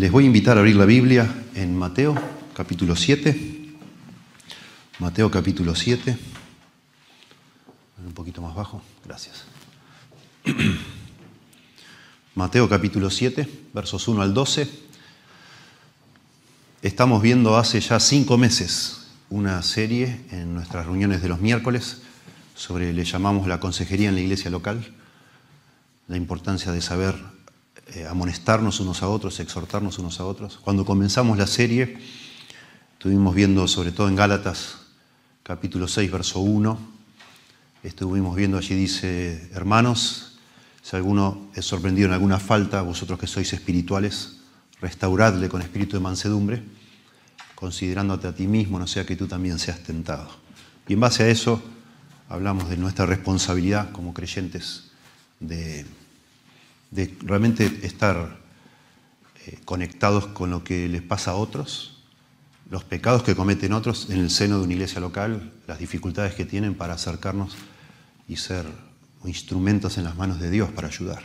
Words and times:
Les 0.00 0.10
voy 0.10 0.24
a 0.24 0.28
invitar 0.28 0.56
a 0.56 0.60
abrir 0.60 0.76
la 0.76 0.86
Biblia 0.86 1.30
en 1.54 1.76
Mateo, 1.76 2.14
capítulo 2.54 2.96
7. 2.96 3.74
Mateo, 4.98 5.30
capítulo 5.30 5.74
7. 5.74 6.16
Un 8.06 8.12
poquito 8.14 8.40
más 8.40 8.54
bajo, 8.54 8.80
gracias. 9.04 9.44
Mateo, 12.34 12.66
capítulo 12.66 13.10
7, 13.10 13.46
versos 13.74 14.08
1 14.08 14.22
al 14.22 14.32
12. 14.32 14.70
Estamos 16.80 17.20
viendo 17.20 17.58
hace 17.58 17.78
ya 17.82 18.00
cinco 18.00 18.38
meses 18.38 19.08
una 19.28 19.60
serie 19.60 20.22
en 20.30 20.54
nuestras 20.54 20.86
reuniones 20.86 21.20
de 21.20 21.28
los 21.28 21.42
miércoles 21.42 22.00
sobre, 22.54 22.94
le 22.94 23.04
llamamos 23.04 23.46
la 23.46 23.60
consejería 23.60 24.08
en 24.08 24.14
la 24.14 24.22
iglesia 24.22 24.50
local, 24.50 24.94
la 26.08 26.16
importancia 26.16 26.72
de 26.72 26.80
saber 26.80 27.16
eh, 27.94 28.06
amonestarnos 28.06 28.80
unos 28.80 29.02
a 29.02 29.08
otros, 29.08 29.40
exhortarnos 29.40 29.98
unos 29.98 30.20
a 30.20 30.24
otros. 30.24 30.58
Cuando 30.62 30.84
comenzamos 30.84 31.36
la 31.36 31.46
serie, 31.46 31.98
estuvimos 32.92 33.34
viendo 33.34 33.66
sobre 33.66 33.92
todo 33.92 34.08
en 34.08 34.16
Gálatas 34.16 34.76
capítulo 35.42 35.88
6, 35.88 36.10
verso 36.12 36.38
1, 36.38 36.78
estuvimos 37.82 38.36
viendo 38.36 38.58
allí 38.58 38.74
dice, 38.76 39.50
hermanos, 39.52 40.38
si 40.82 40.94
alguno 40.94 41.50
es 41.54 41.64
sorprendido 41.64 42.06
en 42.06 42.14
alguna 42.14 42.38
falta, 42.38 42.82
vosotros 42.82 43.18
que 43.18 43.26
sois 43.26 43.52
espirituales, 43.52 44.36
restauradle 44.80 45.48
con 45.48 45.60
espíritu 45.60 45.96
de 45.96 46.00
mansedumbre, 46.00 46.62
considerándote 47.56 48.28
a 48.28 48.34
ti 48.34 48.46
mismo, 48.46 48.78
no 48.78 48.86
sea 48.86 49.04
que 49.04 49.16
tú 49.16 49.26
también 49.26 49.58
seas 49.58 49.80
tentado. 49.80 50.30
Y 50.86 50.92
en 50.92 51.00
base 51.00 51.24
a 51.24 51.28
eso 51.28 51.60
hablamos 52.28 52.70
de 52.70 52.76
nuestra 52.76 53.06
responsabilidad 53.06 53.90
como 53.90 54.14
creyentes 54.14 54.90
de, 55.40 55.84
de 56.90 57.16
realmente 57.22 57.80
estar 57.82 58.38
eh, 59.46 59.58
conectados 59.64 60.26
con 60.26 60.50
lo 60.50 60.64
que 60.64 60.88
les 60.88 61.02
pasa 61.02 61.32
a 61.32 61.34
otros, 61.34 62.02
los 62.70 62.84
pecados 62.84 63.22
que 63.22 63.34
cometen 63.34 63.72
otros 63.72 64.10
en 64.10 64.20
el 64.20 64.30
seno 64.30 64.58
de 64.58 64.64
una 64.64 64.74
iglesia 64.74 65.00
local, 65.00 65.52
las 65.66 65.78
dificultades 65.78 66.34
que 66.34 66.44
tienen 66.44 66.74
para 66.74 66.94
acercarnos 66.94 67.56
y 68.28 68.36
ser 68.36 68.64
instrumentos 69.24 69.98
en 69.98 70.04
las 70.04 70.16
manos 70.16 70.40
de 70.40 70.50
Dios 70.50 70.70
para 70.70 70.88
ayudar. 70.88 71.22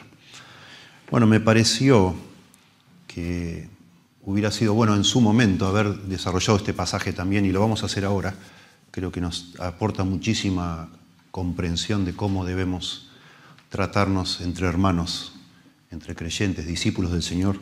Bueno, 1.11 1.27
me 1.27 1.39
pareció 1.39 2.15
que 3.07 3.69
hubiera 4.23 4.51
sido 4.51 4.73
bueno 4.73 4.95
en 4.95 5.03
su 5.03 5.21
momento 5.21 5.67
haber 5.67 5.95
desarrollado 6.03 6.57
este 6.57 6.73
pasaje 6.73 7.13
también 7.13 7.45
y 7.45 7.51
lo 7.51 7.61
vamos 7.61 7.83
a 7.83 7.85
hacer 7.85 8.05
ahora. 8.05 8.33
Creo 8.89 9.11
que 9.11 9.21
nos 9.21 9.53
aporta 9.59 10.03
muchísima 10.03 10.89
comprensión 11.29 12.05
de 12.05 12.15
cómo 12.15 12.43
debemos 12.43 13.09
tratarnos 13.69 14.41
entre 14.41 14.67
hermanos, 14.67 15.34
entre 15.95 16.13
creyentes, 16.13 16.67
discípulos 16.67 17.11
del 17.11 17.23
Señor, 17.23 17.57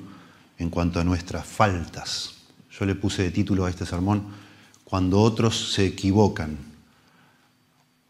en 0.57 0.69
cuanto 0.69 0.99
a 0.99 1.03
nuestras 1.03 1.45
faltas. 1.45 2.33
Yo 2.71 2.85
le 2.85 2.95
puse 2.95 3.21
de 3.21 3.31
título 3.31 3.65
a 3.65 3.69
este 3.69 3.85
sermón, 3.85 4.41
Cuando 4.83 5.21
otros 5.21 5.73
se 5.73 5.87
equivocan. 5.87 6.57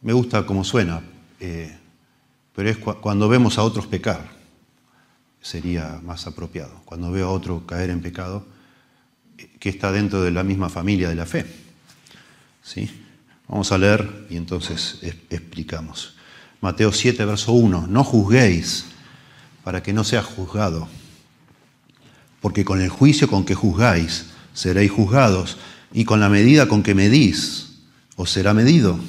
Me 0.02 0.12
gusta 0.12 0.46
cómo 0.46 0.64
suena, 0.64 1.02
eh, 1.40 1.78
pero 2.54 2.70
es 2.70 2.78
cuando 2.78 3.30
vemos 3.30 3.58
a 3.58 3.64
otros 3.64 3.88
pecar, 3.88 4.32
sería 5.42 6.02
más 6.04 6.28
apropiado. 6.28 6.82
Cuando 6.84 7.12
veo 7.12 7.28
a 7.28 7.32
otro 7.32 7.66
caer 7.66 7.90
en 7.90 8.02
pecado, 8.02 8.46
eh, 9.38 9.50
que 9.60 9.70
está 9.70 9.92
dentro 9.92 10.22
de 10.22 10.32
la 10.32 10.44
misma 10.44 10.70
familia 10.70 11.08
de 11.08 11.16
la 11.16 11.26
fe. 11.26 11.46
¿Sí? 12.62 12.90
Vamos 13.48 13.72
a 13.72 13.78
leer 13.78 14.28
y 14.30 14.38
entonces 14.38 15.00
explicamos. 15.30 16.16
Mateo 16.62 16.92
7, 16.92 17.24
verso 17.26 17.52
1. 17.54 17.88
No 17.88 18.04
juzguéis 18.04 18.93
para 19.64 19.82
que 19.82 19.94
no 19.94 20.04
sea 20.04 20.22
juzgado, 20.22 20.88
porque 22.42 22.66
con 22.66 22.82
el 22.82 22.90
juicio 22.90 23.28
con 23.28 23.46
que 23.46 23.56
juzgáis 23.56 24.26
seréis 24.54 24.92
juzgados, 24.92 25.58
y 25.94 26.06
con 26.06 26.20
la 26.20 26.30
medida 26.30 26.68
con 26.68 26.84
que 26.84 26.96
medís 26.96 27.78
os 28.16 28.32
será 28.32 28.54
medido. 28.54 29.00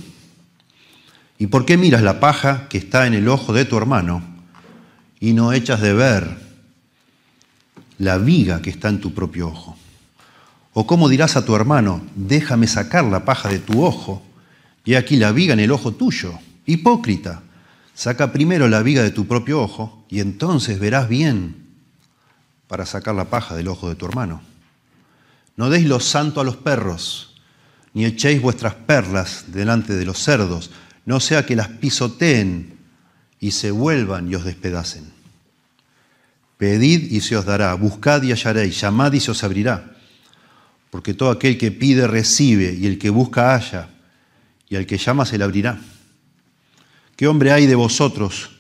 ¿Y 1.38 1.48
por 1.48 1.64
qué 1.64 1.76
miras 1.76 2.02
la 2.02 2.20
paja 2.20 2.68
que 2.68 2.78
está 2.78 3.06
en 3.06 3.14
el 3.14 3.28
ojo 3.28 3.52
de 3.52 3.64
tu 3.64 3.76
hermano 3.76 4.22
y 5.18 5.32
no 5.32 5.52
echas 5.52 5.80
de 5.80 5.94
ver 5.94 6.38
la 7.98 8.18
viga 8.18 8.60
que 8.60 8.70
está 8.70 8.88
en 8.88 9.00
tu 9.00 9.14
propio 9.14 9.48
ojo? 9.48 9.76
¿O 10.74 10.86
cómo 10.86 11.08
dirás 11.08 11.36
a 11.36 11.44
tu 11.44 11.56
hermano, 11.56 12.04
déjame 12.14 12.66
sacar 12.66 13.04
la 13.04 13.24
paja 13.24 13.48
de 13.48 13.58
tu 13.58 13.84
ojo, 13.84 14.22
y 14.84 14.94
aquí 14.94 15.16
la 15.16 15.32
viga 15.32 15.54
en 15.54 15.60
el 15.60 15.70
ojo 15.70 15.92
tuyo? 15.92 16.38
Hipócrita, 16.66 17.42
saca 17.94 18.32
primero 18.32 18.68
la 18.68 18.82
viga 18.82 19.02
de 19.02 19.10
tu 19.10 19.26
propio 19.26 19.62
ojo, 19.62 20.04
y 20.08 20.20
entonces 20.20 20.78
verás 20.78 21.08
bien 21.08 21.66
para 22.66 22.86
sacar 22.86 23.14
la 23.14 23.30
paja 23.30 23.54
del 23.54 23.68
ojo 23.68 23.88
de 23.88 23.94
tu 23.94 24.06
hermano. 24.06 24.42
No 25.56 25.70
deis 25.70 25.86
lo 25.86 26.00
santo 26.00 26.40
a 26.40 26.44
los 26.44 26.56
perros, 26.56 27.40
ni 27.92 28.04
echéis 28.04 28.42
vuestras 28.42 28.74
perlas 28.74 29.44
delante 29.48 29.94
de 29.94 30.04
los 30.04 30.18
cerdos, 30.18 30.70
no 31.06 31.20
sea 31.20 31.46
que 31.46 31.56
las 31.56 31.68
pisoteen 31.68 32.78
y 33.40 33.52
se 33.52 33.70
vuelvan 33.70 34.30
y 34.30 34.34
os 34.34 34.44
despedacen. 34.44 35.12
Pedid 36.58 37.12
y 37.12 37.20
se 37.20 37.36
os 37.36 37.44
dará, 37.44 37.74
buscad 37.74 38.22
y 38.22 38.32
hallaréis, 38.32 38.80
llamad 38.80 39.12
y 39.12 39.20
se 39.20 39.30
os 39.30 39.44
abrirá 39.44 39.94
porque 40.94 41.12
todo 41.12 41.30
aquel 41.30 41.58
que 41.58 41.72
pide 41.72 42.06
recibe, 42.06 42.72
y 42.72 42.86
el 42.86 43.00
que 43.00 43.10
busca 43.10 43.52
halla, 43.52 43.88
y 44.68 44.76
al 44.76 44.86
que 44.86 44.96
llama 44.96 45.26
se 45.26 45.36
le 45.36 45.42
abrirá. 45.42 45.76
¿Qué 47.16 47.28
hombre 47.28 47.52
hay 47.52 47.66
de 47.66 47.74
vosotros 47.74 48.50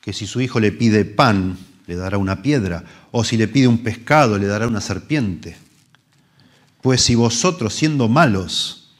que 0.00 0.12
si 0.12 0.26
su 0.26 0.40
hijo 0.40 0.60
le 0.60 0.72
pide 0.72 1.04
pan, 1.04 1.56
le 1.86 1.96
dará 1.96 2.18
una 2.18 2.42
piedra, 2.42 2.84
o 3.10 3.24
si 3.24 3.36
le 3.36 3.48
pide 3.48 3.68
un 3.68 3.78
pescado, 3.78 4.38
le 4.38 4.46
dará 4.46 4.66
una 4.66 4.80
serpiente? 4.80 5.56
Pues 6.82 7.02
si 7.02 7.14
vosotros, 7.14 7.74
siendo 7.74 8.08
malos, 8.08 8.90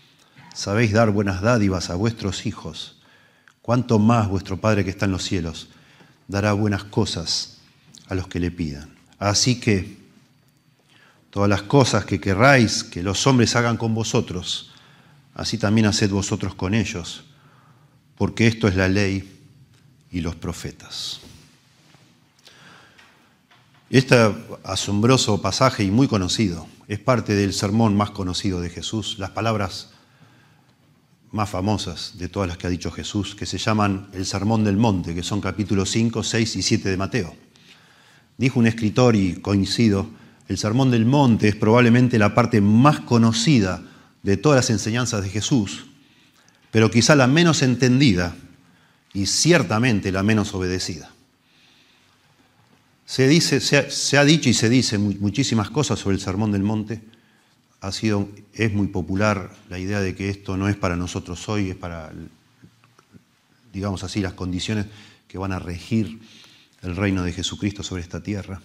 sabéis 0.54 0.92
dar 0.92 1.10
buenas 1.10 1.42
dádivas 1.42 1.90
a 1.90 1.94
vuestros 1.94 2.46
hijos, 2.46 2.96
cuánto 3.60 3.98
más 3.98 4.28
vuestro 4.28 4.56
Padre 4.56 4.84
que 4.84 4.90
está 4.90 5.04
en 5.04 5.12
los 5.12 5.22
cielos 5.22 5.68
dará 6.28 6.52
buenas 6.54 6.84
cosas 6.84 7.58
a 8.08 8.14
los 8.14 8.26
que 8.28 8.40
le 8.40 8.50
pidan. 8.50 8.96
Así 9.18 9.60
que 9.60 9.96
todas 11.30 11.48
las 11.48 11.62
cosas 11.62 12.04
que 12.04 12.20
querráis 12.20 12.82
que 12.82 13.02
los 13.02 13.26
hombres 13.26 13.54
hagan 13.56 13.76
con 13.76 13.94
vosotros, 13.94 14.72
así 15.34 15.58
también 15.58 15.86
haced 15.86 16.10
vosotros 16.10 16.54
con 16.54 16.74
ellos, 16.74 17.25
porque 18.16 18.46
esto 18.46 18.68
es 18.68 18.76
la 18.76 18.88
ley 18.88 19.40
y 20.10 20.20
los 20.20 20.34
profetas. 20.34 21.20
Este 23.90 24.16
asombroso 24.64 25.40
pasaje 25.40 25.84
y 25.84 25.90
muy 25.90 26.08
conocido 26.08 26.66
es 26.88 26.98
parte 26.98 27.34
del 27.34 27.52
sermón 27.52 27.96
más 27.96 28.10
conocido 28.10 28.60
de 28.60 28.70
Jesús, 28.70 29.18
las 29.18 29.30
palabras 29.30 29.90
más 31.32 31.50
famosas 31.50 32.18
de 32.18 32.28
todas 32.28 32.48
las 32.48 32.56
que 32.56 32.66
ha 32.66 32.70
dicho 32.70 32.90
Jesús, 32.90 33.34
que 33.34 33.46
se 33.46 33.58
llaman 33.58 34.08
el 34.12 34.26
Sermón 34.26 34.64
del 34.64 34.76
Monte, 34.76 35.14
que 35.14 35.22
son 35.22 35.40
capítulos 35.40 35.90
5, 35.90 36.22
6 36.22 36.56
y 36.56 36.62
7 36.62 36.88
de 36.88 36.96
Mateo. 36.96 37.34
Dijo 38.38 38.58
un 38.58 38.66
escritor, 38.66 39.16
y 39.16 39.34
coincido, 39.36 40.08
el 40.48 40.58
Sermón 40.58 40.90
del 40.90 41.04
Monte 41.04 41.48
es 41.48 41.56
probablemente 41.56 42.18
la 42.18 42.34
parte 42.34 42.60
más 42.60 43.00
conocida 43.00 43.82
de 44.22 44.36
todas 44.36 44.56
las 44.56 44.70
enseñanzas 44.70 45.22
de 45.22 45.28
Jesús, 45.28 45.86
pero 46.76 46.90
quizá 46.90 47.14
la 47.14 47.26
menos 47.26 47.62
entendida 47.62 48.36
y 49.14 49.24
ciertamente 49.24 50.12
la 50.12 50.22
menos 50.22 50.52
obedecida. 50.52 51.10
Se, 53.06 53.26
dice, 53.26 53.60
se, 53.60 54.18
ha, 54.18 54.24
dicho 54.26 54.50
y 54.50 54.52
se 54.52 54.68
dice 54.68 54.98
muchísimas 54.98 55.70
cosas 55.70 55.98
sobre 55.98 56.16
el 56.16 56.20
Sermón 56.20 56.52
del 56.52 56.62
Monte. 56.62 57.00
Ha 57.80 57.92
sido, 57.92 58.28
es 58.52 58.74
muy 58.74 58.88
popular 58.88 59.56
la 59.70 59.78
idea 59.78 60.02
de 60.02 60.14
que 60.14 60.28
esto 60.28 60.58
no 60.58 60.68
es 60.68 60.76
para 60.76 60.96
nosotros 60.96 61.48
hoy, 61.48 61.70
es 61.70 61.76
para, 61.76 62.12
digamos 63.72 64.04
así, 64.04 64.20
las 64.20 64.34
condiciones 64.34 64.84
que 65.28 65.38
van 65.38 65.52
a 65.52 65.58
regir 65.58 66.20
el 66.82 66.94
reino 66.94 67.22
de 67.22 67.32
Jesucristo 67.32 67.82
sobre 67.82 68.02
esta 68.02 68.22
tierra 68.22 68.60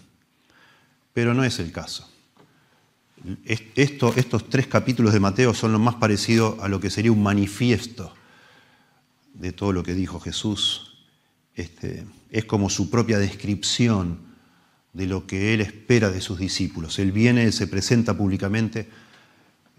pero 1.14 1.34
no 1.34 1.46
es 1.46 1.60
el 1.60 1.72
caso. 1.72 2.10
Estos 3.46 4.50
tres 4.50 4.68
capítulos 4.68 5.14
de 5.14 5.20
Mateo 5.20 5.54
son 5.54 5.72
lo 5.72 5.80
más 5.80 5.96
parecido 5.96 6.58
a 6.62 6.68
lo 6.68 6.80
que 6.80 6.90
sería 6.90 7.12
un 7.12 7.22
manifiesto 7.22 8.14
de 9.34 9.52
todo 9.52 9.74
lo 9.74 9.84
que 9.84 9.94
dijo 9.94 10.20
Jesús. 10.20 10.98
Este, 11.56 12.06
es 12.30 12.46
como 12.46 12.70
su 12.70 12.90
propia 12.90 13.20
descripción 13.20 14.20
de 14.94 15.06
lo 15.06 15.28
que 15.28 15.54
Él 15.54 15.62
espera 15.62 16.10
de 16.10 16.22
sus 16.22 16.40
discípulos. 16.40 17.00
Él 17.00 17.12
viene, 17.12 17.52
se 17.52 17.68
presenta 17.68 18.16
públicamente 18.16 18.90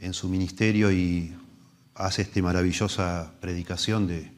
en 0.01 0.15
su 0.15 0.29
ministerio 0.29 0.91
y 0.91 1.33
hace 1.95 2.23
esta 2.23 2.41
maravillosa 2.43 3.33
predicación 3.41 4.07
de, 4.07 4.31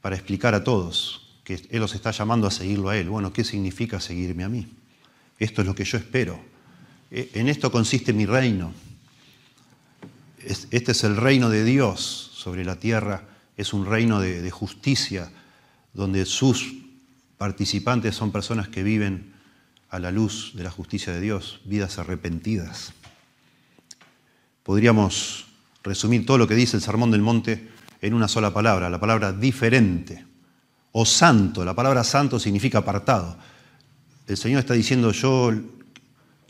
para 0.00 0.16
explicar 0.16 0.54
a 0.54 0.64
todos 0.64 1.40
que 1.44 1.54
Él 1.70 1.80
los 1.80 1.94
está 1.94 2.10
llamando 2.10 2.46
a 2.46 2.50
seguirlo 2.50 2.88
a 2.88 2.96
Él. 2.96 3.08
Bueno, 3.08 3.32
¿qué 3.32 3.44
significa 3.44 4.00
seguirme 4.00 4.44
a 4.44 4.48
mí? 4.48 4.66
Esto 5.38 5.60
es 5.60 5.66
lo 5.66 5.74
que 5.74 5.84
yo 5.84 5.98
espero. 5.98 6.53
E, 7.14 7.30
en 7.34 7.48
esto 7.48 7.70
consiste 7.70 8.12
mi 8.12 8.26
reino. 8.26 8.74
Este 10.42 10.90
es 10.90 11.04
el 11.04 11.16
reino 11.16 11.48
de 11.48 11.64
Dios 11.64 12.32
sobre 12.34 12.64
la 12.64 12.74
tierra. 12.80 13.22
Es 13.56 13.72
un 13.72 13.86
reino 13.86 14.18
de, 14.18 14.50
justicia 14.50 15.30
donde 15.94 16.26
sus 16.26 16.74
participantes 17.38 18.16
son 18.16 18.32
personas 18.32 18.68
que 18.68 18.82
viven 18.82 19.32
a 19.90 20.00
la 20.00 20.10
luz 20.10 20.52
de 20.56 20.64
la 20.64 20.72
justicia 20.72 21.12
de 21.12 21.20
Dios, 21.20 21.60
vidas 21.64 21.98
arrepentidas. 21.98 22.92
Podríamos 24.64 25.46
resumir 25.84 26.26
todo 26.26 26.36
lo 26.36 26.48
que 26.48 26.56
dice 26.56 26.76
el 26.76 26.82
Sermón 26.82 27.12
del 27.12 27.22
Monte 27.22 27.68
en 28.00 28.12
una 28.12 28.26
sola 28.26 28.52
palabra, 28.52 28.90
la 28.90 28.98
palabra 28.98 29.32
diferente 29.32 30.24
o 30.90 31.06
santo. 31.06 31.64
La 31.64 31.74
palabra 31.74 32.02
santo 32.02 32.40
significa 32.40 32.78
apartado. 32.78 33.38
El 34.26 34.36
Señor 34.36 34.60
está 34.60 34.74
diciendo, 34.74 35.12
yo 35.12 35.52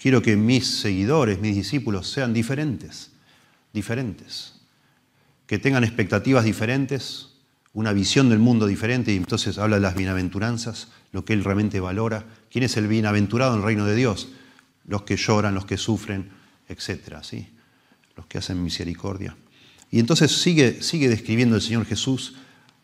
quiero 0.05 0.21
que 0.21 0.37
mis 0.37 0.67
seguidores, 0.67 1.41
mis 1.41 1.56
discípulos 1.56 2.11
sean 2.11 2.35
diferentes, 2.35 3.12
diferentes, 3.73 4.53
que 5.47 5.59
tengan 5.59 5.83
expectativas 5.83 6.45
diferentes, 6.45 7.31
una 7.73 7.95
visión 7.95 8.29
del 8.29 8.39
mundo 8.39 8.67
diferente, 8.67 9.15
y 9.15 9.17
entonces 9.17 9.56
habla 9.56 9.77
de 9.77 9.81
las 9.81 9.95
bienaventuranzas, 9.95 10.89
lo 11.12 11.25
que 11.25 11.33
Él 11.33 11.43
realmente 11.43 11.81
valora. 11.81 12.27
¿Quién 12.51 12.65
es 12.65 12.77
el 12.77 12.87
bienaventurado 12.87 13.55
en 13.55 13.61
el 13.61 13.65
reino 13.65 13.87
de 13.87 13.97
Dios? 13.97 14.29
Los 14.87 15.05
que 15.05 15.17
lloran, 15.17 15.55
los 15.55 15.65
que 15.65 15.79
sufren, 15.79 16.29
etc. 16.69 17.23
¿sí? 17.23 17.49
Los 18.15 18.27
que 18.27 18.37
hacen 18.37 18.62
misericordia. 18.62 19.35
Y 19.91 20.01
entonces 20.01 20.33
sigue, 20.33 20.83
sigue 20.83 21.09
describiendo 21.09 21.56
el 21.56 21.62
Señor 21.62 21.87
Jesús 21.87 22.35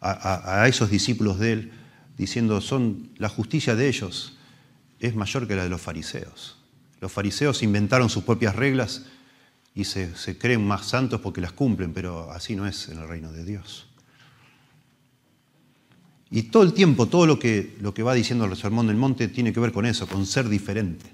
a, 0.01 0.63
a 0.63 0.69
esos 0.69 0.89
discípulos 0.89 1.39
de 1.39 1.53
Él, 1.53 1.73
diciendo, 2.17 2.63
son 2.63 3.11
la 3.19 3.29
justicia 3.29 3.77
de 3.77 3.89
ellos 3.89 4.39
es 5.01 5.15
mayor 5.15 5.47
que 5.47 5.55
la 5.55 5.65
de 5.65 5.69
los 5.69 5.83
fariseos. 5.83 6.60
Los 7.00 7.11
fariseos 7.11 7.62
inventaron 7.62 8.11
sus 8.11 8.25
propias 8.25 8.55
reglas 8.55 9.06
y 9.75 9.85
se, 9.85 10.12
creen 10.38 10.67
más 10.67 10.87
santos 10.87 11.20
porque 11.20 11.41
las 11.41 11.52
cumplen, 11.52 11.93
pero 11.93 12.31
así 12.31 12.56
no 12.56 12.67
es 12.67 12.88
en 12.88 12.99
el 12.99 13.08
reino 13.08 13.32
de 13.32 13.44
Dios. 13.44 13.87
Y 16.31 16.44
todo 16.44 16.62
el 16.62 16.73
tiempo, 16.73 17.06
todo 17.06 17.26
lo 17.26 17.38
que, 17.38 17.76
lo 17.81 17.94
que 17.94 18.02
va 18.02 18.14
diciendo 18.14 18.44
el 18.44 18.56
Sermón 18.56 18.87
del 18.87 18.97
Monte 18.97 19.29
tiene 19.29 19.52
que 19.52 19.61
ver 19.61 19.73
con 19.73 19.87
eso, 19.87 20.06
con 20.06 20.26
ser 20.26 20.49
diferente. 20.49 21.06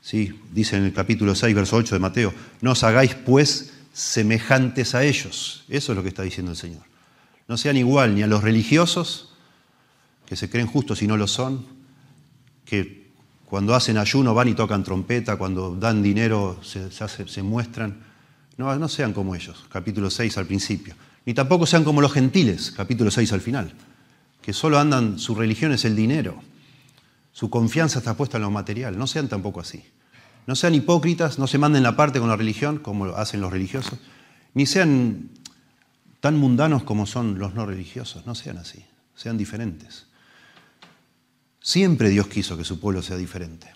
¿Sí? 0.00 0.38
Dice 0.52 0.76
en 0.76 0.84
el 0.84 0.92
capítulo 0.92 1.34
6, 1.34 1.54
verso 1.54 1.76
8 1.76 1.94
de 1.94 1.98
Mateo, 1.98 2.34
no 2.60 2.72
os 2.72 2.84
hagáis 2.84 3.14
pues 3.14 3.72
semejantes 3.94 4.94
a 4.94 5.02
ellos. 5.02 5.64
Eso 5.68 5.92
es 5.92 5.96
lo 5.96 6.02
que 6.02 6.10
está 6.10 6.22
diciendo 6.22 6.52
el 6.52 6.58
Señor. 6.58 6.82
No 7.48 7.56
sean 7.56 7.76
igual 7.78 8.14
ni 8.14 8.22
a 8.22 8.26
los 8.26 8.42
religiosos, 8.42 9.32
que 10.26 10.36
se 10.36 10.50
creen 10.50 10.66
justos 10.66 11.02
y 11.02 11.06
no 11.06 11.16
lo 11.16 11.26
son, 11.26 11.66
que 12.64 13.03
cuando 13.46 13.74
hacen 13.74 13.98
ayuno 13.98 14.34
van 14.34 14.48
y 14.48 14.54
tocan 14.54 14.82
trompeta, 14.82 15.36
cuando 15.36 15.74
dan 15.74 16.02
dinero 16.02 16.58
se, 16.62 17.42
muestran. 17.42 18.02
No, 18.56 18.74
no 18.76 18.88
sean 18.88 19.12
como 19.12 19.34
ellos, 19.34 19.64
capítulo 19.70 20.10
6 20.10 20.38
al 20.38 20.46
principio. 20.46 20.94
Ni 21.26 21.34
tampoco 21.34 21.66
sean 21.66 21.84
como 21.84 22.00
los 22.00 22.12
gentiles, 22.12 22.70
capítulo 22.70 23.10
6 23.10 23.32
al 23.32 23.40
final, 23.40 23.72
que 24.42 24.52
solo 24.52 24.78
andan, 24.78 25.18
su 25.18 25.34
religión 25.34 25.72
es 25.72 25.84
el 25.84 25.96
dinero, 25.96 26.40
su 27.32 27.50
confianza 27.50 27.98
está 27.98 28.16
puesta 28.16 28.36
en 28.36 28.42
lo 28.44 28.50
material. 28.50 28.96
No 28.96 29.06
sean 29.06 29.28
tampoco 29.28 29.60
así. 29.60 29.84
No 30.46 30.54
sean 30.54 30.74
hipócritas, 30.74 31.38
no 31.38 31.46
se 31.46 31.58
manden 31.58 31.82
la 31.82 31.96
parte 31.96 32.20
con 32.20 32.28
la 32.28 32.36
religión, 32.36 32.78
como 32.78 33.06
hacen 33.06 33.40
los 33.40 33.52
religiosos, 33.52 33.98
ni 34.52 34.66
sean 34.66 35.30
tan 36.20 36.38
mundanos 36.38 36.84
como 36.84 37.06
son 37.06 37.38
los 37.38 37.54
no 37.54 37.66
religiosos. 37.66 38.26
No 38.26 38.34
sean 38.34 38.58
así, 38.58 38.84
sean 39.16 39.36
diferentes. 39.36 40.06
Siempre 41.64 42.10
Dios 42.10 42.26
quiso 42.26 42.58
que 42.58 42.64
su 42.64 42.78
pueblo 42.78 43.00
sea 43.00 43.16
diferente. 43.16 43.68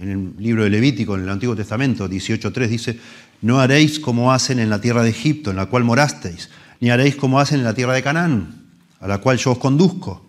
En 0.00 0.08
el 0.08 0.34
libro 0.36 0.64
de 0.64 0.70
Levítico, 0.70 1.14
en 1.14 1.22
el 1.22 1.28
Antiguo 1.28 1.54
Testamento 1.54 2.10
18.3 2.10 2.66
dice, 2.66 2.98
no 3.40 3.60
haréis 3.60 4.00
como 4.00 4.32
hacen 4.32 4.58
en 4.58 4.68
la 4.68 4.80
tierra 4.80 5.04
de 5.04 5.10
Egipto, 5.10 5.50
en 5.50 5.56
la 5.56 5.66
cual 5.66 5.84
morasteis, 5.84 6.50
ni 6.80 6.90
haréis 6.90 7.14
como 7.14 7.38
hacen 7.38 7.60
en 7.60 7.64
la 7.66 7.72
tierra 7.72 7.92
de 7.92 8.02
Canaán, 8.02 8.64
a 8.98 9.06
la 9.06 9.18
cual 9.18 9.38
yo 9.38 9.52
os 9.52 9.58
conduzco, 9.58 10.26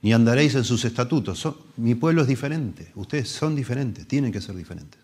ni 0.00 0.14
andaréis 0.14 0.54
en 0.54 0.64
sus 0.64 0.86
estatutos. 0.86 1.46
mi 1.76 1.94
pueblo 1.94 2.22
es 2.22 2.28
diferente, 2.28 2.90
ustedes 2.94 3.28
son 3.28 3.54
diferentes, 3.54 4.08
tienen 4.08 4.32
que 4.32 4.40
ser 4.40 4.56
diferentes. 4.56 4.98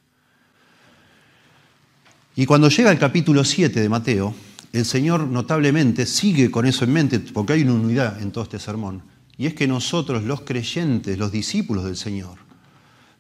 Y 2.35 2.47
cuando 2.47 2.71
llega 2.71 2.91
el 2.91 2.99
capítulo 2.99 3.45
7 3.45 3.79
de 3.79 3.89
Mateo, 3.91 4.35
el 4.73 4.87
Señor 4.87 5.27
notablemente 5.27 6.07
sigue 6.07 6.51
con 6.51 6.65
eso 6.65 6.85
en 6.85 6.95
mente, 6.95 7.21
porque 7.21 7.53
hay 7.53 7.63
una 7.63 7.75
unidad 7.75 8.23
en 8.23 8.33
todo 8.33 8.45
este 8.45 8.59
sermón, 8.59 9.03
y 9.41 9.47
es 9.47 9.55
que 9.55 9.67
nosotros, 9.67 10.23
los 10.25 10.43
creyentes, 10.43 11.17
los 11.17 11.33
discípulos 11.33 11.85
del 11.87 11.97
Señor, 11.97 12.37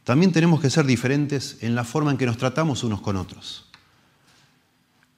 también 0.04 0.32
tenemos 0.32 0.60
que 0.60 0.68
ser 0.68 0.84
diferentes 0.84 1.56
en 1.62 1.74
la 1.74 1.82
forma 1.82 2.10
en 2.10 2.18
que 2.18 2.26
nos 2.26 2.36
tratamos 2.36 2.84
unos 2.84 3.00
con 3.00 3.16
otros. 3.16 3.70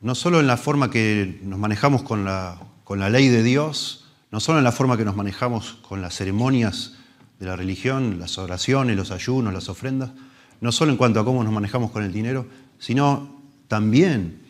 No 0.01 0.15
solo 0.15 0.39
en 0.39 0.47
la 0.47 0.57
forma 0.57 0.91
que 0.91 1.41
nos 1.43 1.59
manejamos 1.59 2.05
con 2.05 2.25
la, 2.25 2.57
con 2.85 3.01
la 3.01 3.11
ley 3.11 3.27
de 3.27 3.43
Dios, 3.43 4.05
no 4.31 4.39
solo 4.39 4.59
en 4.59 4.65
la 4.65 4.71
forma 4.71 4.97
que 4.97 5.05
nos 5.05 5.17
manejamos 5.17 5.73
con 5.83 6.03
las 6.03 6.15
ceremonias 6.15 6.93
de 7.41 7.47
la 7.47 7.57
religión, 7.57 8.21
las 8.21 8.39
oraciones, 8.39 8.97
los 8.97 9.11
ayunos, 9.11 9.53
las 9.53 9.69
ofrendas, 9.69 10.13
no 10.61 10.71
solo 10.71 10.93
en 10.93 10.99
cuanto 10.99 11.19
a 11.19 11.25
cómo 11.25 11.43
nos 11.43 11.53
manejamos 11.53 11.91
con 11.91 12.05
el 12.05 12.13
dinero, 12.13 12.47
sino 12.79 13.43
también 13.67 14.41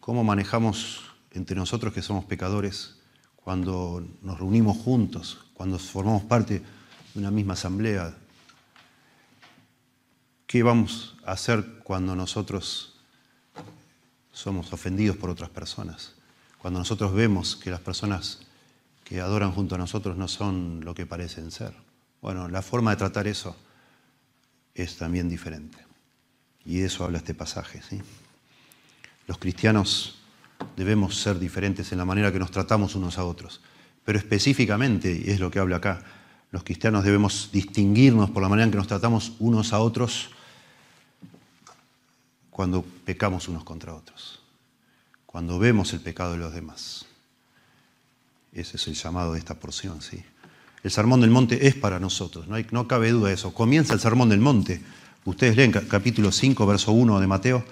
cómo 0.00 0.24
manejamos 0.24 1.02
entre 1.30 1.54
nosotros 1.54 1.94
que 1.94 2.02
somos 2.02 2.24
pecadores 2.24 2.96
cuando 3.36 4.04
nos 4.22 4.40
reunimos 4.40 4.76
juntos, 4.76 5.43
cuando 5.54 5.78
formamos 5.78 6.24
parte 6.24 6.62
de 7.14 7.18
una 7.18 7.30
misma 7.30 7.54
asamblea, 7.54 8.14
¿qué 10.46 10.62
vamos 10.62 11.16
a 11.24 11.32
hacer 11.32 11.78
cuando 11.84 12.14
nosotros 12.14 12.96
somos 14.32 14.72
ofendidos 14.72 15.16
por 15.16 15.30
otras 15.30 15.50
personas? 15.50 16.14
Cuando 16.58 16.80
nosotros 16.80 17.14
vemos 17.14 17.56
que 17.56 17.70
las 17.70 17.80
personas 17.80 18.40
que 19.04 19.20
adoran 19.20 19.52
junto 19.52 19.74
a 19.74 19.78
nosotros 19.78 20.16
no 20.16 20.28
son 20.28 20.80
lo 20.84 20.94
que 20.94 21.06
parecen 21.06 21.50
ser. 21.50 21.74
Bueno, 22.20 22.48
la 22.48 22.62
forma 22.62 22.90
de 22.90 22.96
tratar 22.96 23.26
eso 23.26 23.54
es 24.74 24.96
también 24.96 25.28
diferente. 25.28 25.78
Y 26.64 26.78
de 26.78 26.86
eso 26.86 27.04
habla 27.04 27.18
este 27.18 27.34
pasaje. 27.34 27.82
¿sí? 27.82 28.00
Los 29.26 29.38
cristianos 29.38 30.16
debemos 30.76 31.16
ser 31.20 31.38
diferentes 31.38 31.92
en 31.92 31.98
la 31.98 32.04
manera 32.04 32.32
que 32.32 32.38
nos 32.38 32.50
tratamos 32.50 32.94
unos 32.94 33.18
a 33.18 33.24
otros. 33.24 33.60
Pero 34.04 34.18
específicamente, 34.18 35.22
y 35.24 35.30
es 35.30 35.40
lo 35.40 35.50
que 35.50 35.58
habla 35.58 35.76
acá, 35.76 36.02
los 36.50 36.62
cristianos 36.62 37.04
debemos 37.04 37.50
distinguirnos 37.52 38.30
por 38.30 38.42
la 38.42 38.48
manera 38.48 38.64
en 38.66 38.70
que 38.70 38.76
nos 38.76 38.86
tratamos 38.86 39.32
unos 39.38 39.72
a 39.72 39.80
otros 39.80 40.30
cuando 42.50 42.82
pecamos 43.04 43.48
unos 43.48 43.64
contra 43.64 43.94
otros, 43.94 44.40
cuando 45.26 45.58
vemos 45.58 45.92
el 45.92 46.00
pecado 46.00 46.32
de 46.32 46.38
los 46.38 46.54
demás. 46.54 47.06
Ese 48.52 48.76
es 48.76 48.86
el 48.86 48.94
llamado 48.94 49.32
de 49.32 49.40
esta 49.40 49.54
porción, 49.54 50.00
¿sí? 50.00 50.22
El 50.84 50.90
sermón 50.90 51.22
del 51.22 51.30
monte 51.30 51.66
es 51.66 51.74
para 51.74 51.98
nosotros, 51.98 52.46
no, 52.46 52.54
hay, 52.54 52.66
no 52.70 52.86
cabe 52.86 53.10
duda 53.10 53.28
de 53.28 53.34
eso. 53.34 53.54
Comienza 53.54 53.94
el 53.94 54.00
sermón 54.00 54.28
del 54.28 54.38
monte. 54.38 54.82
Ustedes 55.24 55.56
leen 55.56 55.72
capítulo 55.72 56.30
5, 56.30 56.66
verso 56.66 56.92
1 56.92 57.18
de 57.18 57.26
Mateo 57.26 57.64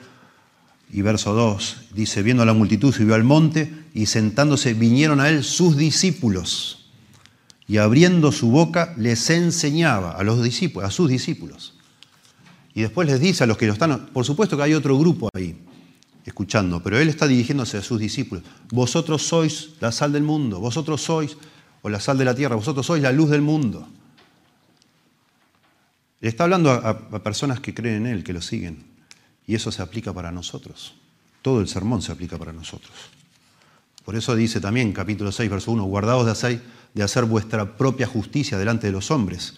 y 0.93 1.01
verso 1.01 1.33
2 1.33 1.77
dice, 1.95 2.23
viendo 2.23 2.43
a 2.43 2.47
la 2.47 2.53
multitud 2.53 2.93
subió 2.93 3.15
al 3.15 3.25
monte 3.25 3.73
y 3.95 4.07
sentándose 4.07 4.75
vinieron 4.75 5.21
a 5.21 5.31
él 5.31 5.43
sus 5.43 5.77
discípulos 5.77 6.91
y 7.67 7.79
abriendo 7.79 8.31
su 8.31 8.51
boca 8.51 8.95
les 8.99 9.31
enseñaba 9.31 10.13
a 10.13 10.23
los 10.23 10.43
discípulos, 10.43 10.89
a 10.89 10.93
sus 10.93 11.09
discípulos. 11.09 11.75
Y 12.75 12.83
después 12.83 13.09
les 13.09 13.21
dice 13.21 13.45
a 13.45 13.47
los 13.47 13.57
que 13.57 13.67
lo 13.67 13.73
están, 13.73 14.09
por 14.13 14.27
supuesto 14.27 14.57
que 14.57 14.63
hay 14.65 14.75
otro 14.75 14.99
grupo 14.99 15.31
ahí 15.33 15.57
escuchando, 16.27 16.83
pero 16.83 16.99
él 16.99 17.09
está 17.09 17.27
dirigiéndose 17.27 17.79
a 17.79 17.83
sus 17.83 17.99
discípulos. 17.99 18.45
Vosotros 18.71 19.23
sois 19.23 19.71
la 19.81 19.91
sal 19.91 20.13
del 20.13 20.23
mundo, 20.23 20.61
vosotros 20.61 21.03
sois, 21.03 21.37
o 21.81 21.89
la 21.89 21.99
sal 21.99 22.19
de 22.19 22.25
la 22.27 22.35
tierra, 22.35 22.57
vosotros 22.57 22.85
sois 22.85 23.03
la 23.03 23.11
luz 23.11 23.31
del 23.31 23.43
mundo. 23.43 23.89
Le 26.21 26.29
está 26.29 26.45
hablando 26.45 26.71
a, 26.71 26.91
a 26.91 27.23
personas 27.23 27.61
que 27.61 27.75
creen 27.75 28.07
en 28.07 28.07
él, 28.07 28.25
que 28.25 28.33
lo 28.33 28.41
siguen. 28.41 28.92
Y 29.47 29.55
eso 29.55 29.73
se 29.73 29.83
aplica 29.83 30.13
para 30.13 30.31
nosotros. 30.33 30.95
Todo 31.43 31.61
el 31.61 31.69
sermón 31.69 32.03
se 32.03 32.13
aplica 32.13 32.39
para 32.39 32.53
nosotros. 32.53 32.93
Por 34.05 34.17
eso 34.17 34.35
dice 34.35 34.61
también, 34.61 34.93
capítulo 34.93 35.31
6, 35.31 35.51
verso 35.51 35.73
1, 35.73 35.85
guardaos 35.85 36.27
de 36.27 37.03
hacer, 37.03 37.25
vuestra 37.25 37.77
propia 37.77 38.07
justicia 38.07 38.59
delante 38.59 38.89
de 38.89 38.93
los 38.93 39.11
hombres, 39.11 39.55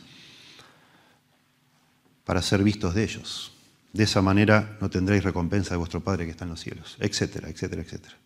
para 2.25 2.43
ser 2.43 2.63
vistos 2.63 2.95
de 2.95 3.05
ellos. 3.05 3.53
De 3.93 4.05
esa 4.05 4.23
manera 4.23 4.77
no 4.81 4.91
tendréis 4.91 5.25
recompensa 5.25 5.71
de 5.71 5.79
vuestro 5.79 6.01
Padre 6.01 6.25
que 6.25 6.33
está 6.33 6.45
en 6.45 6.51
los 6.51 6.61
cielos, 6.61 6.97
etcétera, 6.99 7.49
etcétera, 7.49 7.83
etcétera. 7.83 8.17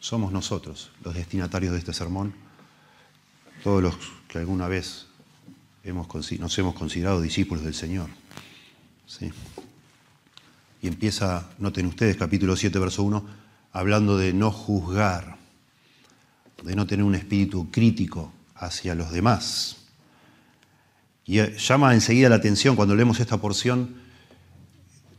somos 0.00 0.32
nosotros 0.32 0.90
los 1.04 1.14
destinatarios 1.14 1.72
de 1.72 1.78
este 1.78 1.92
sermón, 1.92 2.34
todos 3.62 3.82
los 3.82 3.94
que 4.26 4.38
alguna 4.38 4.66
vez 4.66 5.08
nos 5.84 6.58
hemos 6.58 6.74
considerado 6.74 7.20
discípulos 7.20 7.64
del 7.64 7.74
Señor. 7.74 8.08
¿sí? 9.06 9.30
Y 10.80 10.88
empieza, 10.88 11.50
noten 11.58 11.86
ustedes, 11.86 12.16
capítulo 12.16 12.56
7, 12.56 12.78
verso 12.78 13.02
1, 13.02 13.24
hablando 13.72 14.16
de 14.16 14.32
no 14.32 14.50
juzgar, 14.50 15.36
de 16.62 16.76
no 16.76 16.86
tener 16.86 17.04
un 17.04 17.14
espíritu 17.14 17.70
crítico 17.70 18.32
hacia 18.54 18.94
los 18.94 19.10
demás. 19.10 19.76
Y 21.24 21.38
eh, 21.38 21.56
llama 21.58 21.94
enseguida 21.94 22.28
la 22.28 22.36
atención 22.36 22.76
cuando 22.76 22.94
leemos 22.94 23.20
esta 23.20 23.38
porción 23.38 24.02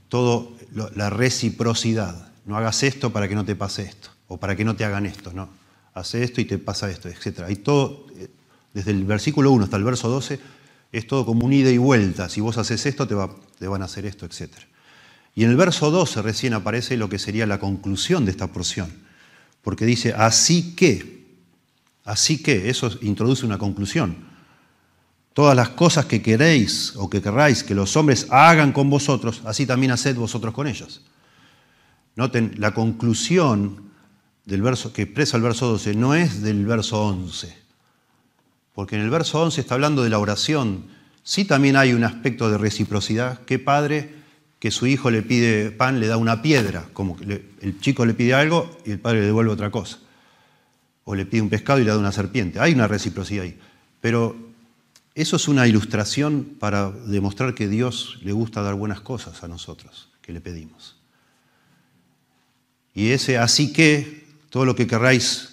todo 0.10 0.54
la 0.96 1.10
reciprocidad. 1.10 2.32
No 2.46 2.58
hagas 2.58 2.84
esto 2.84 3.12
para 3.12 3.28
que 3.28 3.36
no 3.36 3.46
te 3.46 3.56
pase 3.56 3.84
esto, 3.84 4.10
o 4.28 4.38
para 4.38 4.56
que 4.56 4.64
no 4.64 4.76
te 4.76 4.86
hagan 4.86 5.06
esto, 5.06 5.34
no. 5.34 5.50
Hace 5.94 6.24
esto 6.24 6.42
y 6.42 6.46
te 6.46 6.58
pasa 6.58 6.90
esto, 6.90 7.10
etc. 7.10 7.42
Hay 7.48 7.56
todo, 7.58 8.08
eh, 8.18 8.30
Desde 8.74 8.92
el 8.92 9.06
versículo 9.06 9.52
1 9.52 9.66
hasta 9.66 9.78
el 9.78 9.84
verso 9.84 10.10
12 10.10 10.40
es 10.92 11.08
todo 11.08 11.26
como 11.26 11.46
un 11.46 11.54
ida 11.54 11.70
y 11.70 11.78
vuelta. 11.78 12.30
Si 12.30 12.42
vos 12.42 12.58
haces 12.58 12.86
esto, 12.86 13.08
te, 13.08 13.16
van 13.68 13.82
a 13.82 13.86
hacer 13.86 14.06
esto, 14.06 14.26
etc. 14.26 14.52
Y 15.36 15.44
en 15.44 15.52
el 15.52 15.58
verso 15.58 15.92
12 15.92 16.22
recién 16.22 16.54
aparece 16.54 16.98
lo 16.98 17.10
que 17.10 17.20
sería 17.20 17.46
la 17.46 17.60
conclusión 17.60 18.26
de 18.26 18.32
esta 18.32 18.48
porción. 18.48 18.92
Porque 19.62 19.86
dice, 19.86 20.14
así 20.14 20.76
que, 20.76 21.26
así 22.04 22.42
que, 22.42 22.70
eso 22.70 22.92
introduce 23.02 23.46
una 23.46 23.58
conclusión. 23.58 24.32
Todas 25.34 25.56
las 25.56 25.70
cosas 25.70 26.06
que 26.06 26.22
queréis 26.22 26.94
o 26.96 27.10
que 27.10 27.22
querráis 27.22 27.64
que 27.64 27.74
los 27.74 27.96
hombres 27.98 28.28
hagan 28.30 28.72
con 28.72 28.90
vosotros, 28.90 29.42
así 29.46 29.66
también 29.66 29.92
haced 29.92 30.16
vosotros 30.16 30.54
con 30.54 30.68
ellos. 30.68 31.02
Noten, 32.16 32.54
la 32.58 32.74
conclusión 32.76 33.92
del 34.46 34.62
verso 34.62 34.94
que 34.94 35.04
expresa 35.04 35.38
el 35.38 35.44
verso 35.44 35.68
12 35.68 35.96
no 35.96 36.14
es 36.14 36.44
del 36.44 36.66
verso 36.66 37.04
11, 37.04 37.63
porque 38.74 38.96
en 38.96 39.02
el 39.02 39.10
verso 39.10 39.42
11 39.42 39.62
está 39.62 39.76
hablando 39.76 40.04
de 40.04 40.10
la 40.10 40.20
oración. 40.20 40.86
Sí 41.24 41.46
también 41.46 41.76
hay 41.76 41.94
un 41.94 42.04
aspecto 42.04 42.50
de 42.50 42.58
reciprocidad. 42.58 43.42
¿Qué 43.46 43.60
padre 43.60 44.16
que 44.60 44.72
su 44.72 44.88
hijo 44.88 45.12
le 45.12 45.22
pide 45.22 45.72
pan 45.72 46.00
le 46.00 46.08
da 46.08 46.18
una 46.18 46.42
piedra? 46.42 46.86
Como 46.94 47.18
el 47.20 47.80
chico 47.80 48.06
le 48.06 48.14
pide 48.14 48.34
algo 48.34 48.78
y 48.86 48.92
el 48.92 49.00
padre 49.00 49.22
le 49.22 49.28
devuelve 49.28 49.52
otra 49.52 49.70
cosa. 49.70 50.00
O 51.06 51.16
le 51.16 51.26
pide 51.26 51.42
un 51.42 51.50
pescado 51.50 51.80
y 51.80 51.84
le 51.84 51.92
da 51.92 51.98
una 51.98 52.12
serpiente. 52.12 52.60
Hay 52.60 52.74
una 52.74 52.88
reciprocidad 52.88 53.44
ahí. 53.44 53.58
Pero 54.02 54.36
eso 55.16 55.36
es 55.36 55.48
una 55.48 55.68
ilustración 55.68 56.56
para 56.60 56.90
demostrar 56.90 57.54
que 57.54 57.68
Dios 57.68 58.18
le 58.24 58.32
gusta 58.32 58.64
dar 58.64 58.74
buenas 58.74 59.02
cosas 59.02 59.44
a 59.44 59.48
nosotros, 59.48 60.10
que 60.22 60.34
le 60.34 60.42
pedimos. 60.42 60.96
Y 62.96 63.10
ese 63.10 63.38
así 63.38 63.72
que, 63.72 64.24
todo 64.50 64.66
lo 64.66 64.76
que 64.76 64.88
querráis 64.88 65.53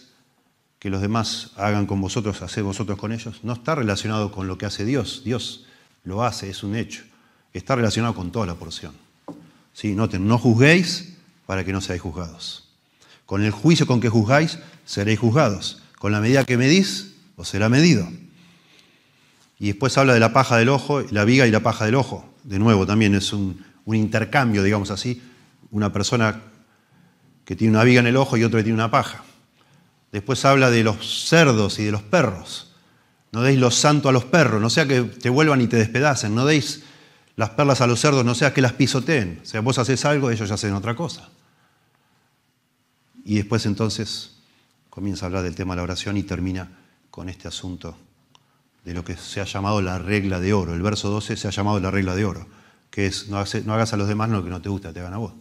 que 0.80 0.90
los 0.90 1.02
demás 1.02 1.52
hagan 1.56 1.86
con 1.86 2.00
vosotros, 2.00 2.42
haced 2.42 2.64
vosotros 2.64 2.98
con 2.98 3.12
ellos, 3.12 3.40
no 3.44 3.52
está 3.52 3.76
relacionado 3.76 4.32
con 4.32 4.48
lo 4.48 4.58
que 4.58 4.66
hace 4.66 4.84
Dios. 4.84 5.22
Dios 5.24 5.66
lo 6.04 6.24
hace, 6.24 6.50
es 6.50 6.64
un 6.64 6.74
hecho. 6.74 7.04
Está 7.52 7.76
relacionado 7.76 8.14
con 8.14 8.32
toda 8.32 8.46
la 8.46 8.54
porción. 8.54 8.94
Sí, 9.74 9.94
noten, 9.94 10.26
no 10.26 10.38
juzguéis 10.38 11.16
para 11.46 11.64
que 11.64 11.72
no 11.72 11.80
seáis 11.80 12.00
juzgados. 12.00 12.68
Con 13.26 13.44
el 13.44 13.50
juicio 13.50 13.86
con 13.86 14.00
que 14.00 14.08
juzgáis, 14.08 14.58
seréis 14.86 15.18
juzgados. 15.18 15.82
Con 15.98 16.12
la 16.12 16.20
medida 16.20 16.44
que 16.44 16.56
medís, 16.56 17.14
os 17.36 17.48
será 17.48 17.68
medido. 17.68 18.08
Y 19.58 19.66
después 19.66 19.96
habla 19.98 20.14
de 20.14 20.20
la 20.20 20.32
paja 20.32 20.56
del 20.56 20.70
ojo, 20.70 21.02
la 21.10 21.24
viga 21.26 21.46
y 21.46 21.50
la 21.50 21.60
paja 21.60 21.84
del 21.84 21.94
ojo. 21.94 22.24
De 22.42 22.58
nuevo, 22.58 22.86
también 22.86 23.14
es 23.14 23.34
un, 23.34 23.62
intercambio, 23.86 24.62
digamos 24.62 24.90
así. 24.90 25.20
Una 25.70 25.92
persona 25.92 26.40
que 27.44 27.54
tiene 27.54 27.74
una 27.74 27.84
viga 27.84 28.00
en 28.00 28.06
el 28.06 28.16
ojo 28.16 28.38
y 28.38 28.44
otro 28.44 28.58
que 28.58 28.64
tiene 28.64 28.76
una 28.76 28.90
paja. 28.90 29.24
Después 30.12 30.44
habla 30.44 30.70
de 30.70 30.82
los 30.82 31.28
cerdos 31.28 31.78
y 31.78 31.84
de 31.84 31.92
los 31.92 32.02
perros. 32.02 32.72
No 33.32 33.42
deis 33.42 33.58
lo 33.58 33.70
santo 33.70 34.08
a 34.08 34.12
los 34.12 34.24
perros, 34.24 34.60
no 34.60 34.70
sea 34.70 34.86
que 34.86 35.02
te 35.02 35.30
vuelvan 35.30 35.60
y 35.60 35.68
te 35.68 35.76
despedacen. 35.76 36.34
No 36.34 36.44
deis 36.44 36.82
las 37.36 37.50
perlas 37.50 37.80
a 37.80 37.86
los 37.86 38.00
cerdos, 38.00 38.24
no 38.24 38.34
sea 38.34 38.52
que 38.52 38.60
las 38.60 38.72
pisoteen. 38.72 39.40
O 39.42 39.46
sea, 39.46 39.60
vos 39.60 39.78
haces 39.78 40.04
algo, 40.04 40.30
ellos 40.30 40.48
ya 40.48 40.56
hacen 40.56 40.74
otra 40.74 40.96
cosa. 40.96 41.28
Y 43.24 43.36
después 43.36 43.66
entonces 43.66 44.32
comienza 44.88 45.24
a 45.24 45.26
hablar 45.28 45.44
del 45.44 45.54
tema 45.54 45.74
de 45.74 45.78
la 45.78 45.84
oración 45.84 46.16
y 46.16 46.24
termina 46.24 46.70
con 47.10 47.28
este 47.28 47.48
asunto 47.48 47.96
de 48.84 48.94
lo 48.94 49.04
que 49.04 49.16
se 49.16 49.40
ha 49.40 49.44
llamado 49.44 49.80
la 49.80 49.98
regla 49.98 50.40
de 50.40 50.52
oro. 50.52 50.74
El 50.74 50.82
verso 50.82 51.10
12 51.10 51.36
se 51.36 51.48
ha 51.48 51.50
llamado 51.50 51.78
la 51.80 51.90
regla 51.90 52.14
de 52.14 52.24
oro, 52.24 52.48
que 52.90 53.06
es 53.06 53.28
no, 53.28 53.38
hagas 53.38 53.92
a 53.92 53.96
los 53.96 54.08
demás 54.08 54.30
lo 54.30 54.42
que 54.42 54.50
no 54.50 54.60
te 54.60 54.68
gusta, 54.68 54.92
te 54.92 55.00
hagan 55.00 55.14
a 55.14 55.18
vos. 55.18 55.32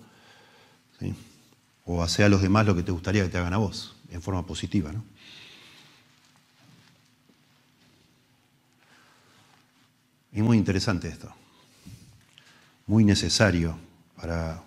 O 1.86 2.04
hacer 2.04 2.26
a 2.26 2.30
los 2.30 2.42
demás 2.42 2.66
lo 2.66 2.76
que 2.76 2.84
te 2.84 2.92
gustaría 2.92 3.24
que 3.24 3.30
te 3.30 3.38
hagan 3.38 3.54
a 3.54 3.58
vos, 3.58 3.96
en 4.12 4.22
forma 4.22 4.46
positiva. 4.46 4.92
¿no? 4.92 5.04
Es 10.32 10.44
muy 10.44 10.58
interesante 10.58 11.08
esto, 11.08 11.34
muy 12.88 13.04
necesario 13.04 13.78
para 14.16 14.62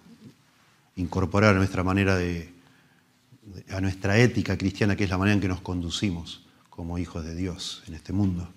incorporar 0.96 1.54
a 1.54 1.58
nuestra 1.58 1.82
manera 1.82 2.16
de, 2.16 2.52
a 3.70 3.80
nuestra 3.80 4.18
ética 4.18 4.56
cristiana, 4.56 4.96
que 4.96 5.04
es 5.04 5.10
la 5.10 5.18
manera 5.18 5.34
en 5.34 5.40
que 5.40 5.48
nos 5.48 5.60
conducimos 5.60 6.42
como 6.68 6.98
hijos 6.98 7.24
de 7.24 7.34
Dios 7.34 7.82
en 7.86 7.94
este 7.94 8.12
mundo. 8.12 8.48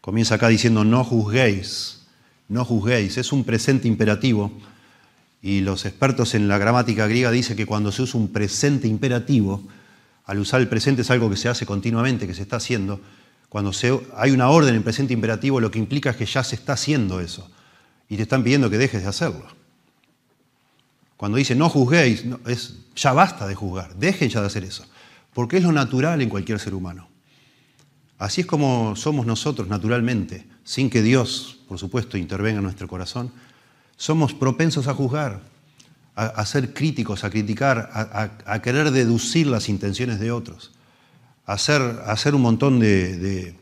Comienza 0.00 0.34
acá 0.34 0.48
diciendo 0.48 0.84
no 0.84 1.04
juzguéis, 1.04 2.02
no 2.48 2.64
juzguéis. 2.64 3.18
Es 3.18 3.32
un 3.32 3.44
presente 3.44 3.88
imperativo 3.88 4.52
y 5.42 5.60
los 5.60 5.86
expertos 5.86 6.34
en 6.34 6.48
la 6.48 6.58
gramática 6.58 7.06
griega 7.06 7.30
dicen 7.30 7.56
que 7.56 7.66
cuando 7.66 7.92
se 7.92 8.02
usa 8.02 8.20
un 8.20 8.28
presente 8.28 8.88
imperativo, 8.88 9.62
al 10.30 10.38
usar 10.38 10.60
el 10.60 10.68
presente 10.68 11.02
es 11.02 11.10
algo 11.10 11.28
que 11.28 11.36
se 11.36 11.48
hace 11.48 11.66
continuamente, 11.66 12.24
que 12.24 12.34
se 12.34 12.42
está 12.42 12.54
haciendo. 12.54 13.00
Cuando 13.48 13.72
hay 14.14 14.30
una 14.30 14.48
orden 14.48 14.76
en 14.76 14.84
presente 14.84 15.12
imperativo, 15.12 15.58
lo 15.58 15.72
que 15.72 15.80
implica 15.80 16.10
es 16.10 16.16
que 16.16 16.24
ya 16.24 16.44
se 16.44 16.54
está 16.54 16.74
haciendo 16.74 17.18
eso 17.18 17.50
y 18.08 18.14
te 18.14 18.22
están 18.22 18.44
pidiendo 18.44 18.70
que 18.70 18.78
dejes 18.78 19.02
de 19.02 19.08
hacerlo. 19.08 19.44
Cuando 21.16 21.36
dice 21.36 21.56
no 21.56 21.68
juzguéis, 21.68 22.26
es, 22.46 22.76
ya 22.94 23.12
basta 23.12 23.48
de 23.48 23.56
juzgar, 23.56 23.96
dejen 23.96 24.28
ya 24.28 24.40
de 24.40 24.46
hacer 24.46 24.62
eso, 24.62 24.86
porque 25.34 25.56
es 25.56 25.64
lo 25.64 25.72
natural 25.72 26.22
en 26.22 26.28
cualquier 26.28 26.60
ser 26.60 26.74
humano. 26.74 27.08
Así 28.16 28.42
es 28.42 28.46
como 28.46 28.94
somos 28.94 29.26
nosotros 29.26 29.66
naturalmente, 29.66 30.46
sin 30.62 30.90
que 30.90 31.02
Dios, 31.02 31.58
por 31.66 31.80
supuesto, 31.80 32.16
intervenga 32.16 32.58
en 32.58 32.64
nuestro 32.64 32.86
corazón. 32.86 33.32
Somos 33.96 34.32
propensos 34.32 34.86
a 34.86 34.94
juzgar, 34.94 35.40
a, 36.20 36.44
ser 36.44 36.74
críticos, 36.74 37.24
a 37.24 37.30
criticar, 37.30 37.90
a, 37.94 38.62
querer 38.62 38.90
deducir 38.90 39.46
las 39.46 39.70
intenciones 39.70 40.20
de 40.20 40.30
otros, 40.30 40.70
a 41.46 41.54
hacer, 41.54 42.34
un 42.34 42.42
montón 42.42 42.78
de, 42.78 43.54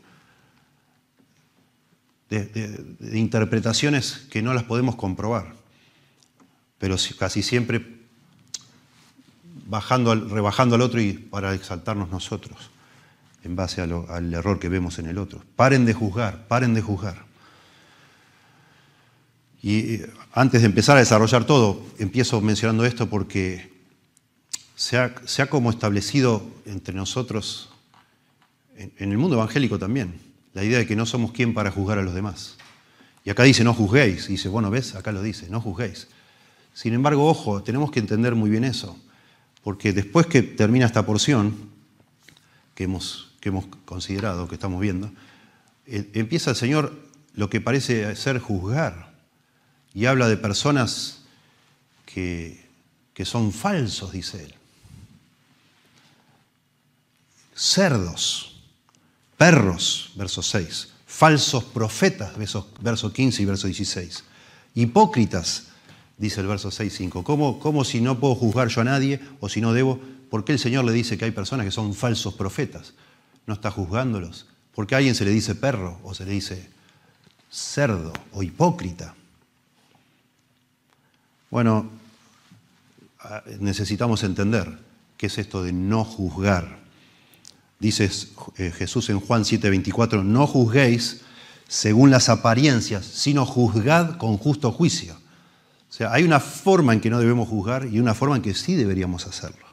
de, 2.29 3.17
interpretaciones 3.17 4.27
que 4.29 4.41
no 4.41 4.53
las 4.53 4.63
podemos 4.63 4.95
comprobar, 4.95 5.55
pero 6.79 6.97
casi 7.17 7.43
siempre 7.43 7.99
bajando, 9.65 10.13
rebajando 10.15 10.75
al 10.75 10.81
otro 10.81 10.99
y 10.99 11.13
para 11.13 11.53
exaltarnos 11.53 12.09
nosotros 12.09 12.71
en 13.45 13.55
base 13.55 13.81
al 13.81 14.33
error 14.33 14.59
que 14.59 14.67
vemos 14.67 14.99
en 14.99 15.05
el 15.05 15.17
otro. 15.17 15.41
Paren 15.55 15.85
de 15.85 15.93
juzgar, 15.93 16.45
paren 16.47 16.73
de 16.73 16.81
juzgar. 16.81 17.29
Y 19.61 19.95
eh, 19.95 20.09
antes 20.31 20.61
de 20.61 20.67
empezar 20.67 20.97
a 20.97 20.99
desarrollar 20.99 21.45
todo, 21.45 21.83
empiezo 21.97 22.41
mencionando 22.41 22.85
esto 22.85 23.09
porque 23.09 23.71
se 24.75 24.97
ha, 24.97 25.49
como 25.49 25.69
establecido 25.69 26.43
entre 26.65 26.95
nosotros, 26.95 27.69
en, 28.77 29.11
el 29.11 29.17
mundo 29.17 29.35
evangélico 29.35 29.77
también, 29.77 30.21
la 30.53 30.63
idea 30.63 30.79
de 30.79 30.87
que 30.87 30.95
no 30.95 31.05
somos 31.05 31.31
quien 31.31 31.53
para 31.53 31.71
juzgar 31.71 31.99
a 31.99 32.03
los 32.03 32.13
demás. 32.13 32.57
Y 33.25 33.29
acá 33.29 33.43
dice 33.43 33.63
no 33.63 33.73
juzguéis, 33.73 34.29
y 34.29 34.33
dice, 34.33 34.47
bueno, 34.49 34.69
ves, 34.69 34.95
acá 34.95 35.11
lo 35.11 35.21
dice, 35.21 35.49
no 35.49 35.59
juzguéis. 35.61 36.07
Sin 36.73 36.93
embargo, 36.93 37.27
ojo, 37.27 37.61
tenemos 37.63 37.91
que 37.91 37.99
entender 37.99 38.35
muy 38.35 38.49
bien 38.49 38.63
eso, 38.63 38.97
porque 39.63 39.91
después 39.91 40.27
que 40.27 40.41
termina 40.41 40.85
esta 40.85 41.05
porción, 41.05 41.53
que 42.75 42.85
hemos 42.85 43.29
que 43.39 43.49
hemos 43.49 43.65
considerado, 43.85 44.47
que 44.47 44.55
estamos 44.55 44.81
viendo, 44.81 45.11
eh, 45.85 46.09
empieza 46.13 46.51
el 46.51 46.55
Señor 46.55 46.93
lo 47.33 47.49
que 47.49 47.61
parece 47.61 48.15
ser 48.15 48.39
juzgar 48.39 49.08
y 49.93 50.05
habla 50.05 50.27
de 50.27 50.37
personas 50.37 51.21
que, 52.05 52.65
que 53.13 53.25
son 53.25 53.51
falsos, 53.51 54.11
dice 54.11 54.43
él. 54.45 54.53
Cerdos, 57.55 58.61
perros, 59.37 60.11
verso 60.15 60.41
6, 60.41 60.89
falsos 61.05 61.63
profetas, 61.65 62.33
verso 62.79 63.13
15 63.13 63.41
y 63.41 63.45
verso 63.45 63.67
16, 63.67 64.23
hipócritas, 64.75 65.67
dice 66.17 66.41
el 66.41 66.47
verso 66.47 66.71
6, 66.71 66.93
5. 66.95 67.23
¿Cómo, 67.23 67.59
¿Cómo 67.59 67.83
si 67.83 68.01
no 68.01 68.19
puedo 68.19 68.35
juzgar 68.35 68.69
yo 68.69 68.81
a 68.81 68.85
nadie 68.85 69.19
o 69.39 69.49
si 69.49 69.61
no 69.61 69.73
debo? 69.73 69.99
¿Por 70.29 70.45
qué 70.45 70.53
el 70.53 70.59
Señor 70.59 70.85
le 70.85 70.93
dice 70.93 71.17
que 71.17 71.25
hay 71.25 71.31
personas 71.31 71.65
que 71.65 71.71
son 71.71 71.93
falsos 71.93 72.33
profetas? 72.35 72.93
no 73.49 73.55
está 73.55 73.71
juzgándolos. 73.71 74.45
Porque 74.75 74.93
a 74.93 74.99
alguien 74.99 75.15
se 75.15 75.25
le 75.25 75.31
dice 75.31 75.55
perro 75.55 75.99
o 76.03 76.13
se 76.13 76.23
le 76.23 76.31
dice 76.31 76.69
cerdo 77.49 78.13
o 78.31 78.43
hipócrita. 78.43 79.15
Bueno, 81.49 81.89
ah, 83.19 83.43
necesitamos 83.59 84.23
entender 84.23 84.77
qué 85.17 85.27
es 85.27 85.37
esto 85.37 85.63
de 85.63 85.73
no 85.73 86.03
juzgar. 86.03 86.79
Dice 87.79 88.09
eh, 88.57 88.71
Jesús 88.71 89.09
en 89.09 89.19
Juan 89.19 89.43
7:24, 89.43 90.23
no 90.23 90.45
juzguéis 90.45 91.21
según 91.67 92.11
las 92.11 92.29
apariencias, 92.29 93.05
sino 93.05 93.45
juzgad 93.45 94.17
con 94.17 94.37
justo 94.37 94.71
juicio. 94.71 95.15
O 95.89 95.93
sea, 95.93 96.13
hay 96.13 96.23
una 96.23 96.39
forma 96.39 96.93
en 96.93 97.01
que 97.01 97.09
no 97.09 97.19
debemos 97.19 97.47
juzgar 97.47 97.87
y 97.91 97.99
una 97.99 98.13
forma 98.13 98.35
en 98.35 98.41
que 98.41 98.53
sí 98.53 98.75
deberíamos 98.75 99.25
hacerlo. 99.25 99.65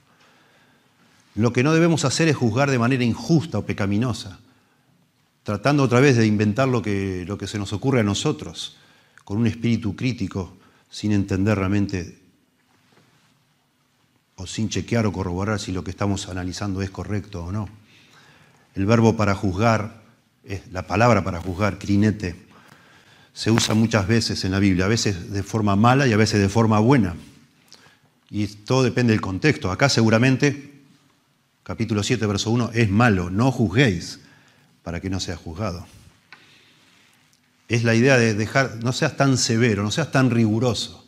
Lo 1.35 1.53
que 1.53 1.63
no 1.63 1.75
debemos 1.75 2.07
hacer 2.07 2.29
es 2.29 2.37
juzgar 2.37 2.71
de 2.71 2.79
manera 2.79 3.05
injusta 3.05 3.59
o 3.59 3.67
pecaminosa, 3.67 4.39
tratando 5.43 5.83
otra 5.83 6.01
vez 6.01 6.17
de 6.17 6.27
inventar 6.27 6.69
lo 6.69 6.81
que, 6.81 7.25
lo 7.27 7.37
que 7.37 7.47
se 7.47 7.59
nos 7.59 7.75
ocurre 7.75 8.01
a 8.01 8.05
nosotros, 8.05 8.79
con 9.25 9.37
un 9.37 9.47
espíritu 9.47 9.95
crítico, 9.95 10.56
sin 10.91 11.13
entender 11.13 11.59
realmente 11.59 12.19
o 14.37 14.47
sin 14.47 14.69
chequear 14.69 15.07
o 15.07 15.13
corroborar 15.13 15.59
si 15.59 15.73
lo 15.73 15.83
que 15.83 15.91
estamos 15.91 16.29
analizando 16.29 16.83
es 16.83 16.91
correcto 16.91 17.45
o 17.45 17.53
no. 17.53 17.69
El 18.75 18.85
verbo 18.87 19.17
para 19.17 19.35
juzgar 19.35 20.03
es 20.45 20.71
la 20.71 20.87
palabra 20.87 21.25
para 21.25 21.41
juzgar, 21.41 21.79
crinete, 21.79 22.47
se 23.33 23.51
usa 23.51 23.75
muchas 23.75 24.07
veces 24.07 24.45
en 24.45 24.53
la 24.53 24.59
Biblia, 24.59 24.87
a 24.87 24.89
veces 24.89 25.31
de 25.31 25.43
forma 25.43 25.77
mala 25.77 26.07
y 26.07 26.13
a 26.13 26.17
veces 26.17 26.41
de 26.41 26.49
forma 26.49 26.79
buena. 26.79 27.15
Y 28.31 28.47
todo 28.47 28.83
depende 28.83 29.13
del 29.13 29.21
contexto. 29.21 29.71
Acá 29.71 29.89
seguramente, 29.89 30.83
capítulo 31.63 32.03
7, 32.03 32.25
verso 32.27 32.51
1, 32.51 32.71
es 32.73 32.89
malo, 32.89 33.29
no 33.29 33.53
juzguéis 33.53 34.21
para 34.83 35.01
que 35.01 35.11
no 35.11 35.21
sea 35.21 35.37
juzgado. 35.37 35.87
Es 37.69 37.85
la 37.85 37.95
idea 37.95 38.17
de 38.17 38.35
dejar, 38.35 38.77
no 38.83 38.93
seas 38.93 39.17
tan 39.17 39.37
severo, 39.37 39.83
no 39.83 39.91
seas 39.91 40.13
tan 40.13 40.31
riguroso, 40.31 41.05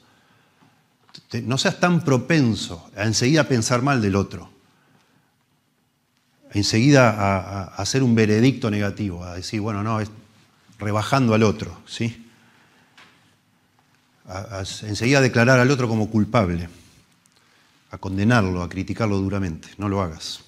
no 1.45 1.59
seas 1.59 1.79
tan 1.79 2.05
propenso 2.05 2.91
a 2.97 3.05
enseguida 3.05 3.45
pensar 3.45 3.83
mal 3.83 4.03
del 4.03 4.17
otro 4.17 4.59
enseguida 6.53 7.11
a, 7.11 7.65
hacer 7.75 8.03
un 8.03 8.15
veredicto 8.15 8.71
negativo, 8.71 9.25
a 9.25 9.35
decir, 9.35 9.61
bueno, 9.61 9.83
no, 9.83 10.01
es 10.01 10.11
rebajando 10.79 11.35
al 11.35 11.43
otro, 11.43 11.81
¿sí? 11.87 12.27
A, 14.27 14.63
enseguida 14.83 15.19
a 15.19 15.23
declarar 15.23 15.59
al 15.59 15.71
otro 15.71 15.89
como 15.89 16.11
culpable, 16.11 16.69
a 17.91 17.99
condenarlo, 17.99 18.63
a 18.63 18.69
criticarlo 18.69 19.19
duramente. 19.19 19.69
No 19.79 19.89
lo 19.89 20.03
hagas. 20.03 20.41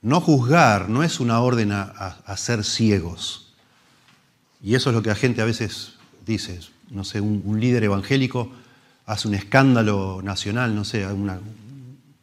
No 0.00 0.20
juzgar 0.20 0.88
no 0.88 1.04
es 1.04 1.20
una 1.20 1.40
orden 1.40 1.70
a, 1.72 2.36
ser 2.36 2.64
ciegos. 2.64 3.41
Y 4.62 4.74
eso 4.76 4.90
es 4.90 4.96
lo 4.96 5.02
que 5.02 5.08
la 5.08 5.16
gente 5.16 5.42
a 5.42 5.44
veces 5.44 5.94
dice. 6.24 6.60
No 6.90 7.04
sé, 7.04 7.20
un, 7.20 7.58
líder 7.58 7.84
evangélico 7.84 8.52
hace 9.06 9.26
un 9.26 9.34
escándalo 9.34 10.20
nacional, 10.22 10.74
no 10.74 10.84
sé, 10.84 11.06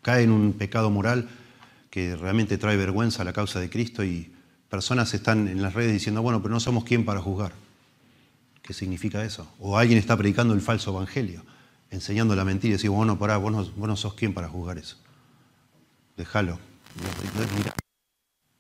cae 0.02 0.24
en 0.24 0.32
un 0.32 0.54
pecado 0.54 0.90
moral 0.90 1.28
que 1.90 2.16
realmente 2.16 2.58
trae 2.58 2.78
vergüenza 2.78 3.24
a 3.24 3.26
la 3.26 3.34
causa 3.34 3.60
de 3.60 3.70
Cristo 3.70 4.04
y 4.04 4.32
personas 4.70 5.14
están 5.14 5.48
en 5.48 5.62
las 5.62 5.74
redes 5.74 5.92
diciendo, 5.92 6.22
bueno, 6.22 6.42
pero 6.42 6.54
no 6.54 6.60
somos 6.60 6.84
quién 6.84 7.04
para 7.04 7.20
juzgar. 7.20 7.52
¿Qué 8.62 8.74
significa 8.74 9.24
eso? 9.26 9.52
O 9.60 9.78
alguien 9.78 9.98
está 9.98 10.16
predicando 10.16 10.54
el 10.54 10.62
falso 10.62 10.92
evangelio, 10.92 11.42
enseñando 11.90 12.36
la 12.36 12.46
mentira 12.46 12.70
y 12.70 12.74
decir, 12.74 12.92
bueno, 12.92 13.18
pará, 13.18 13.38
vos 13.38 13.52
no, 13.52 13.66
vos 13.76 13.88
no 13.88 13.96
sos 13.96 14.14
quién 14.14 14.34
para 14.34 14.48
juzgar 14.48 14.78
eso. 14.78 14.96
Déjalo. 16.16 16.60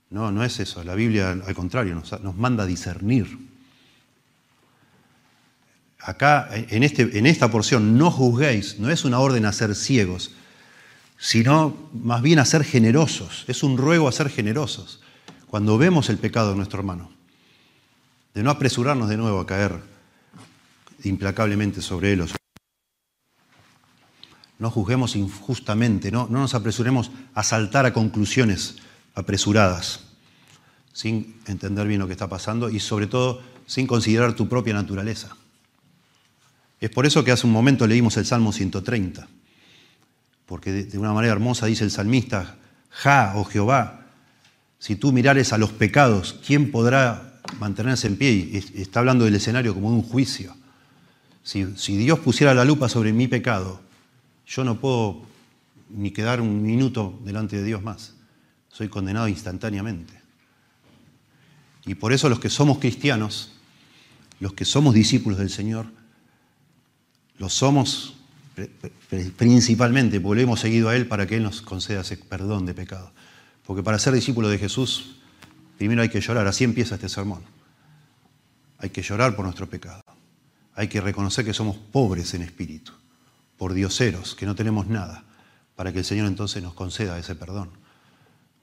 No, 0.09 0.31
no 0.31 0.43
es 0.43 0.59
eso. 0.59 0.83
La 0.83 0.95
Biblia, 0.95 1.31
al 1.31 1.53
contrario, 1.53 1.93
nos, 1.93 2.19
nos 2.21 2.35
manda 2.35 2.63
a 2.63 2.65
discernir. 2.65 3.48
Acá, 5.99 6.49
en, 6.51 6.83
este, 6.83 7.17
en 7.17 7.25
esta 7.25 7.51
porción, 7.51 7.97
no 7.97 8.09
juzguéis, 8.09 8.79
no 8.79 8.89
es 8.89 9.03
una 9.03 9.19
orden 9.19 9.45
a 9.45 9.51
ser 9.51 9.75
ciegos, 9.75 10.31
sino 11.17 11.89
más 11.93 12.21
bien 12.21 12.39
a 12.39 12.45
ser 12.45 12.63
generosos. 12.63 13.43
Es 13.47 13.63
un 13.63 13.77
ruego 13.77 14.07
a 14.07 14.13
ser 14.13 14.29
generosos 14.29 15.01
cuando 15.47 15.77
vemos 15.77 16.09
el 16.09 16.17
pecado 16.17 16.51
de 16.51 16.55
nuestro 16.55 16.79
hermano. 16.79 17.11
De 18.33 18.43
no 18.43 18.49
apresurarnos 18.49 19.09
de 19.09 19.17
nuevo 19.17 19.39
a 19.39 19.45
caer 19.45 19.81
implacablemente 21.03 21.81
sobre 21.81 22.13
él. 22.13 22.25
No 24.57 24.71
juzguemos 24.71 25.15
injustamente, 25.15 26.11
no, 26.11 26.27
no 26.29 26.39
nos 26.39 26.53
apresuremos 26.53 27.11
a 27.33 27.43
saltar 27.43 27.85
a 27.85 27.93
conclusiones 27.93 28.77
apresuradas, 29.15 30.01
sin 30.93 31.39
entender 31.45 31.87
bien 31.87 31.99
lo 31.99 32.07
que 32.07 32.13
está 32.13 32.27
pasando 32.27 32.69
y 32.69 32.79
sobre 32.79 33.07
todo 33.07 33.41
sin 33.65 33.87
considerar 33.87 34.33
tu 34.33 34.47
propia 34.47 34.73
naturaleza. 34.73 35.35
Es 36.79 36.89
por 36.89 37.05
eso 37.05 37.23
que 37.23 37.31
hace 37.31 37.45
un 37.45 37.53
momento 37.53 37.87
leímos 37.87 38.17
el 38.17 38.25
Salmo 38.25 38.51
130 38.51 39.27
porque 40.49 40.71
de 40.71 40.97
una 40.97 41.13
manera 41.13 41.31
hermosa 41.31 41.67
dice 41.67 41.83
el 41.83 41.91
salmista, 41.91 42.57
Ja, 42.89 43.33
oh 43.35 43.43
Jehová, 43.43 44.07
si 44.79 44.95
tú 44.95 45.11
mirares 45.11 45.53
a 45.53 45.59
los 45.59 45.71
pecados, 45.71 46.39
¿quién 46.43 46.71
podrá 46.71 47.39
mantenerse 47.59 48.07
en 48.07 48.17
pie? 48.17 48.31
Y 48.31 48.81
está 48.81 48.99
hablando 48.99 49.25
del 49.25 49.35
escenario 49.35 49.75
como 49.75 49.91
de 49.91 49.97
un 49.97 50.01
juicio. 50.01 50.55
Si, 51.43 51.67
si 51.77 51.97
Dios 51.97 52.17
pusiera 52.17 52.55
la 52.55 52.65
lupa 52.65 52.89
sobre 52.89 53.13
mi 53.13 53.27
pecado, 53.27 53.79
yo 54.47 54.63
no 54.63 54.79
puedo 54.79 55.21
ni 55.91 56.09
quedar 56.09 56.41
un 56.41 56.63
minuto 56.63 57.19
delante 57.23 57.57
de 57.57 57.63
Dios 57.63 57.83
más. 57.83 58.15
Soy 58.69 58.89
condenado 58.89 59.27
instantáneamente. 59.27 60.15
Y 61.85 61.93
por 61.93 62.11
eso 62.11 62.27
los 62.27 62.39
que 62.39 62.49
somos 62.49 62.79
cristianos, 62.79 63.51
los 64.39 64.53
que 64.53 64.65
somos 64.65 64.95
discípulos 64.95 65.37
del 65.37 65.51
Señor, 65.51 65.98
lo 67.39 67.49
somos 67.49 68.13
principalmente 69.37 70.19
porque 70.19 70.35
lo 70.35 70.41
hemos 70.43 70.59
seguido 70.59 70.89
a 70.89 70.95
Él 70.95 71.07
para 71.07 71.25
que 71.25 71.37
Él 71.37 71.43
nos 71.43 71.61
conceda 71.61 72.01
ese 72.01 72.17
perdón 72.17 72.65
de 72.65 72.73
pecado. 72.73 73.11
Porque 73.65 73.81
para 73.81 73.97
ser 73.97 74.13
discípulo 74.13 74.49
de 74.49 74.57
Jesús, 74.57 75.21
primero 75.77 76.01
hay 76.01 76.09
que 76.09 76.19
llorar, 76.19 76.45
así 76.47 76.65
empieza 76.65 76.95
este 76.95 77.07
sermón. 77.07 77.41
Hay 78.77 78.89
que 78.89 79.01
llorar 79.01 79.35
por 79.35 79.45
nuestro 79.45 79.69
pecado. 79.69 80.03
Hay 80.75 80.89
que 80.89 81.01
reconocer 81.01 81.45
que 81.45 81.53
somos 81.53 81.77
pobres 81.77 82.33
en 82.33 82.41
espíritu, 82.41 82.91
por 83.57 83.73
dioseros, 83.73 84.35
que 84.35 84.45
no 84.45 84.55
tenemos 84.55 84.87
nada, 84.87 85.23
para 85.75 85.93
que 85.93 85.99
el 85.99 86.05
Señor 86.05 86.27
entonces 86.27 86.61
nos 86.61 86.73
conceda 86.73 87.17
ese 87.17 87.35
perdón. 87.35 87.69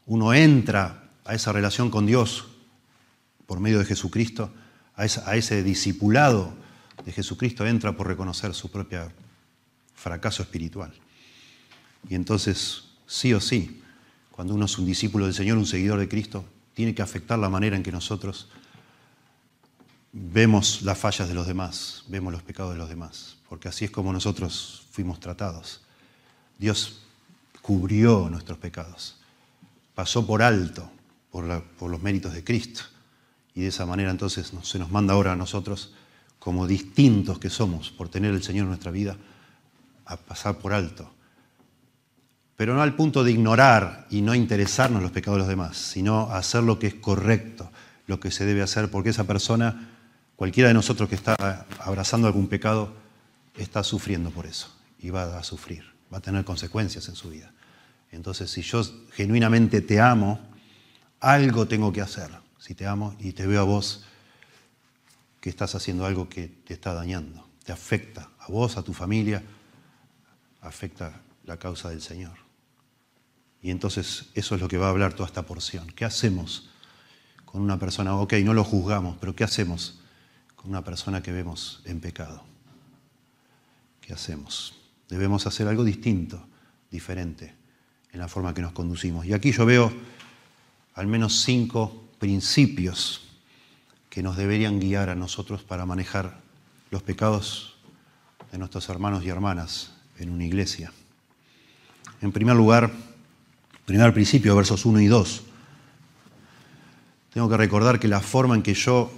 Uno 0.04 0.34
entra 0.34 1.04
a 1.24 1.34
esa 1.34 1.52
relación 1.52 1.90
con 1.90 2.04
Dios 2.04 2.46
por 3.46 3.60
medio 3.60 3.78
de 3.78 3.84
Jesucristo, 3.86 4.52
a 4.94 5.36
ese 5.36 5.62
discipulado 5.62 6.65
de 7.04 7.12
Jesucristo, 7.12 7.66
entra 7.66 7.96
por 7.96 8.06
reconocer 8.06 8.54
su 8.54 8.70
propia 8.70 9.12
fracaso 9.94 10.42
espiritual. 10.42 10.92
Y 12.08 12.14
entonces, 12.14 12.84
sí 13.06 13.34
o 13.34 13.40
sí, 13.40 13.82
cuando 14.30 14.54
uno 14.54 14.66
es 14.66 14.78
un 14.78 14.86
discípulo 14.86 15.24
del 15.24 15.34
Señor, 15.34 15.58
un 15.58 15.66
seguidor 15.66 15.98
de 15.98 16.08
Cristo, 16.08 16.44
tiene 16.74 16.94
que 16.94 17.02
afectar 17.02 17.38
la 17.38 17.48
manera 17.48 17.76
en 17.76 17.82
que 17.82 17.90
nosotros 17.90 18.48
vemos 20.12 20.82
las 20.82 20.98
fallas 20.98 21.28
de 21.28 21.34
los 21.34 21.46
demás, 21.46 22.04
vemos 22.08 22.32
los 22.32 22.42
pecados 22.42 22.72
de 22.72 22.78
los 22.78 22.88
demás, 22.88 23.36
porque 23.48 23.68
así 23.68 23.84
es 23.84 23.90
como 23.90 24.12
nosotros 24.12 24.86
fuimos 24.90 25.20
tratados. 25.20 25.82
Dios 26.58 27.02
cubrió 27.62 28.28
nuestros 28.30 28.58
pecados, 28.58 29.16
pasó 29.94 30.26
por 30.26 30.42
alto 30.42 30.90
por, 31.30 31.62
por 31.78 31.90
los 31.90 32.02
méritos 32.02 32.32
de 32.32 32.44
Cristo, 32.44 32.82
y 33.54 33.62
de 33.62 33.68
esa 33.68 33.86
manera 33.86 34.10
entonces 34.10 34.52
se 34.62 34.78
nos 34.78 34.90
manda 34.90 35.14
ahora 35.14 35.32
a 35.32 35.36
nosotros, 35.36 35.94
como 36.46 36.68
distintos 36.68 37.40
que 37.40 37.50
somos 37.50 37.90
por 37.90 38.08
tener 38.08 38.32
el 38.32 38.40
Señor 38.40 38.62
en 38.62 38.68
nuestra 38.68 38.92
vida, 38.92 39.16
a 40.04 40.16
pasar 40.16 40.58
por 40.58 40.72
alto. 40.72 41.12
Pero 42.54 42.72
no 42.72 42.82
al 42.82 42.94
punto 42.94 43.24
de 43.24 43.32
ignorar 43.32 44.06
y 44.10 44.22
no 44.22 44.32
interesarnos 44.32 45.02
los 45.02 45.10
pecados 45.10 45.38
de 45.38 45.40
los 45.40 45.48
demás, 45.48 45.76
sino 45.76 46.30
hacer 46.30 46.62
lo 46.62 46.78
que 46.78 46.86
es 46.86 46.94
correcto, 46.94 47.68
lo 48.06 48.20
que 48.20 48.30
se 48.30 48.44
debe 48.44 48.62
hacer, 48.62 48.92
porque 48.92 49.08
esa 49.08 49.24
persona, 49.24 49.90
cualquiera 50.36 50.68
de 50.68 50.74
nosotros 50.74 51.08
que 51.08 51.16
está 51.16 51.66
abrazando 51.80 52.28
algún 52.28 52.46
pecado, 52.46 52.94
está 53.56 53.82
sufriendo 53.82 54.30
por 54.30 54.46
eso 54.46 54.72
y 55.00 55.10
va 55.10 55.36
a 55.36 55.42
sufrir, 55.42 55.82
va 56.14 56.18
a 56.18 56.22
tener 56.22 56.44
consecuencias 56.44 57.08
en 57.08 57.16
su 57.16 57.28
vida. 57.28 57.50
Entonces, 58.12 58.52
si 58.52 58.62
yo 58.62 58.84
genuinamente 59.10 59.80
te 59.80 60.00
amo, 60.00 60.38
algo 61.18 61.66
tengo 61.66 61.92
que 61.92 62.02
hacer. 62.02 62.30
Si 62.60 62.76
te 62.76 62.86
amo 62.86 63.16
y 63.18 63.32
te 63.32 63.48
veo 63.48 63.62
a 63.62 63.64
vos 63.64 64.04
que 65.46 65.50
estás 65.50 65.76
haciendo 65.76 66.04
algo 66.04 66.28
que 66.28 66.48
te 66.48 66.74
está 66.74 66.92
dañando, 66.92 67.48
te 67.64 67.70
afecta 67.70 68.30
a 68.40 68.50
vos, 68.50 68.76
a 68.78 68.82
tu 68.82 68.92
familia, 68.92 69.44
afecta 70.60 71.20
la 71.44 71.56
causa 71.56 71.88
del 71.88 72.02
Señor. 72.02 72.36
Y 73.62 73.70
entonces 73.70 74.26
eso 74.34 74.56
es 74.56 74.60
lo 74.60 74.66
que 74.66 74.76
va 74.76 74.88
a 74.88 74.90
hablar 74.90 75.14
toda 75.14 75.28
esta 75.28 75.46
porción. 75.46 75.86
¿Qué 75.94 76.04
hacemos 76.04 76.68
con 77.44 77.62
una 77.62 77.78
persona? 77.78 78.16
Ok, 78.16 78.32
no 78.42 78.54
lo 78.54 78.64
juzgamos, 78.64 79.18
pero 79.20 79.36
¿qué 79.36 79.44
hacemos 79.44 80.00
con 80.56 80.70
una 80.70 80.82
persona 80.82 81.22
que 81.22 81.30
vemos 81.30 81.80
en 81.84 82.00
pecado? 82.00 82.42
¿Qué 84.00 84.14
hacemos? 84.14 84.74
Debemos 85.08 85.46
hacer 85.46 85.68
algo 85.68 85.84
distinto, 85.84 86.44
diferente 86.90 87.54
en 88.10 88.18
la 88.18 88.26
forma 88.26 88.52
que 88.52 88.62
nos 88.62 88.72
conducimos. 88.72 89.24
Y 89.24 89.32
aquí 89.32 89.52
yo 89.52 89.64
veo 89.64 89.92
al 90.94 91.06
menos 91.06 91.42
cinco 91.44 92.08
principios 92.18 93.25
que 94.16 94.22
nos 94.22 94.38
deberían 94.38 94.80
guiar 94.80 95.10
a 95.10 95.14
nosotros 95.14 95.62
para 95.62 95.84
manejar 95.84 96.38
los 96.90 97.02
pecados 97.02 97.76
de 98.50 98.56
nuestros 98.56 98.88
hermanos 98.88 99.22
y 99.22 99.28
hermanas 99.28 99.92
en 100.18 100.30
una 100.30 100.46
iglesia. 100.46 100.90
En 102.22 102.32
primer 102.32 102.56
lugar, 102.56 102.90
primer 103.84 104.14
principio, 104.14 104.56
versos 104.56 104.86
1 104.86 105.00
y 105.02 105.06
2. 105.06 105.42
Tengo 107.34 107.50
que 107.50 107.58
recordar 107.58 108.00
que 108.00 108.08
la 108.08 108.22
forma 108.22 108.54
en 108.54 108.62
que 108.62 108.72
yo 108.72 109.12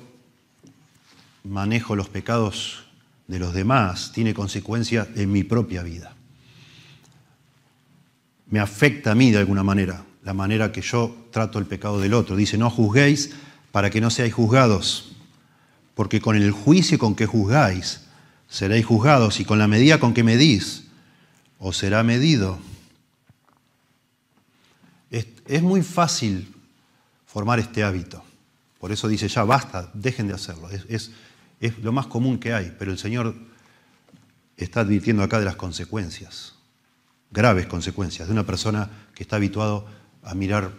manejo 1.44 1.94
los 1.94 2.08
pecados 2.08 2.82
de 3.28 3.38
los 3.38 3.54
demás 3.54 4.10
tiene 4.12 4.34
consecuencias 4.34 5.06
en 5.14 5.30
mi 5.30 5.44
propia 5.44 5.84
vida. 5.84 6.16
Me 8.50 8.58
afecta 8.58 9.12
a 9.12 9.14
mí 9.14 9.30
de 9.30 9.38
alguna 9.38 9.62
manera, 9.62 10.02
la 10.24 10.34
manera 10.34 10.72
que 10.72 10.82
yo 10.82 11.28
trato 11.30 11.60
el 11.60 11.66
pecado 11.66 12.00
del 12.00 12.14
otro. 12.14 12.34
Dice, 12.34 12.58
no 12.58 12.68
juzguéis 12.68 13.36
para 13.78 13.90
que 13.90 14.00
no 14.00 14.10
seáis 14.10 14.34
juzgados, 14.34 15.12
porque 15.94 16.20
con 16.20 16.34
el 16.34 16.50
juicio 16.50 16.98
con 16.98 17.14
que 17.14 17.26
juzgáis 17.26 18.00
seréis 18.48 18.84
juzgados 18.84 19.38
y 19.38 19.44
con 19.44 19.60
la 19.60 19.68
medida 19.68 20.00
con 20.00 20.14
que 20.14 20.24
medís 20.24 20.88
o 21.60 21.72
será 21.72 22.02
medido. 22.02 22.58
Es, 25.12 25.62
muy 25.62 25.82
fácil 25.82 26.52
formar 27.24 27.60
este 27.60 27.84
hábito. 27.84 28.24
Por 28.80 28.90
eso 28.90 29.06
dice 29.06 29.28
ya, 29.28 29.44
basta, 29.44 29.92
dejen 29.94 30.26
de 30.26 30.34
hacerlo. 30.34 30.68
Es, 30.70 31.12
es 31.60 31.78
lo 31.78 31.92
más 31.92 32.08
común 32.08 32.40
que 32.40 32.54
hay, 32.54 32.74
pero 32.76 32.90
el 32.90 32.98
Señor 32.98 33.32
está 34.56 34.80
advirtiendo 34.80 35.22
acá 35.22 35.38
de 35.38 35.44
las 35.44 35.54
consecuencias, 35.54 36.54
graves 37.30 37.68
consecuencias, 37.68 38.26
de 38.26 38.32
una 38.32 38.44
persona 38.44 38.90
que 39.14 39.22
está 39.22 39.36
habituado 39.36 39.86
a 40.24 40.34
mirar, 40.34 40.72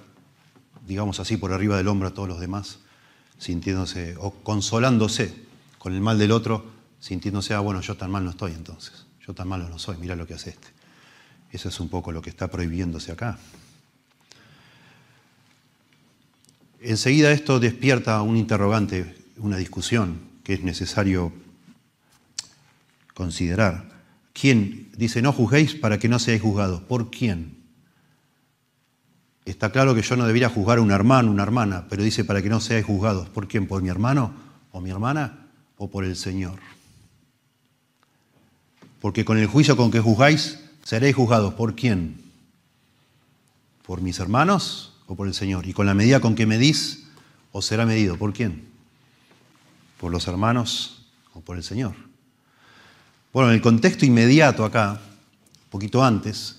digamos 0.85 1.21
así, 1.21 1.37
por 1.37 1.53
arriba 1.53 1.77
del 1.77 1.87
hombro 1.87 2.09
a 2.09 2.13
todos 2.13 2.27
los 2.27 2.41
demás, 2.41 2.79
sintiéndose 3.39 4.15
o 4.19 4.31
consolándose 4.31 5.33
con 5.79 5.93
el 5.93 6.01
mal 6.01 6.19
del 6.19 6.31
otro, 6.31 6.65
sintiéndose, 6.99 7.53
ah, 7.55 7.61
bueno, 7.61 7.81
yo 7.81 7.97
tan 7.97 8.11
mal 8.11 8.23
no 8.23 8.31
estoy 8.31 8.51
entonces, 8.51 9.05
yo 9.25 9.33
tan 9.33 9.47
malo 9.47 9.67
no 9.67 9.79
soy, 9.79 9.97
mira 9.97 10.15
lo 10.15 10.27
que 10.27 10.35
hace 10.35 10.51
este. 10.51 10.67
Eso 11.51 11.69
es 11.69 11.79
un 11.79 11.89
poco 11.89 12.11
lo 12.11 12.21
que 12.21 12.29
está 12.29 12.49
prohibiéndose 12.49 13.11
acá. 13.11 13.39
Enseguida 16.81 17.31
esto 17.31 17.59
despierta 17.59 18.21
un 18.21 18.37
interrogante, 18.37 19.15
una 19.37 19.57
discusión 19.57 20.19
que 20.43 20.53
es 20.53 20.63
necesario 20.63 21.33
considerar. 23.13 23.89
¿Quién? 24.33 24.89
Dice, 24.95 25.21
no 25.21 25.33
juzguéis 25.33 25.75
para 25.75 25.97
que 25.97 26.07
no 26.07 26.19
seáis 26.19 26.41
juzgados. 26.41 26.81
¿Por 26.81 27.09
quién? 27.09 27.58
Está 29.49 29.71
claro 29.71 29.95
que 29.95 30.03
yo 30.03 30.15
no 30.15 30.27
debería 30.27 30.47
juzgar 30.47 30.77
a 30.77 30.81
un 30.81 30.91
hermano, 30.91 31.31
una 31.31 31.41
hermana, 31.41 31.87
pero 31.89 32.03
dice 32.03 32.23
para 32.23 32.39
que 32.39 32.49
no 32.49 32.59
seáis 32.59 32.85
juzgados. 32.85 33.29
¿Por 33.29 33.47
quién? 33.47 33.65
¿Por 33.65 33.81
mi 33.81 33.89
hermano 33.89 34.31
o 34.71 34.79
mi 34.79 34.91
hermana 34.91 35.47
o 35.75 35.89
por 35.89 36.05
el 36.05 36.15
Señor? 36.15 36.59
Porque 39.01 39.25
con 39.25 39.39
el 39.39 39.47
juicio 39.47 39.75
con 39.75 39.89
que 39.89 40.01
juzgáis, 40.01 40.59
seréis 40.83 41.15
juzgados. 41.15 41.55
¿Por 41.55 41.73
quién? 41.73 42.21
¿Por 43.87 44.01
mis 44.01 44.19
hermanos 44.19 44.93
o 45.07 45.15
por 45.15 45.27
el 45.27 45.33
Señor? 45.33 45.65
Y 45.65 45.73
con 45.73 45.87
la 45.87 45.95
medida 45.95 46.19
con 46.19 46.35
que 46.35 46.45
medís, 46.45 47.07
os 47.51 47.65
será 47.65 47.87
medido. 47.87 48.17
¿Por 48.17 48.33
quién? 48.33 48.69
¿Por 49.99 50.11
los 50.11 50.27
hermanos 50.27 51.07
o 51.33 51.41
por 51.41 51.57
el 51.57 51.63
Señor? 51.63 51.95
Bueno, 53.33 53.49
en 53.49 53.55
el 53.55 53.61
contexto 53.63 54.05
inmediato 54.05 54.63
acá, 54.63 55.01
poquito 55.71 56.03
antes, 56.03 56.58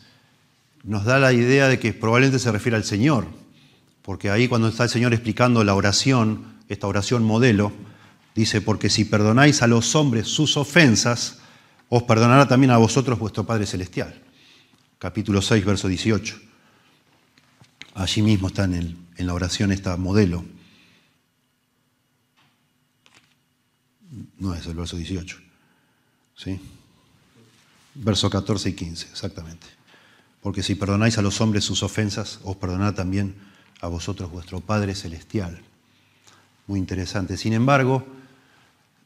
nos 0.82 1.04
da 1.04 1.18
la 1.18 1.32
idea 1.32 1.68
de 1.68 1.78
que 1.78 1.92
probablemente 1.92 2.38
se 2.38 2.52
refiere 2.52 2.76
al 2.76 2.84
Señor, 2.84 3.26
porque 4.02 4.30
ahí 4.30 4.48
cuando 4.48 4.68
está 4.68 4.84
el 4.84 4.90
Señor 4.90 5.12
explicando 5.12 5.62
la 5.64 5.74
oración, 5.74 6.56
esta 6.68 6.86
oración 6.86 7.22
modelo, 7.22 7.72
dice, 8.34 8.60
porque 8.60 8.88
si 8.88 9.04
perdonáis 9.04 9.62
a 9.62 9.66
los 9.66 9.94
hombres 9.94 10.28
sus 10.28 10.56
ofensas, 10.56 11.38
os 11.88 12.04
perdonará 12.04 12.46
también 12.48 12.70
a 12.70 12.78
vosotros 12.78 13.18
vuestro 13.18 13.44
Padre 13.44 13.66
Celestial. 13.66 14.22
Capítulo 14.98 15.42
6, 15.42 15.64
verso 15.64 15.88
18. 15.88 16.38
Allí 17.94 18.22
mismo 18.22 18.48
está 18.48 18.64
en, 18.64 18.96
en 19.16 19.26
la 19.26 19.34
oración 19.34 19.72
esta 19.72 19.96
modelo. 19.96 20.44
No 24.38 24.54
es 24.54 24.66
el 24.66 24.74
verso 24.74 24.96
18. 24.96 25.38
¿Sí? 26.36 26.58
Verso 27.94 28.30
14 28.30 28.70
y 28.70 28.72
15, 28.72 29.06
exactamente. 29.10 29.79
Porque 30.42 30.62
si 30.62 30.74
perdonáis 30.74 31.18
a 31.18 31.22
los 31.22 31.40
hombres 31.40 31.64
sus 31.64 31.82
ofensas, 31.82 32.40
os 32.44 32.56
perdonará 32.56 32.94
también 32.94 33.34
a 33.80 33.88
vosotros 33.88 34.30
vuestro 34.30 34.60
Padre 34.60 34.94
Celestial. 34.94 35.60
Muy 36.66 36.78
interesante. 36.78 37.36
Sin 37.36 37.52
embargo, 37.52 38.06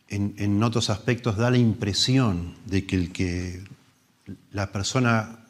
en, 0.09 0.63
otros 0.63 0.91
aspectos 0.91 1.37
da 1.37 1.51
la 1.51 1.59
impresión 1.59 2.55
de 2.67 2.87
que, 2.87 2.97
el 2.97 3.13
que 3.13 3.65
la 4.53 4.71
persona 4.71 5.41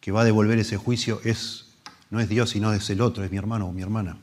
que 0.00 0.12
va 0.12 0.22
a 0.22 0.24
devolver 0.24 0.58
ese 0.58 0.76
juicio 0.76 1.20
es, 1.24 1.66
no 2.10 2.20
es 2.20 2.28
Dios, 2.28 2.50
sino 2.50 2.72
es 2.72 2.88
el 2.90 3.00
otro, 3.00 3.24
es 3.24 3.30
mi 3.30 3.36
hermano 3.36 3.66
o 3.66 3.72
mi 3.72 3.82
hermana. 3.82 4.16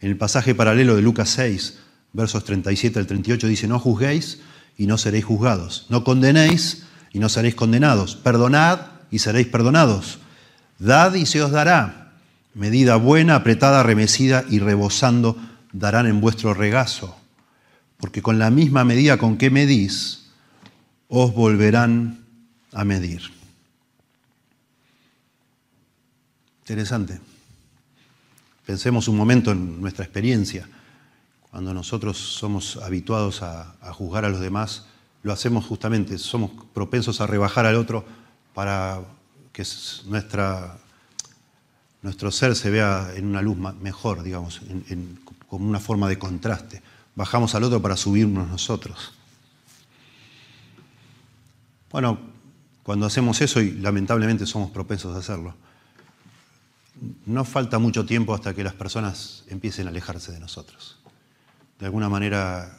En 0.00 0.10
el 0.10 0.16
pasaje 0.16 0.54
paralelo 0.54 0.96
de 0.96 1.02
Lucas 1.02 1.30
6, 1.30 1.78
versos 2.12 2.44
37 2.44 2.98
al 2.98 3.06
38, 3.06 3.48
dice, 3.48 3.68
no 3.68 3.78
juzguéis 3.78 4.40
y 4.78 4.86
no 4.86 4.98
seréis 4.98 5.24
juzgados, 5.24 5.86
no 5.88 6.04
condenéis 6.04 6.84
y 7.12 7.18
no 7.18 7.28
seréis 7.28 7.54
condenados, 7.54 8.16
perdonad 8.16 8.80
y 9.10 9.18
seréis 9.18 9.46
perdonados, 9.46 10.18
dad 10.78 11.14
y 11.14 11.26
se 11.26 11.42
os 11.42 11.50
dará, 11.50 12.12
medida 12.54 12.96
buena, 12.96 13.36
apretada, 13.36 13.82
remecida 13.82 14.44
y 14.48 14.58
rebosando 14.58 15.36
darán 15.72 16.06
en 16.06 16.20
vuestro 16.20 16.54
regazo 16.54 17.16
porque 18.04 18.20
con 18.20 18.38
la 18.38 18.50
misma 18.50 18.84
medida 18.84 19.16
con 19.16 19.38
que 19.38 19.48
medís, 19.48 20.26
os 21.08 21.32
volverán 21.32 22.22
a 22.72 22.84
medir. 22.84 23.22
Interesante. 26.60 27.18
Pensemos 28.66 29.08
un 29.08 29.16
momento 29.16 29.52
en 29.52 29.80
nuestra 29.80 30.04
experiencia. 30.04 30.68
Cuando 31.50 31.72
nosotros 31.72 32.18
somos 32.18 32.76
habituados 32.76 33.42
a, 33.42 33.74
juzgar 33.94 34.26
a 34.26 34.28
los 34.28 34.40
demás, 34.40 34.84
lo 35.22 35.32
hacemos 35.32 35.64
justamente, 35.64 36.18
somos 36.18 36.50
propensos 36.74 37.22
a 37.22 37.26
rebajar 37.26 37.64
al 37.64 37.76
otro 37.76 38.04
para 38.52 39.00
que 39.54 39.66
nuestra, 40.04 40.76
nuestro 42.02 42.30
ser 42.30 42.54
se 42.54 42.68
vea 42.68 43.12
en 43.16 43.24
una 43.24 43.40
luz 43.40 43.56
mejor, 43.56 44.22
digamos, 44.22 44.60
como 45.48 45.66
una 45.66 45.80
forma 45.80 46.10
de 46.10 46.18
contraste 46.18 46.82
bajamos 47.14 47.54
al 47.54 47.64
otro 47.64 47.80
para 47.80 47.96
subirnos 47.96 48.48
nosotros. 48.48 49.12
Bueno, 51.90 52.18
cuando 52.82 53.06
hacemos 53.06 53.40
eso, 53.40 53.60
y 53.60 53.72
lamentablemente 53.72 54.46
somos 54.46 54.70
propensos 54.70 55.14
a 55.14 55.20
hacerlo, 55.20 55.54
no 57.26 57.44
falta 57.44 57.78
mucho 57.78 58.04
tiempo 58.04 58.34
hasta 58.34 58.54
que 58.54 58.64
las 58.64 58.74
personas 58.74 59.44
empiecen 59.48 59.86
a 59.86 59.90
alejarse 59.90 60.32
de 60.32 60.40
nosotros. 60.40 60.98
De 61.78 61.86
alguna 61.86 62.08
manera, 62.08 62.78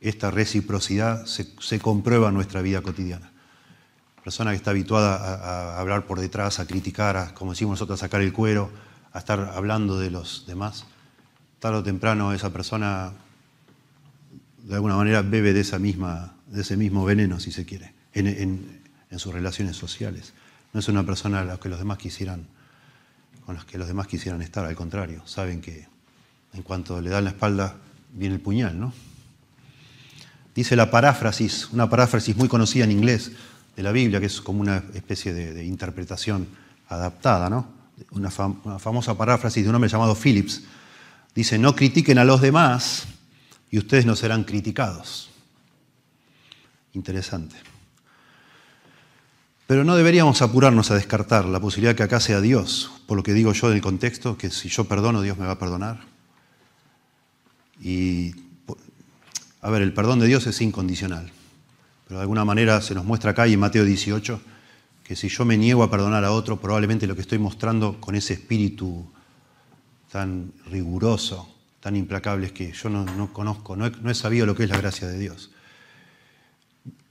esta 0.00 0.30
reciprocidad 0.30 1.26
se, 1.26 1.78
comprueba 1.80 2.28
en 2.28 2.34
nuestra 2.34 2.62
vida 2.62 2.82
cotidiana. 2.82 3.29
Persona 4.22 4.50
que 4.50 4.56
está 4.56 4.70
habituada 4.70 5.16
a, 5.16 5.80
hablar 5.80 6.06
por 6.06 6.20
detrás, 6.20 6.60
a 6.60 6.66
criticar, 6.66 7.16
a, 7.16 7.34
como 7.34 7.52
decimos 7.52 7.72
nosotros, 7.72 8.00
a 8.00 8.06
sacar 8.06 8.20
el 8.20 8.32
cuero, 8.32 8.70
a 9.12 9.18
estar 9.18 9.52
hablando 9.54 9.98
de 9.98 10.10
los 10.10 10.44
demás, 10.46 10.86
tarde 11.58 11.78
o 11.78 11.82
temprano 11.82 12.32
esa 12.32 12.50
persona 12.50 13.12
de 14.62 14.74
alguna 14.74 14.96
manera 14.96 15.22
bebe 15.22 15.52
de, 15.52 15.60
esa 15.60 15.78
misma, 15.78 16.34
de 16.46 16.60
ese 16.62 16.76
mismo 16.76 17.04
veneno, 17.04 17.40
si 17.40 17.50
se 17.50 17.64
quiere, 17.64 17.94
en, 18.12 18.80
sus 19.16 19.34
relaciones 19.34 19.76
sociales. 19.76 20.32
No 20.72 20.80
es 20.80 20.88
una 20.88 21.04
persona 21.04 21.40
a 21.40 21.44
la 21.44 21.56
que 21.56 21.68
los 21.68 21.78
demás 21.78 21.98
quisieran, 21.98 22.46
con 23.44 23.56
las 23.56 23.64
que 23.64 23.78
los 23.78 23.88
demás 23.88 24.06
quisieran 24.06 24.42
estar, 24.42 24.64
al 24.64 24.76
contrario, 24.76 25.26
saben 25.26 25.60
que 25.60 25.88
en 26.52 26.62
cuanto 26.62 27.00
le 27.00 27.10
dan 27.10 27.24
la 27.24 27.30
espalda 27.30 27.76
viene 28.12 28.36
el 28.36 28.40
puñal, 28.40 28.78
¿no? 28.78 28.92
Dice 30.54 30.76
la 30.76 30.90
paráfrasis, 30.90 31.70
una 31.72 31.88
paráfrasis 31.88 32.36
muy 32.36 32.48
conocida 32.48 32.84
en 32.84 32.92
inglés 32.92 33.32
de 33.76 33.82
la 33.82 33.92
Biblia, 33.92 34.20
que 34.20 34.26
es 34.26 34.40
como 34.40 34.60
una 34.60 34.84
especie 34.94 35.32
de, 35.32 35.64
interpretación 35.64 36.46
adaptada, 36.88 37.48
¿no? 37.48 37.66
Una, 38.12 38.30
una 38.64 38.78
famosa 38.78 39.16
paráfrasis 39.16 39.62
de 39.62 39.68
un 39.68 39.74
hombre 39.74 39.90
llamado 39.90 40.14
Phillips. 40.14 40.62
Dice, 41.34 41.58
no 41.58 41.76
critiquen 41.76 42.18
a 42.18 42.24
los 42.24 42.40
demás, 42.40 43.06
y 43.70 43.78
ustedes 43.78 44.04
no 44.04 44.16
serán 44.16 44.44
criticados. 44.44 45.30
Interesante. 46.92 47.56
Pero 49.66 49.84
no 49.84 49.94
deberíamos 49.94 50.42
apurarnos 50.42 50.90
a 50.90 50.96
descartar 50.96 51.44
la 51.44 51.60
posibilidad 51.60 51.94
que 51.94 52.02
acá 52.02 52.18
sea 52.18 52.40
Dios, 52.40 52.90
por 53.06 53.16
lo 53.16 53.22
que 53.22 53.32
digo 53.32 53.52
yo 53.52 53.68
en 53.68 53.76
el 53.76 53.82
contexto, 53.82 54.36
que 54.36 54.50
si 54.50 54.68
yo 54.68 54.84
perdono, 54.84 55.22
Dios 55.22 55.38
me 55.38 55.46
va 55.46 55.52
a 55.52 55.58
perdonar. 55.58 56.00
Y, 57.80 58.34
a 59.62 59.70
ver, 59.70 59.82
el 59.82 59.94
perdón 59.94 60.18
de 60.18 60.26
Dios 60.26 60.48
es 60.48 60.60
incondicional, 60.60 61.30
pero 62.10 62.18
de 62.18 62.22
alguna 62.22 62.44
manera 62.44 62.80
se 62.80 62.92
nos 62.92 63.04
muestra 63.04 63.30
acá 63.30 63.46
y 63.46 63.52
en 63.52 63.60
Mateo 63.60 63.84
18 63.84 64.40
que 65.04 65.14
si 65.14 65.28
yo 65.28 65.44
me 65.44 65.56
niego 65.56 65.84
a 65.84 65.90
perdonar 65.92 66.24
a 66.24 66.32
otro, 66.32 66.60
probablemente 66.60 67.06
lo 67.06 67.14
que 67.14 67.20
estoy 67.20 67.38
mostrando 67.38 68.00
con 68.00 68.16
ese 68.16 68.32
espíritu 68.32 69.08
tan 70.10 70.52
riguroso, 70.66 71.54
tan 71.78 71.94
implacables 71.94 72.50
que 72.50 72.72
yo 72.72 72.88
no, 72.88 73.32
conozco, 73.32 73.76
no 73.76 73.86
he, 73.86 74.14
sabido 74.16 74.44
lo 74.44 74.56
que 74.56 74.64
es 74.64 74.70
la 74.70 74.78
gracia 74.78 75.06
de 75.06 75.20
Dios. 75.20 75.52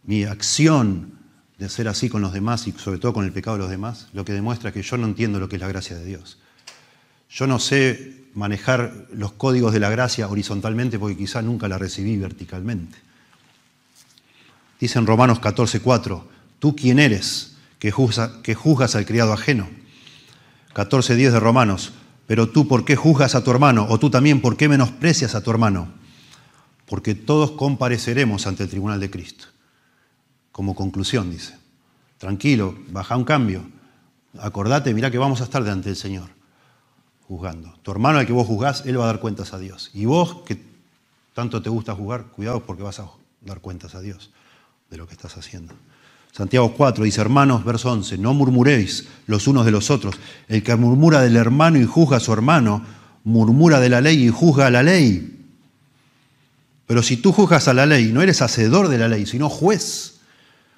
Mi 0.03 0.25
acción 0.25 1.13
de 1.57 1.69
ser 1.69 1.87
así 1.87 2.09
con 2.09 2.21
los 2.21 2.33
demás 2.33 2.67
y 2.67 2.73
sobre 2.73 2.99
todo 2.99 3.13
con 3.13 3.23
el 3.23 3.31
pecado 3.31 3.55
de 3.55 3.63
los 3.63 3.69
demás, 3.69 4.09
lo 4.11 4.25
que 4.25 4.33
demuestra 4.33 4.73
que 4.73 4.81
yo 4.81 4.97
no 4.97 5.07
entiendo 5.07 5.39
lo 5.39 5.47
que 5.47 5.55
es 5.55 5.61
la 5.61 5.69
gracia 5.69 5.95
de 5.95 6.03
Dios. 6.03 6.39
Yo 7.29 7.47
no 7.47 7.57
sé 7.57 8.25
manejar 8.33 9.07
los 9.13 9.31
códigos 9.31 9.71
de 9.71 9.79
la 9.79 9.89
gracia 9.89 10.27
horizontalmente 10.27 10.99
porque 10.99 11.15
quizá 11.15 11.41
nunca 11.41 11.69
la 11.69 11.77
recibí 11.77 12.17
verticalmente. 12.17 13.08
Dice 14.79 14.97
en 14.97 15.05
Romanos 15.05 15.41
14:4, 15.41 16.23
¿tú 16.59 16.75
quién 16.75 16.99
eres 16.99 17.57
que, 17.79 17.91
juzgas 17.91 18.95
al 18.95 19.05
criado 19.05 19.33
ajeno? 19.33 19.67
14:10 20.73 21.31
de 21.31 21.39
Romanos, 21.39 21.91
pero 22.27 22.49
tú, 22.49 22.67
¿por 22.67 22.85
qué 22.85 22.95
juzgas 22.95 23.35
a 23.35 23.43
tu 23.43 23.51
hermano? 23.51 23.85
O 23.89 23.99
tú 23.99 24.09
también, 24.09 24.41
¿por 24.41 24.55
qué 24.55 24.69
menosprecias 24.69 25.35
a 25.35 25.43
tu 25.43 25.51
hermano? 25.51 25.91
Porque 26.85 27.13
todos 27.13 27.51
compareceremos 27.51 28.47
ante 28.47 28.63
el 28.63 28.69
tribunal 28.69 28.99
de 28.99 29.11
Cristo. 29.11 29.45
Como 30.51 30.75
conclusión, 30.75 31.29
dice. 31.29 31.57
Tranquilo, 32.17 32.77
baja 32.89 33.17
un 33.17 33.25
cambio. 33.25 33.63
Acordate, 34.39 34.93
mira 34.93 35.11
que 35.11 35.17
vamos 35.17 35.41
a 35.41 35.43
estar 35.43 35.63
delante 35.63 35.89
del 35.89 35.97
Señor. 35.97 36.29
juzgando. 37.27 37.77
Tu 37.83 37.91
hermano 37.91 38.17
al 38.17 38.25
que 38.25 38.33
vos 38.33 38.47
juzgás, 38.47 38.87
él 38.87 38.99
va 38.99 39.03
a 39.03 39.07
dar 39.07 39.19
cuentas 39.19 39.53
a 39.53 39.59
Dios. 39.59 39.91
Y 39.93 40.05
vos, 40.05 40.37
que 40.47 40.59
tanto 41.35 41.61
te 41.61 41.69
gusta 41.69 41.93
juzgar, 41.93 42.25
cuidado 42.25 42.65
porque 42.65 42.81
vas 42.81 42.99
a 42.99 43.07
dar 43.41 43.59
cuentas 43.59 43.93
a 43.93 44.01
Dios 44.01 44.31
de 44.89 44.97
lo 44.97 45.07
que 45.07 45.13
estás 45.13 45.37
haciendo. 45.37 45.73
Santiago 46.31 46.73
4 46.73 47.03
dice, 47.03 47.21
hermanos, 47.21 47.65
verso 47.65 47.91
11, 47.91 48.17
no 48.17 48.33
murmuréis 48.33 49.07
los 49.27 49.47
unos 49.47 49.65
de 49.65 49.71
los 49.71 49.89
otros. 49.89 50.15
El 50.47 50.63
que 50.63 50.75
murmura 50.75 51.21
del 51.21 51.35
hermano 51.35 51.79
y 51.79 51.85
juzga 51.85 52.17
a 52.17 52.19
su 52.19 52.31
hermano, 52.31 52.83
murmura 53.23 53.79
de 53.79 53.89
la 53.89 54.01
ley 54.01 54.27
y 54.27 54.29
juzga 54.29 54.67
a 54.67 54.71
la 54.71 54.83
ley. 54.83 55.37
Pero 56.87 57.03
si 57.03 57.17
tú 57.17 57.31
juzgas 57.31 57.67
a 57.67 57.73
la 57.73 57.85
ley, 57.85 58.11
no 58.13 58.21
eres 58.21 58.41
hacedor 58.41 58.87
de 58.87 58.97
la 58.97 59.07
ley, 59.07 59.25
sino 59.25 59.49
juez. 59.49 60.19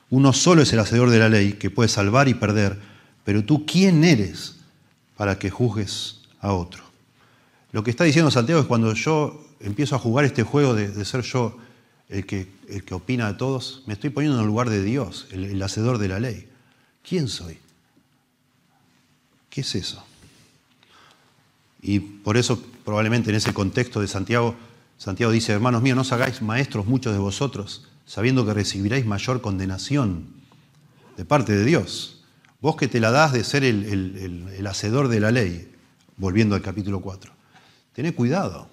Uno 0.10 0.34
solo 0.34 0.62
es 0.62 0.74
el 0.74 0.80
hacedor 0.80 1.10
de 1.10 1.20
la 1.20 1.30
ley, 1.30 1.54
que 1.54 1.70
puede 1.70 1.90
salvar 1.90 2.28
y 2.28 2.34
perder. 2.34 2.80
Pero 3.24 3.44
tú, 3.46 3.66
¿quién 3.66 4.04
eres 4.04 4.58
para 5.16 5.38
que 5.38 5.50
juzgues 5.50 6.22
a 6.42 6.54
otro? 6.54 6.84
Lo 7.72 7.84
que 7.84 7.92
está 7.92 8.04
diciendo 8.04 8.32
Santiago 8.32 8.62
es 8.62 8.68
cuando 8.68 8.94
yo 8.94 9.46
empiezo 9.62 9.96
a 9.96 10.00
jugar 10.00 10.26
este 10.26 10.44
juego 10.44 10.74
de, 10.74 10.90
de 10.90 11.06
ser 11.06 11.22
yo 11.22 11.58
el 12.12 12.26
que, 12.26 12.52
el 12.68 12.84
que 12.84 12.94
opina 12.94 13.30
de 13.30 13.34
todos, 13.36 13.84
me 13.88 13.94
estoy 13.94 14.10
poniendo 14.10 14.38
en 14.38 14.42
el 14.42 14.48
lugar 14.48 14.70
de 14.70 14.84
Dios, 14.84 15.28
el, 15.32 15.62
hacedor 15.64 15.98
de 15.98 16.10
la 16.10 16.20
ley. 16.20 16.48
¿Quién 17.08 17.30
soy? 17.30 17.58
¿Qué 19.50 19.62
es 19.62 19.76
eso? 19.76 20.04
Y 21.82 22.00
por 22.00 22.36
eso 22.36 22.62
probablemente 22.84 23.30
en 23.30 23.38
ese 23.38 23.54
contexto 23.54 24.02
de 24.02 24.10
Santiago, 24.10 24.56
Santiago 24.98 25.32
dice, 25.32 25.54
hermanos 25.54 25.82
míos, 25.82 25.96
no 25.96 26.02
os 26.02 26.12
hagáis 26.12 26.42
maestros 26.42 26.86
muchos 26.86 27.14
de 27.14 27.20
vosotros, 27.20 27.88
sabiendo 28.06 28.46
que 28.46 28.54
recibiréis 28.54 29.06
mayor 29.06 29.42
condenación 29.42 30.28
de 31.16 31.24
parte 31.24 31.56
de 31.56 31.64
Dios. 31.64 32.24
Vos 32.60 32.76
que 32.76 32.90
te 32.90 33.00
la 33.00 33.12
das 33.12 33.32
de 33.32 33.46
ser 33.46 33.64
el, 33.64 34.52
el 34.54 34.68
hacedor 34.68 35.08
de 35.08 35.22
la 35.22 35.32
ley, 35.32 35.72
volviendo 36.18 36.56
al 36.56 36.62
capítulo 36.62 37.00
4, 37.00 37.32
tened 37.94 38.14
cuidado. 38.14 38.70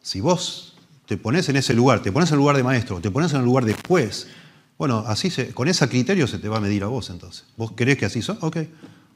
Si 0.00 0.20
vos 0.20 0.77
te 1.08 1.16
pones 1.16 1.48
en 1.48 1.56
ese 1.56 1.72
lugar, 1.72 2.02
te 2.02 2.12
pones 2.12 2.28
en 2.28 2.34
el 2.34 2.40
lugar 2.40 2.54
de 2.54 2.62
maestro, 2.62 3.00
te 3.00 3.10
pones 3.10 3.32
en 3.32 3.38
el 3.38 3.46
lugar 3.46 3.64
de 3.64 3.74
juez, 3.88 4.28
bueno, 4.76 5.04
así 5.06 5.30
se, 5.30 5.54
con 5.54 5.66
ese 5.66 5.88
criterio 5.88 6.26
se 6.26 6.38
te 6.38 6.50
va 6.50 6.58
a 6.58 6.60
medir 6.60 6.84
a 6.84 6.86
vos 6.86 7.08
entonces. 7.08 7.46
¿Vos 7.56 7.72
querés 7.72 7.96
que 7.96 8.04
así 8.04 8.20
sos? 8.20 8.36
Ok, 8.42 8.58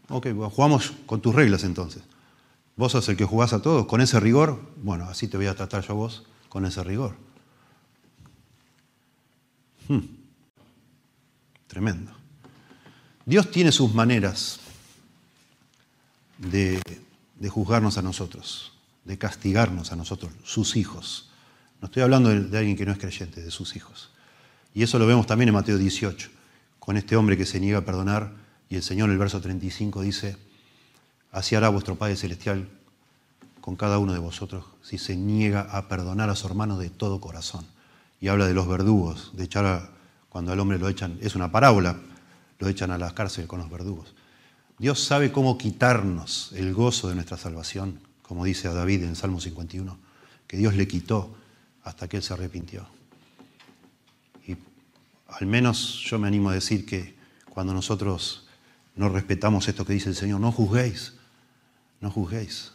ok, 0.08 0.28
jugamos 0.50 0.94
con 1.04 1.20
tus 1.20 1.34
reglas 1.34 1.64
entonces. 1.64 2.02
Vos 2.76 2.92
sos 2.92 3.06
el 3.10 3.16
que 3.18 3.26
jugás 3.26 3.52
a 3.52 3.60
todos, 3.60 3.86
con 3.86 4.00
ese 4.00 4.18
rigor, 4.18 4.58
bueno, 4.82 5.04
así 5.04 5.28
te 5.28 5.36
voy 5.36 5.46
a 5.46 5.54
tratar 5.54 5.86
yo 5.86 5.92
a 5.92 5.96
vos, 5.96 6.24
con 6.48 6.64
ese 6.64 6.82
rigor. 6.82 7.14
Hmm. 9.86 10.00
Tremendo. 11.66 12.10
Dios 13.26 13.50
tiene 13.50 13.70
sus 13.70 13.92
maneras 13.92 14.60
de 16.38 16.80
juzgarnos 17.50 17.98
a 17.98 18.02
nosotros, 18.02 18.72
de 19.04 19.18
castigarnos 19.18 19.92
a 19.92 19.96
nosotros, 19.96 20.32
sus 20.42 20.74
hijos. 20.74 21.31
No 21.82 21.86
estoy 21.86 22.04
hablando 22.04 22.28
de, 22.30 22.56
alguien 22.56 22.76
que 22.76 22.86
no 22.86 22.92
es 22.92 22.98
creyente, 22.98 23.42
de 23.42 23.50
sus 23.50 23.74
hijos. 23.74 24.10
Y 24.72 24.84
eso 24.84 25.00
lo 25.00 25.06
vemos 25.06 25.26
también 25.26 25.48
en 25.48 25.54
Mateo 25.54 25.76
18, 25.76 26.30
con 26.78 26.96
este 26.96 27.16
hombre 27.16 27.36
que 27.36 27.44
se 27.44 27.58
niega 27.58 27.78
a 27.78 27.84
perdonar 27.84 28.32
y 28.70 28.76
el 28.76 28.84
Señor 28.84 29.08
en 29.08 29.14
el 29.14 29.18
verso 29.18 29.40
35 29.40 30.00
dice, 30.00 30.36
así 31.32 31.56
hará 31.56 31.70
vuestro 31.70 31.96
Padre 31.96 32.14
Celestial 32.14 32.68
con 33.60 33.74
cada 33.74 33.98
uno 33.98 34.12
de 34.12 34.20
vosotros 34.20 34.64
si 34.80 34.96
se 34.96 35.16
niega 35.16 35.62
a 35.62 35.88
perdonar 35.88 36.30
a 36.30 36.36
su 36.36 36.46
hermano 36.46 36.78
de 36.78 36.88
todo 36.88 37.20
corazón. 37.20 37.66
Y 38.20 38.28
habla 38.28 38.46
de 38.46 38.54
los 38.54 38.68
verdugos, 38.68 39.32
de 39.34 39.42
echar 39.42 39.66
a, 39.66 39.90
cuando 40.28 40.52
al 40.52 40.60
hombre 40.60 40.78
lo 40.78 40.88
echan, 40.88 41.18
es 41.20 41.34
una 41.34 41.50
parábola, 41.50 41.98
lo 42.60 42.68
echan 42.68 42.92
a 42.92 42.98
las 42.98 43.12
cárceles 43.12 43.48
con 43.48 43.58
los 43.58 43.68
verdugos. 43.68 44.14
Dios 44.78 45.02
sabe 45.02 45.32
cómo 45.32 45.58
quitarnos 45.58 46.52
el 46.54 46.74
gozo 46.74 47.08
de 47.08 47.16
nuestra 47.16 47.36
salvación, 47.36 47.98
como 48.22 48.44
dice 48.44 48.68
a 48.68 48.72
David 48.72 49.02
en 49.02 49.16
Salmo 49.16 49.40
51, 49.40 49.98
que 50.46 50.56
Dios 50.56 50.76
le 50.76 50.86
quitó 50.86 51.41
hasta 51.84 52.08
que 52.08 52.18
él 52.18 52.22
se 52.22 52.32
arrepintió. 52.32 52.86
Y 54.46 54.56
al 55.28 55.46
menos 55.46 56.02
yo 56.04 56.18
me 56.18 56.28
animo 56.28 56.50
a 56.50 56.54
decir 56.54 56.86
que 56.86 57.14
cuando 57.48 57.74
nosotros 57.74 58.46
no 58.96 59.08
respetamos 59.08 59.68
esto 59.68 59.84
que 59.84 59.94
dice 59.94 60.08
el 60.08 60.16
Señor, 60.16 60.40
no 60.40 60.52
juzguéis, 60.52 61.14
no 62.00 62.10
juzguéis. 62.10 62.72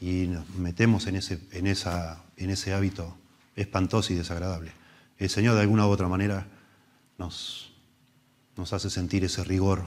Y 0.00 0.26
nos 0.28 0.48
metemos 0.50 1.06
en 1.06 1.16
ese, 1.16 1.40
en 1.52 1.66
esa, 1.66 2.22
en 2.36 2.50
ese 2.50 2.72
hábito 2.72 3.16
espantoso 3.56 4.12
y 4.12 4.16
desagradable. 4.16 4.72
El 5.18 5.28
Señor 5.28 5.56
de 5.56 5.62
alguna 5.62 5.86
u 5.86 5.90
otra 5.90 6.06
manera 6.08 6.46
nos, 7.18 7.72
nos 8.56 8.72
hace 8.72 8.90
sentir 8.90 9.24
ese 9.24 9.42
rigor, 9.42 9.84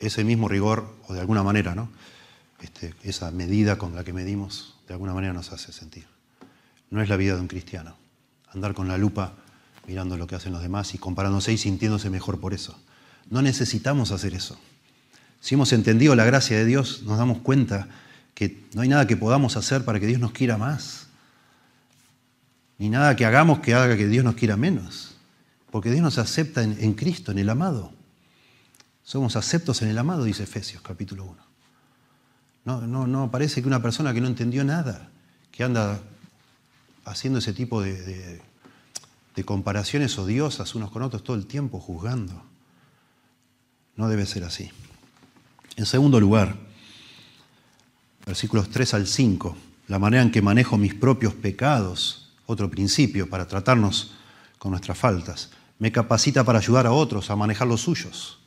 ese 0.00 0.24
mismo 0.24 0.48
rigor, 0.48 0.96
o 1.06 1.14
de 1.14 1.20
alguna 1.20 1.44
manera, 1.44 1.74
¿no? 1.74 1.90
Este, 2.60 2.94
esa 3.04 3.30
medida 3.30 3.78
con 3.78 3.94
la 3.94 4.02
que 4.02 4.12
medimos, 4.12 4.76
de 4.88 4.94
alguna 4.94 5.14
manera 5.14 5.32
nos 5.32 5.52
hace 5.52 5.72
sentir. 5.72 6.06
No 6.90 7.00
es 7.00 7.08
la 7.08 7.16
vida 7.16 7.34
de 7.34 7.40
un 7.40 7.48
cristiano. 7.48 7.96
Andar 8.52 8.74
con 8.74 8.88
la 8.88 8.98
lupa 8.98 9.34
mirando 9.86 10.16
lo 10.16 10.26
que 10.26 10.34
hacen 10.34 10.52
los 10.52 10.62
demás 10.62 10.94
y 10.94 10.98
comparándose 10.98 11.52
y 11.52 11.58
sintiéndose 11.58 12.10
mejor 12.10 12.40
por 12.40 12.52
eso. 12.52 12.78
No 13.28 13.42
necesitamos 13.42 14.10
hacer 14.10 14.34
eso. 14.34 14.58
Si 15.40 15.54
hemos 15.54 15.72
entendido 15.72 16.14
la 16.14 16.24
gracia 16.24 16.56
de 16.56 16.64
Dios, 16.64 17.02
nos 17.04 17.18
damos 17.18 17.38
cuenta 17.38 17.88
que 18.34 18.64
no 18.74 18.82
hay 18.82 18.88
nada 18.88 19.06
que 19.06 19.16
podamos 19.16 19.56
hacer 19.56 19.84
para 19.84 19.98
que 20.00 20.06
Dios 20.06 20.20
nos 20.20 20.32
quiera 20.32 20.58
más. 20.58 21.06
Ni 22.78 22.88
nada 22.88 23.16
que 23.16 23.24
hagamos 23.24 23.60
que 23.60 23.74
haga 23.74 23.96
que 23.96 24.06
Dios 24.06 24.24
nos 24.24 24.34
quiera 24.34 24.56
menos. 24.56 25.14
Porque 25.70 25.90
Dios 25.90 26.02
nos 26.02 26.18
acepta 26.18 26.62
en, 26.62 26.94
Cristo, 26.94 27.32
en 27.32 27.38
el 27.38 27.48
amado. 27.48 27.92
Somos 29.04 29.36
aceptos 29.36 29.82
en 29.82 29.88
el 29.88 29.98
amado, 29.98 30.24
dice 30.24 30.42
Efesios 30.42 30.82
capítulo 30.82 31.24
1. 31.24 31.36
No, 32.64 32.86
no, 32.86 33.06
no 33.06 33.30
parece 33.30 33.62
que 33.62 33.68
una 33.68 33.80
persona 33.80 34.12
que 34.12 34.20
no 34.20 34.26
entendió 34.26 34.64
nada, 34.64 35.08
que 35.50 35.64
anda 35.64 36.00
haciendo 37.10 37.40
ese 37.40 37.52
tipo 37.52 37.82
de, 37.82 38.40
comparaciones 39.44 40.18
odiosas 40.18 40.74
unos 40.74 40.90
con 40.90 41.00
otros 41.00 41.24
todo 41.24 41.34
el 41.34 41.46
tiempo, 41.46 41.80
juzgando. 41.80 42.42
No 43.96 44.06
debe 44.06 44.26
ser 44.26 44.44
así. 44.44 44.70
En 45.76 45.86
segundo 45.86 46.20
lugar, 46.20 46.56
versículos 48.26 48.68
3 48.68 48.94
al 48.94 49.06
5, 49.06 49.56
la 49.88 49.98
manera 49.98 50.22
en 50.22 50.30
que 50.30 50.42
manejo 50.42 50.76
mis 50.76 50.92
propios 50.92 51.32
pecados, 51.32 52.32
otro 52.44 52.70
principio 52.70 53.30
para 53.30 53.48
tratarnos 53.48 54.12
con 54.58 54.72
nuestras 54.72 54.98
faltas, 54.98 55.50
me 55.78 55.90
capacita 55.90 56.44
para 56.44 56.58
ayudar 56.58 56.86
a 56.86 56.92
otros 56.92 57.30
a 57.30 57.36
manejar 57.36 57.66
los 57.66 57.80
suyos. 57.80 58.40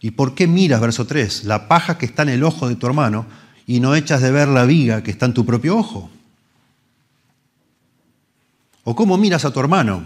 ¿Y 0.00 0.12
por 0.12 0.36
qué 0.36 0.46
miras, 0.46 0.80
verso 0.80 1.08
3, 1.08 1.42
la 1.42 1.66
paja 1.66 1.98
que 1.98 2.06
está 2.06 2.22
en 2.22 2.28
el 2.28 2.44
ojo 2.44 2.68
de 2.68 2.76
tu 2.76 2.86
hermano 2.86 3.26
y 3.66 3.80
no 3.80 3.96
echas 3.96 4.22
de 4.22 4.30
ver 4.30 4.46
la 4.46 4.64
viga 4.64 5.02
que 5.02 5.10
está 5.10 5.26
en 5.26 5.34
tu 5.34 5.44
propio 5.44 5.76
ojo? 5.76 6.08
¿O 8.84 8.96
cómo 8.96 9.16
miras 9.18 9.44
a 9.44 9.52
tu 9.52 9.60
hermano? 9.60 10.04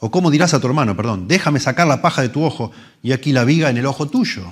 ¿O 0.00 0.10
cómo 0.10 0.30
dirás 0.30 0.54
a 0.54 0.60
tu 0.60 0.66
hermano, 0.66 0.96
perdón, 0.96 1.28
déjame 1.28 1.60
sacar 1.60 1.86
la 1.86 2.00
paja 2.00 2.22
de 2.22 2.30
tu 2.30 2.42
ojo 2.42 2.72
y 3.02 3.12
aquí 3.12 3.32
la 3.32 3.44
viga 3.44 3.68
en 3.68 3.76
el 3.76 3.84
ojo 3.84 4.08
tuyo? 4.08 4.50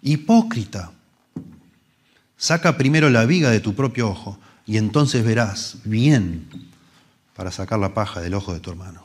Hipócrita. 0.00 0.90
Saca 2.38 2.76
primero 2.78 3.10
la 3.10 3.26
viga 3.26 3.50
de 3.50 3.60
tu 3.60 3.74
propio 3.74 4.08
ojo 4.08 4.38
y 4.66 4.78
entonces 4.78 5.22
verás 5.22 5.76
bien 5.84 6.48
para 7.36 7.50
sacar 7.50 7.78
la 7.78 7.92
paja 7.92 8.20
del 8.20 8.32
ojo 8.32 8.54
de 8.54 8.60
tu 8.60 8.70
hermano. 8.70 9.04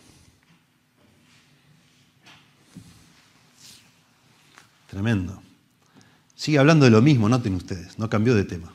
Tremendo. 4.88 5.42
Sigue 6.36 6.58
hablando 6.58 6.86
de 6.86 6.92
lo 6.92 7.02
mismo, 7.02 7.28
noten 7.28 7.56
ustedes, 7.56 8.00
no 8.00 8.10
cambió 8.10 8.34
de 8.34 8.46
tema. 8.46 8.72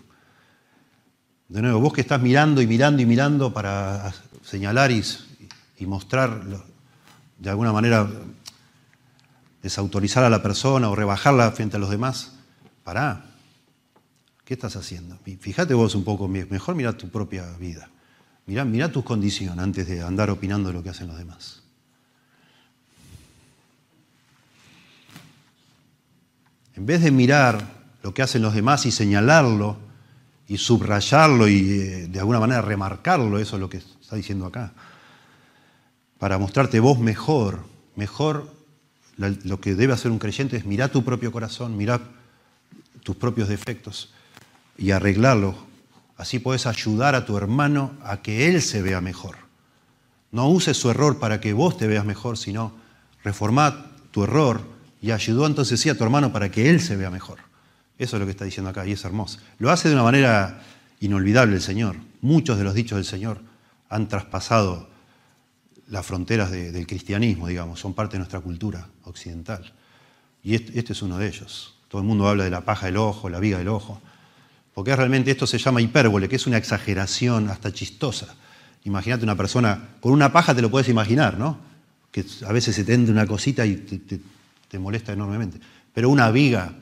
De 1.49 1.63
nuevo, 1.63 1.81
vos 1.81 1.95
que 1.95 2.03
estás 2.03 2.21
mirando 2.21 2.61
y 2.61 2.67
mirando 2.67 3.01
y 3.01 3.07
mirando 3.07 3.55
para 3.55 4.13
señalar 4.45 4.91
y, 4.93 5.03
mostrar, 5.87 6.43
de 7.39 7.51
alguna 7.51 7.73
manera, 7.73 8.09
desautorizar 9.63 10.25
a 10.25 10.31
la 10.31 10.43
persona 10.43 10.89
o 10.89 10.95
rebajarla 10.95 11.51
frente 11.53 11.77
a 11.77 11.81
los 11.81 11.91
demás, 11.91 12.33
pará. 12.85 13.25
¿Qué 14.45 14.55
estás 14.55 14.77
haciendo? 14.77 15.19
Fíjate 15.41 15.73
vos 15.73 15.95
un 15.95 16.05
poco, 16.05 16.29
mejor 16.29 16.75
mira 16.75 16.93
tu 16.93 17.09
propia 17.09 17.51
vida. 17.57 17.89
Mira 18.47 18.93
tus 18.93 19.05
condiciones 19.05 19.59
antes 19.59 19.89
de 19.89 20.03
andar 20.03 20.29
opinando 20.29 20.71
lo 20.71 20.83
que 20.83 20.91
hacen 20.91 21.09
los 21.09 21.17
demás. 21.17 21.63
En 26.75 26.85
vez 26.85 27.03
de 27.03 27.11
mirar 27.11 27.65
lo 28.03 28.13
que 28.13 28.21
hacen 28.21 28.43
los 28.43 28.53
demás 28.53 28.85
y 28.85 28.91
señalarlo 28.91 29.79
y 30.47 30.59
subrayarlo 30.59 31.49
y 31.49 31.71
eh, 31.71 32.09
de 32.09 32.19
alguna 32.19 32.41
manera 32.41 32.61
remarcarlo, 32.61 33.39
eso 33.39 33.57
es 33.57 33.61
lo 33.61 33.71
que 33.71 33.81
está 34.05 34.17
diciendo 34.17 34.45
acá, 34.45 34.75
para 36.19 36.37
mostrarte 36.37 36.79
vos 36.79 36.99
mejor, 36.99 37.65
mejor 37.97 38.53
lo 39.17 39.61
que 39.61 39.75
debe 39.75 39.95
hacer 39.95 40.11
un 40.11 40.19
creyente 40.19 40.59
es 40.59 40.67
mirar 40.67 40.91
tu 40.91 41.03
propio 41.03 41.33
corazón, 41.33 41.75
mirar 41.79 42.03
tus 43.03 43.17
propios 43.17 43.49
defectos 43.49 44.13
y 44.77 44.91
arreglarlo. 44.91 45.57
Así 46.19 46.39
puedes 46.39 46.67
ayudar 46.67 47.15
a 47.15 47.25
tu 47.25 47.39
hermano 47.39 47.93
a 48.05 48.21
que 48.21 48.49
él 48.49 48.61
se 48.61 48.83
vea 48.83 49.01
mejor. 49.01 49.37
No 50.33 50.51
uses 50.51 50.77
su 50.77 50.91
error 50.91 51.19
para 51.19 51.41
que 51.41 51.55
vos 51.55 51.79
te 51.79 51.87
veas 51.87 52.05
mejor, 52.05 52.37
sino 52.37 52.75
reformá 53.23 53.91
tu 54.11 54.25
error 54.25 54.61
y 55.01 55.13
ayudó 55.13 55.47
entonces 55.47 55.81
sí 55.81 55.89
a 55.89 55.97
tu 55.97 56.05
hermano 56.05 56.31
para 56.31 56.51
que 56.51 56.69
él 56.69 56.81
se 56.83 56.97
vea 56.97 57.11
mejor. 57.11 57.39
Eso 57.97 58.17
es 58.17 58.21
lo 58.21 58.27
que 58.27 58.33
está 58.33 58.45
diciendo 58.45 58.69
acá 58.69 58.87
y 58.87 58.93
es 58.93 59.05
hermoso. 59.05 59.39
Lo 59.59 59.71
hace 59.71 59.89
de 59.89 59.95
una 59.95 60.05
manera 60.05 60.63
inolvidable 61.01 61.55
el 61.55 61.63
Señor. 61.63 61.97
Muchos 62.21 62.59
de 62.59 62.65
los 62.65 62.75
dichos 62.75 62.97
del 62.97 63.07
Señor 63.07 63.54
han 63.89 64.09
traspasado 64.09 64.89
las 65.89 66.07
fronteras 66.07 66.51
del 66.51 66.87
cristianismo, 66.87 67.49
digamos, 67.49 67.79
son 67.79 67.95
parte 67.95 68.15
de 68.15 68.19
nuestra 68.19 68.41
cultura 68.41 68.89
occidental. 69.05 69.73
Y 70.43 70.55
este, 70.55 70.93
es 70.93 71.03
uno 71.03 71.19
de 71.19 71.29
ellos. 71.29 71.75
Todo 71.89 72.01
el 72.01 72.09
mundo 72.09 72.29
habla 72.29 72.45
de 72.45 72.51
la 72.51 72.63
paja 72.63 72.87
del 72.87 72.97
ojo, 72.97 73.29
la 73.29 73.39
viga 73.39 73.59
del 73.59 73.69
ojo, 73.69 74.01
porque 74.73 74.97
realmente 74.97 75.31
esto 75.31 75.47
se 75.47 75.59
llama 75.59 75.81
hipérbole, 75.81 76.29
que 76.29 76.37
es 76.37 76.47
una 76.47 76.57
exageración 76.57 77.49
hasta 77.49 77.73
chistosa. 77.73 78.35
Imagínate 78.85 79.25
una 79.25 79.37
persona, 79.37 79.91
con 80.01 80.13
una 80.13 80.33
paja 80.33 80.55
te 80.55 80.63
lo 80.63 80.71
puedes 80.71 80.89
imaginar, 80.89 81.39
¿no? 81.39 81.59
Que 82.11 82.25
a 82.47 82.53
veces 82.53 82.75
se 82.75 82.85
te 82.85 82.95
entra 82.95 83.13
una 83.13 83.27
cosita 83.27 83.65
y 83.65 83.77
te 83.77 84.79
molesta 84.79 85.13
enormemente. 85.13 85.61
Pero 85.93 86.11
una 86.11 86.31
viga, 86.31 86.75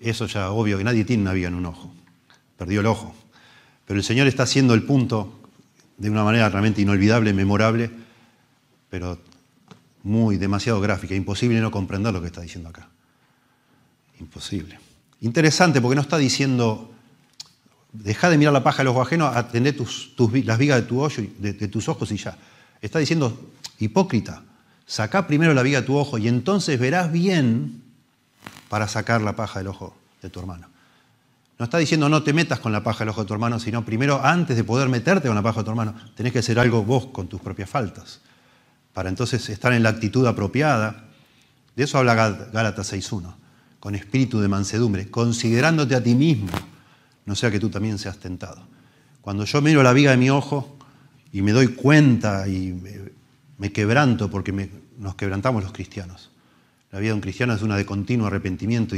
eso 0.00 0.26
ya 0.26 0.50
obvio 0.50 0.78
que 0.78 0.84
nadie 0.84 1.04
tiene 1.04 1.22
una 1.22 1.32
viga 1.32 1.48
en 1.48 1.54
un 1.54 1.66
ojo. 1.66 1.92
Perdió 2.56 2.80
el 2.80 2.86
ojo. 2.86 3.14
Pero 3.86 3.98
el 3.98 4.04
Señor 4.04 4.26
está 4.26 4.44
haciendo 4.44 4.72
el 4.72 4.82
punto 4.82 5.43
de 5.96 6.10
una 6.10 6.24
manera 6.24 6.48
realmente 6.48 6.82
inolvidable, 6.82 7.32
memorable, 7.32 7.90
pero 8.90 9.18
muy 10.02 10.36
demasiado 10.36 10.80
gráfica. 10.80 11.14
Imposible 11.14 11.60
no 11.60 11.70
comprender 11.70 12.12
lo 12.12 12.20
que 12.20 12.28
está 12.28 12.40
diciendo 12.40 12.68
acá. 12.68 12.88
Imposible. 14.20 14.78
Interesante 15.20 15.80
porque 15.80 15.96
no 15.96 16.02
está 16.02 16.18
diciendo, 16.18 16.92
deja 17.92 18.28
de 18.28 18.38
mirar 18.38 18.52
la 18.52 18.62
paja 18.62 18.78
del 18.78 18.88
ojo 18.88 19.02
ajeno, 19.02 19.26
atender 19.26 19.76
tus, 19.76 20.12
las 20.44 20.58
vigas 20.58 20.84
de, 20.86 21.30
de, 21.38 21.52
de 21.52 21.68
tus 21.68 21.88
ojos 21.88 22.10
y 22.12 22.16
ya. 22.16 22.36
Está 22.80 22.98
diciendo, 22.98 23.50
hipócrita, 23.78 24.42
saca 24.86 25.26
primero 25.26 25.54
la 25.54 25.62
viga 25.62 25.80
de 25.80 25.86
tu 25.86 25.96
ojo 25.96 26.18
y 26.18 26.28
entonces 26.28 26.78
verás 26.78 27.10
bien 27.10 27.82
para 28.68 28.88
sacar 28.88 29.22
la 29.22 29.36
paja 29.36 29.60
del 29.60 29.68
ojo 29.68 29.96
de 30.20 30.28
tu 30.30 30.40
hermano. 30.40 30.73
No 31.58 31.64
está 31.64 31.78
diciendo 31.78 32.08
no 32.08 32.22
te 32.22 32.32
metas 32.32 32.58
con 32.58 32.72
la 32.72 32.82
paja 32.82 33.00
del 33.00 33.10
ojo 33.10 33.22
de 33.22 33.28
tu 33.28 33.34
hermano, 33.34 33.60
sino 33.60 33.84
primero, 33.84 34.24
antes 34.24 34.56
de 34.56 34.64
poder 34.64 34.88
meterte 34.88 35.28
con 35.28 35.36
la 35.36 35.42
paja 35.42 35.60
de 35.60 35.64
tu 35.64 35.70
hermano, 35.70 35.94
tenés 36.16 36.32
que 36.32 36.40
hacer 36.40 36.58
algo 36.58 36.82
vos 36.82 37.06
con 37.06 37.28
tus 37.28 37.40
propias 37.40 37.70
faltas, 37.70 38.20
para 38.92 39.08
entonces 39.08 39.48
estar 39.48 39.72
en 39.72 39.82
la 39.82 39.90
actitud 39.90 40.26
apropiada. 40.26 41.08
De 41.76 41.84
eso 41.84 41.98
habla 41.98 42.14
Gálatas 42.14 42.92
6.1, 42.92 43.34
con 43.78 43.94
espíritu 43.94 44.40
de 44.40 44.48
mansedumbre, 44.48 45.10
considerándote 45.10 45.94
a 45.94 46.02
ti 46.02 46.14
mismo, 46.14 46.50
no 47.24 47.34
sea 47.34 47.50
que 47.50 47.60
tú 47.60 47.70
también 47.70 47.98
seas 47.98 48.18
tentado. 48.18 48.66
Cuando 49.20 49.44
yo 49.44 49.62
miro 49.62 49.82
la 49.82 49.92
viga 49.92 50.10
de 50.10 50.16
mi 50.16 50.30
ojo 50.30 50.76
y 51.32 51.40
me 51.40 51.52
doy 51.52 51.68
cuenta 51.68 52.46
y 52.46 52.78
me, 53.58 53.72
quebranto, 53.72 54.30
porque 54.30 54.70
nos 54.98 55.14
quebrantamos 55.14 55.62
los 55.62 55.72
cristianos. 55.72 56.30
La 56.90 56.98
vida 56.98 57.10
de 57.10 57.14
un 57.14 57.20
cristiano 57.20 57.54
es 57.54 57.62
una 57.62 57.76
de 57.76 57.86
continuo 57.86 58.26
arrepentimiento 58.26 58.94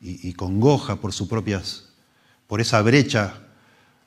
y, 0.00 0.32
congoja 0.32 0.96
por 0.96 1.12
sus 1.12 1.28
propias, 1.28 1.84
por 2.46 2.60
esa 2.60 2.80
brecha 2.82 3.34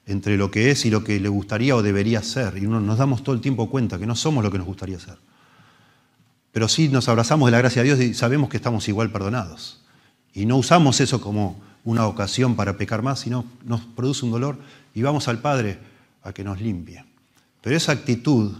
entre 0.06 0.38
lo 0.38 0.50
que 0.52 0.72
es 0.72 0.86
y 0.86 0.90
lo 0.90 1.04
que 1.04 1.20
le 1.20 1.30
gustaría 1.30 1.76
o 1.76 1.84
debería 1.84 2.24
ser. 2.24 2.58
Y 2.58 2.62
nos 2.62 2.98
damos 2.98 3.24
todo 3.24 3.36
el 3.36 3.42
tiempo 3.42 3.70
cuenta 3.70 4.00
que 4.00 4.08
no 4.08 4.16
somos 4.16 4.44
lo 4.44 4.52
que 4.52 4.58
nos 4.58 4.68
gustaría 4.68 5.00
ser. 5.00 5.18
Pero 6.52 6.68
sí 6.68 6.90
nos 6.90 7.08
abrazamos 7.08 7.48
de 7.48 7.52
la 7.52 7.60
gracia 7.60 7.84
de 7.84 7.88
Dios 7.96 8.00
y 8.00 8.14
sabemos 8.14 8.50
que 8.50 8.58
estamos 8.58 8.88
igual 8.88 9.12
perdonados. 9.12 9.82
Y 10.34 10.46
no 10.46 10.58
usamos 10.58 11.00
eso 11.00 11.22
como 11.22 11.62
una 11.84 12.08
ocasión 12.08 12.56
para 12.56 12.76
pecar 12.76 13.02
más, 13.04 13.20
sino 13.20 13.46
nos 13.64 13.82
produce 13.82 14.26
un 14.26 14.32
dolor 14.32 14.58
y 14.96 15.02
vamos 15.04 15.28
al 15.28 15.40
Padre 15.40 15.80
a 16.24 16.34
que 16.34 16.44
nos 16.44 16.60
limpie. 16.60 17.06
Pero 17.62 17.76
esa 17.76 17.92
actitud, 17.92 18.52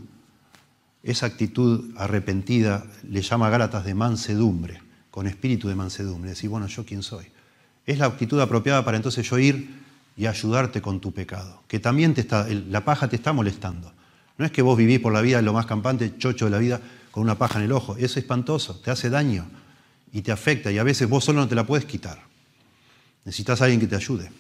esa 1.02 1.26
actitud 1.26 1.92
arrepentida 1.98 2.86
le 3.04 3.22
llama 3.22 3.48
a 3.48 3.50
Gálatas 3.50 3.86
de 3.86 3.96
mansedumbre 3.96 4.82
con 5.14 5.28
espíritu 5.28 5.68
de 5.68 5.76
mansedumbre, 5.76 6.32
decir, 6.32 6.50
bueno, 6.50 6.66
¿yo 6.66 6.84
quién 6.88 7.04
soy? 7.04 7.28
Es 7.86 8.00
la 8.00 8.08
actitud 8.08 8.42
apropiada 8.42 8.84
para 8.84 8.98
entonces 8.98 9.30
yo 9.30 9.38
ir 9.38 9.70
y 10.18 10.26
ayudarte 10.26 10.82
con 10.82 11.00
tu 11.00 11.12
pecado, 11.12 11.62
que 11.68 11.80
también 11.80 12.16
te 12.16 12.22
está, 12.22 12.48
la 12.50 12.84
paja 12.84 13.08
te 13.08 13.16
está 13.16 13.32
molestando. 13.32 13.94
No 14.40 14.46
es 14.46 14.52
que 14.52 14.64
vos 14.64 14.76
vivís 14.76 15.00
por 15.00 15.14
la 15.14 15.22
vida 15.22 15.40
lo 15.44 15.54
más 15.54 15.68
campante, 15.68 16.18
chocho 16.18 16.46
de 16.46 16.52
la 16.52 16.58
vida, 16.58 16.82
con 17.12 17.22
una 17.22 17.38
paja 17.38 17.60
en 17.60 17.66
el 17.66 17.74
ojo. 17.74 17.96
Es 17.96 18.18
espantoso, 18.18 18.80
te 18.80 18.90
hace 18.90 19.12
daño 19.12 19.46
y 20.12 20.24
te 20.24 20.32
afecta 20.32 20.72
y 20.72 20.80
a 20.80 20.84
veces 20.84 21.08
vos 21.08 21.24
solo 21.24 21.42
no 21.42 21.48
te 21.48 21.54
la 21.54 21.64
puedes 21.64 21.86
quitar. 21.86 22.20
Necesitas 23.24 23.62
a 23.62 23.66
alguien 23.66 23.82
que 23.82 23.88
te 23.88 23.96
ayude. 23.96 24.32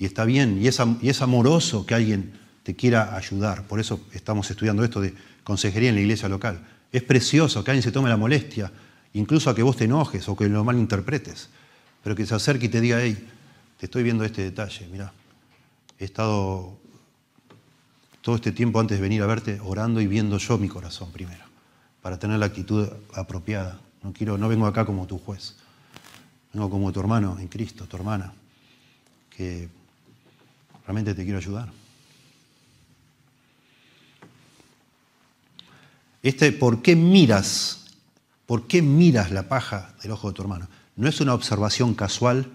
Y 0.00 0.04
está 0.04 0.24
bien, 0.24 0.60
y 0.60 0.66
es, 0.66 0.80
y 1.00 1.08
es 1.10 1.22
amoroso 1.22 1.86
que 1.86 1.94
alguien 1.94 2.32
te 2.64 2.74
quiera 2.74 3.14
ayudar. 3.14 3.68
Por 3.68 3.78
eso 3.78 4.00
estamos 4.14 4.50
estudiando 4.50 4.82
esto 4.82 5.00
de 5.00 5.14
consejería 5.44 5.90
en 5.90 5.94
la 5.94 6.00
iglesia 6.00 6.28
local. 6.28 6.66
Es 6.90 7.04
precioso 7.04 7.62
que 7.62 7.70
alguien 7.70 7.84
se 7.84 7.92
tome 7.92 8.08
la 8.08 8.16
molestia 8.16 8.72
incluso 9.14 9.50
a 9.50 9.54
que 9.54 9.62
vos 9.62 9.76
te 9.76 9.84
enojes 9.84 10.28
o 10.28 10.36
que 10.36 10.48
lo 10.48 10.64
malinterpretes, 10.64 11.48
pero 12.02 12.16
que 12.16 12.26
se 12.26 12.34
acerque 12.34 12.66
y 12.66 12.68
te 12.68 12.80
diga, 12.80 13.00
hey, 13.00 13.28
te 13.78 13.86
estoy 13.86 14.02
viendo 14.02 14.24
este 14.24 14.42
detalle, 14.42 14.86
mira, 14.90 15.12
he 15.98 16.04
estado 16.04 16.78
todo 18.20 18.36
este 18.36 18.52
tiempo 18.52 18.80
antes 18.80 18.98
de 18.98 19.02
venir 19.02 19.22
a 19.22 19.26
verte 19.26 19.60
orando 19.60 20.00
y 20.00 20.06
viendo 20.06 20.38
yo 20.38 20.56
mi 20.58 20.68
corazón 20.68 21.10
primero, 21.12 21.44
para 22.00 22.18
tener 22.18 22.38
la 22.38 22.46
actitud 22.46 22.88
apropiada. 23.14 23.80
No, 24.02 24.12
quiero, 24.12 24.38
no 24.38 24.48
vengo 24.48 24.66
acá 24.66 24.84
como 24.84 25.06
tu 25.06 25.18
juez, 25.18 25.56
vengo 26.52 26.70
como 26.70 26.92
tu 26.92 27.00
hermano 27.00 27.38
en 27.38 27.48
Cristo, 27.48 27.86
tu 27.86 27.96
hermana, 27.96 28.32
que 29.30 29.68
realmente 30.84 31.14
te 31.14 31.24
quiero 31.24 31.38
ayudar. 31.38 31.70
Este, 36.22 36.52
¿por 36.52 36.82
qué 36.82 36.94
miras 36.94 37.81
¿Por 38.46 38.66
qué 38.66 38.82
miras 38.82 39.30
la 39.30 39.48
paja 39.48 39.94
del 40.02 40.12
ojo 40.12 40.28
de 40.28 40.34
tu 40.34 40.42
hermano? 40.42 40.68
No 40.96 41.08
es 41.08 41.20
una 41.20 41.34
observación 41.34 41.94
casual, 41.94 42.46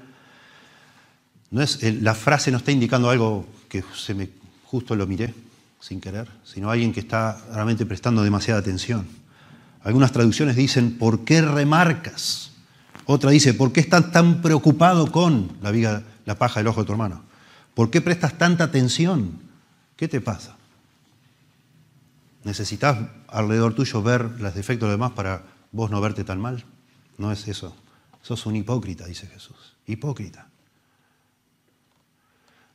no 1.50 1.62
es, 1.62 1.82
la 2.02 2.14
frase 2.14 2.52
no 2.52 2.58
está 2.58 2.72
indicando 2.72 3.10
algo 3.10 3.48
que 3.70 3.84
se 3.96 4.14
me, 4.14 4.30
justo 4.66 4.96
lo 4.96 5.08
miré 5.08 5.34
sin 5.80 6.02
querer, 6.02 6.28
sino 6.44 6.70
alguien 6.70 6.92
que 6.92 7.00
está 7.00 7.38
realmente 7.54 7.86
prestando 7.86 8.24
demasiada 8.24 8.60
atención. 8.60 9.08
Algunas 9.84 10.12
traducciones 10.12 10.56
dicen, 10.56 10.98
¿por 10.98 11.24
qué 11.24 11.42
remarcas? 11.42 12.52
Otra 13.06 13.32
dice, 13.32 13.54
¿por 13.54 13.72
qué 13.72 13.80
estás 13.80 14.12
tan 14.12 14.42
preocupado 14.42 15.12
con 15.12 15.58
la, 15.62 15.72
viga, 15.72 16.04
la 16.26 16.38
paja 16.38 16.60
del 16.60 16.68
ojo 16.68 16.82
de 16.82 16.88
tu 16.88 16.92
hermano? 16.92 17.24
¿Por 17.74 17.90
qué 17.90 18.02
prestas 18.02 18.38
tanta 18.38 18.66
atención? 18.66 19.40
¿Qué 19.96 20.08
te 20.08 20.20
pasa? 20.20 20.58
¿Necesitas 22.44 22.98
alrededor 23.30 23.76
tuyo 23.76 24.02
ver 24.02 24.42
los 24.42 24.54
defectos 24.56 24.88
de 24.88 24.94
los 24.94 25.00
demás 25.00 25.12
para 25.12 25.44
vos 25.72 25.92
no 25.92 26.02
verte 26.02 26.24
tan 26.24 26.40
mal. 26.40 26.64
No 27.18 27.32
es 27.32 27.48
eso. 27.48 27.76
Sos 28.22 28.46
un 28.46 28.56
hipócrita, 28.56 29.06
dice 29.06 29.28
Jesús. 29.28 29.76
Hipócrita. 29.86 30.48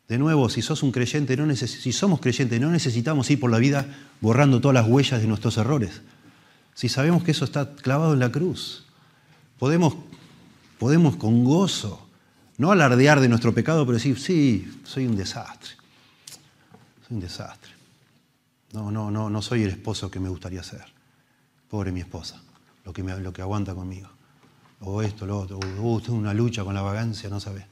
De 0.09 0.19
nuevo, 0.19 0.49
si 0.49 0.63
sos 0.63 0.83
un 0.83 0.93
creyente, 0.93 1.37
no 1.37 1.55
si 1.55 1.93
somos 1.93 2.21
creyentes, 2.21 2.61
no 2.61 2.71
necesitamos 2.71 3.31
ir 3.31 3.41
por 3.41 3.51
la 3.51 3.59
vida 3.59 3.87
borrando 4.21 4.61
todas 4.61 4.75
las 4.75 4.87
huellas 4.87 5.21
de 5.21 5.27
nuestros 5.27 5.57
errores. 5.57 6.03
Si 6.75 6.89
sabemos 6.89 7.23
que 7.23 7.31
eso 7.31 7.45
está 7.45 7.75
clavado 7.77 8.15
en 8.15 8.19
la 8.19 8.33
cruz, 8.33 8.85
podemos, 9.59 9.97
podemos 10.79 11.17
con 11.17 11.45
gozo, 11.45 12.07
no 12.59 12.73
alardear 12.73 13.21
de 13.21 13.29
nuestro 13.29 13.55
pecado, 13.55 13.87
pero 13.87 13.97
decir, 13.97 14.19
sí, 14.19 14.81
soy 14.85 15.07
un 15.07 15.17
desastre. 15.17 15.73
Soy 17.07 17.17
un 17.17 17.21
desastre. 17.21 17.73
No, 18.73 18.91
no, 18.91 19.11
no, 19.11 19.31
no 19.31 19.43
soy 19.43 19.63
el 19.63 19.71
esposo 19.71 20.11
que 20.11 20.21
me 20.21 20.29
gustaría 20.29 20.63
ser. 20.63 20.85
Pobre 21.69 21.93
mi 21.93 22.01
esposa 22.01 22.43
lo 22.85 22.93
que, 22.93 23.03
lo 23.03 23.33
que 23.33 23.43
aguanta 23.43 23.75
conmigo. 23.75 24.09
O 24.81 25.03
esto, 25.03 25.27
lo 25.27 25.39
otro. 25.39 25.59
O 25.59 25.83
uh, 25.83 26.13
una 26.13 26.35
lucha 26.35 26.65
con 26.65 26.75
la 26.75 26.83
vagancia, 26.83 27.29
no 27.31 27.41
sabes. 27.41 27.65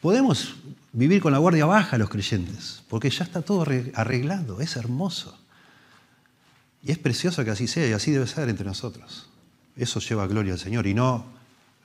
Podemos 0.00 0.56
vivir 0.92 1.22
con 1.22 1.30
la 1.30 1.38
guardia 1.38 1.64
baja 1.64 1.96
los 1.96 2.08
creyentes, 2.08 2.82
porque 2.88 3.08
ya 3.08 3.24
está 3.24 3.42
todo 3.42 3.64
arreglado, 3.94 4.60
es 4.60 4.74
hermoso. 4.74 5.38
Y 6.82 6.90
es 6.90 6.98
precioso 6.98 7.44
que 7.44 7.52
así 7.52 7.68
sea, 7.68 7.86
y 7.88 7.92
así 7.92 8.10
debe 8.10 8.26
ser 8.26 8.48
entre 8.48 8.66
nosotros. 8.66 9.28
Eso 9.76 10.00
lleva 10.00 10.26
gloria 10.26 10.54
al 10.54 10.58
Señor, 10.58 10.88
y 10.88 10.94
no 10.94 11.24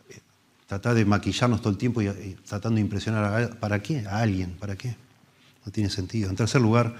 eh, 0.09 0.19
tratar 0.65 0.95
de 0.95 1.05
maquillarnos 1.05 1.61
todo 1.61 1.69
el 1.69 1.77
tiempo 1.77 2.01
y 2.01 2.35
tratando 2.47 2.77
de 2.77 2.81
impresionar 2.81 3.23
a, 3.23 3.49
¿para 3.51 3.83
qué? 3.83 4.07
A 4.07 4.17
alguien, 4.17 4.57
¿para 4.59 4.75
qué? 4.75 4.95
No 5.63 5.71
tiene 5.71 5.91
sentido. 5.91 6.31
En 6.31 6.35
tercer 6.35 6.59
lugar, 6.59 6.95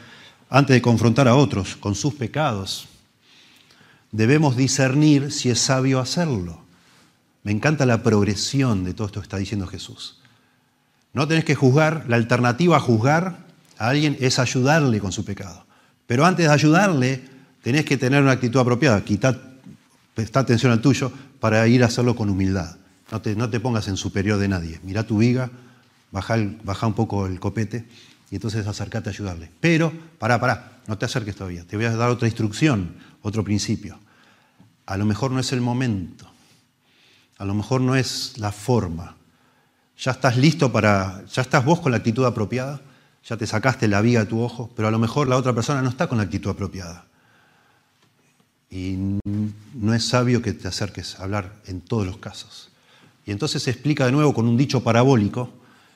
antes 0.51 0.75
de 0.75 0.81
confrontar 0.83 1.27
a 1.27 1.35
otros 1.35 1.75
con 1.77 1.95
sus 1.95 2.13
pecados, 2.13 2.87
debemos 4.11 4.55
discernir 4.55 5.31
si 5.31 5.49
es 5.49 5.59
sabio 5.59 5.99
hacerlo. 5.99 6.61
Me 7.43 7.51
encanta 7.51 7.85
la 7.85 8.03
progresión 8.03 8.83
de 8.83 8.93
todo 8.93 9.07
esto 9.07 9.21
que 9.21 9.25
está 9.25 9.37
diciendo 9.37 9.67
Jesús. 9.67 10.19
No 11.13 11.27
tenés 11.27 11.45
que 11.45 11.55
juzgar, 11.55 12.05
la 12.07 12.17
alternativa 12.17 12.77
a 12.77 12.79
juzgar 12.79 13.45
a 13.77 13.89
alguien 13.89 14.17
es 14.19 14.39
ayudarle 14.39 14.99
con 14.99 15.11
su 15.11 15.23
pecado. 15.23 15.65
Pero 16.05 16.25
antes 16.25 16.47
de 16.47 16.53
ayudarle, 16.53 17.23
tenés 17.61 17.85
que 17.85 17.97
tener 17.97 18.21
una 18.21 18.31
actitud 18.31 18.59
apropiada. 18.59 19.03
Quita, 19.03 19.39
presta 20.13 20.41
atención 20.41 20.71
al 20.71 20.81
tuyo 20.81 21.11
para 21.39 21.67
ir 21.67 21.83
a 21.83 21.87
hacerlo 21.87 22.15
con 22.15 22.29
humildad. 22.29 22.77
No 23.11 23.21
te, 23.21 23.35
no 23.35 23.49
te 23.49 23.59
pongas 23.59 23.87
en 23.87 23.97
superior 23.97 24.37
de 24.39 24.47
nadie. 24.47 24.79
Mira 24.83 25.03
tu 25.03 25.17
viga, 25.17 25.49
baja, 26.11 26.37
baja 26.63 26.87
un 26.87 26.93
poco 26.93 27.27
el 27.27 27.39
copete 27.39 27.85
y 28.29 28.35
entonces 28.35 28.67
acércate 28.67 29.09
a 29.09 29.11
ayudarle. 29.11 29.49
Pero, 29.59 29.93
pará, 30.19 30.39
pará, 30.39 30.79
no 30.87 30.97
te 30.97 31.05
acerques 31.05 31.35
todavía. 31.35 31.65
Te 31.65 31.77
voy 31.77 31.85
a 31.85 31.95
dar 31.95 32.09
otra 32.09 32.27
instrucción, 32.27 32.95
otro 33.27 33.43
principio. 33.43 33.99
A 34.85 34.97
lo 34.97 35.05
mejor 35.05 35.31
no 35.31 35.39
es 35.39 35.51
el 35.51 35.61
momento. 35.61 36.27
A 37.37 37.45
lo 37.45 37.53
mejor 37.53 37.81
no 37.81 37.95
es 37.95 38.37
la 38.37 38.51
forma. 38.51 39.15
Ya 39.97 40.11
estás 40.11 40.37
listo 40.37 40.71
para, 40.71 41.23
ya 41.25 41.41
estás 41.41 41.65
vos 41.65 41.79
con 41.79 41.91
la 41.91 41.97
actitud 41.97 42.25
apropiada, 42.25 42.81
ya 43.23 43.35
te 43.35 43.47
sacaste 43.47 43.87
la 43.87 44.01
viga 44.01 44.21
de 44.21 44.25
tu 44.27 44.41
ojo, 44.41 44.69
pero 44.75 44.87
a 44.87 44.91
lo 44.91 44.99
mejor 44.99 45.27
la 45.27 45.37
otra 45.37 45.53
persona 45.53 45.81
no 45.81 45.89
está 45.89 46.07
con 46.07 46.17
la 46.17 46.23
actitud 46.23 46.51
apropiada. 46.51 47.05
Y 48.69 49.19
no 49.73 49.93
es 49.93 50.05
sabio 50.05 50.41
que 50.41 50.53
te 50.53 50.67
acerques 50.67 51.19
a 51.19 51.23
hablar 51.23 51.61
en 51.65 51.81
todos 51.81 52.05
los 52.05 52.17
casos. 52.17 52.69
Y 53.25 53.31
entonces 53.31 53.63
se 53.63 53.71
explica 53.71 54.05
de 54.05 54.11
nuevo 54.11 54.33
con 54.33 54.47
un 54.47 54.55
dicho 54.55 54.83
parabólico, 54.83 55.51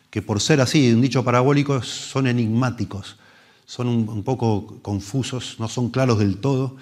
que 0.10 0.22
por 0.22 0.42
ser 0.42 0.60
así, 0.60 0.92
un 0.92 1.02
dicho 1.02 1.24
parabólico, 1.24 1.82
son 1.82 2.28
enigmáticos, 2.28 3.18
son 3.66 3.88
un, 3.88 4.24
poco 4.24 4.80
confusos, 4.82 5.56
no 5.58 5.70
son 5.70 5.90
claros 5.90 6.20
del 6.20 6.38
todo, 6.38 6.76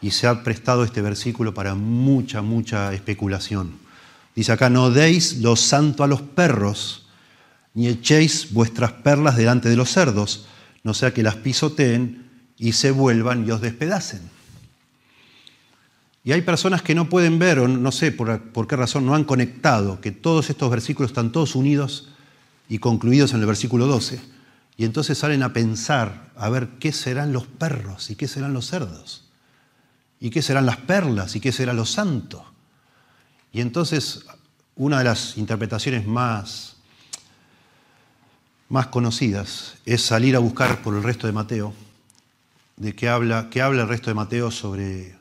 y 0.00 0.10
se 0.12 0.26
ha 0.26 0.42
prestado 0.44 0.84
este 0.84 1.02
versículo 1.02 1.54
para 1.54 1.74
mucha, 1.74 2.42
mucha 2.42 2.92
especulación. 2.94 3.72
Dice 4.34 4.52
acá, 4.52 4.70
no 4.70 4.90
deis 4.90 5.38
lo 5.38 5.56
santo 5.56 6.04
a 6.04 6.06
los 6.06 6.22
perros, 6.22 7.06
ni 7.74 7.88
echéis 7.88 8.52
vuestras 8.52 8.92
perlas 8.92 9.36
delante 9.36 9.68
de 9.68 9.76
los 9.76 9.90
cerdos, 9.90 10.46
no 10.84 10.94
sea 10.94 11.12
que 11.12 11.22
las 11.22 11.36
pisoteen 11.36 12.28
y 12.56 12.72
se 12.72 12.90
vuelvan 12.90 13.46
y 13.46 13.50
os 13.50 13.60
despedacen. 13.60 14.20
Y 16.24 16.32
hay 16.32 16.42
personas 16.42 16.82
que 16.82 16.94
no 16.94 17.08
pueden 17.08 17.38
ver, 17.38 17.58
o 17.58 17.68
no 17.68 17.90
sé 17.90 18.12
por, 18.12 18.52
por, 18.52 18.66
qué 18.66 18.76
razón, 18.76 19.06
no 19.06 19.14
han 19.14 19.24
conectado, 19.24 20.00
que 20.00 20.12
todos 20.12 20.50
estos 20.50 20.70
versículos 20.70 21.10
están 21.10 21.32
todos 21.32 21.54
unidos 21.54 22.08
y 22.68 22.78
concluidos 22.78 23.32
en 23.32 23.40
el 23.40 23.46
versículo 23.46 23.86
12. 23.86 24.20
Y 24.76 24.84
entonces 24.84 25.18
salen 25.18 25.42
a 25.42 25.52
pensar, 25.52 26.30
a 26.36 26.48
ver 26.48 26.68
qué 26.78 26.92
serán 26.92 27.32
los 27.32 27.46
perros 27.46 28.10
y 28.10 28.16
qué 28.16 28.28
serán 28.28 28.52
los 28.52 28.66
cerdos, 28.66 29.27
y 30.20 30.30
qué 30.30 30.42
serán 30.42 30.66
las 30.66 30.78
perlas 30.78 31.36
y 31.36 31.40
qué 31.40 31.52
será 31.52 31.72
lo 31.72 31.86
santo. 31.86 32.44
Y 33.52 33.60
entonces 33.60 34.26
una 34.76 34.98
de 34.98 35.04
las 35.04 35.36
interpretaciones 35.38 36.06
más, 36.06 36.76
más 38.68 38.88
conocidas 38.88 39.76
es 39.84 40.02
salir 40.02 40.36
a 40.36 40.40
buscar 40.40 40.82
por 40.82 40.94
el 40.94 41.02
resto 41.02 41.26
de 41.26 41.32
Mateo, 41.32 41.74
de 42.76 42.94
qué 42.94 43.08
habla, 43.08 43.48
qué 43.50 43.62
habla 43.62 43.82
el 43.82 43.88
resto 43.88 44.10
de 44.10 44.14
Mateo 44.14 44.50
sobre 44.50 45.18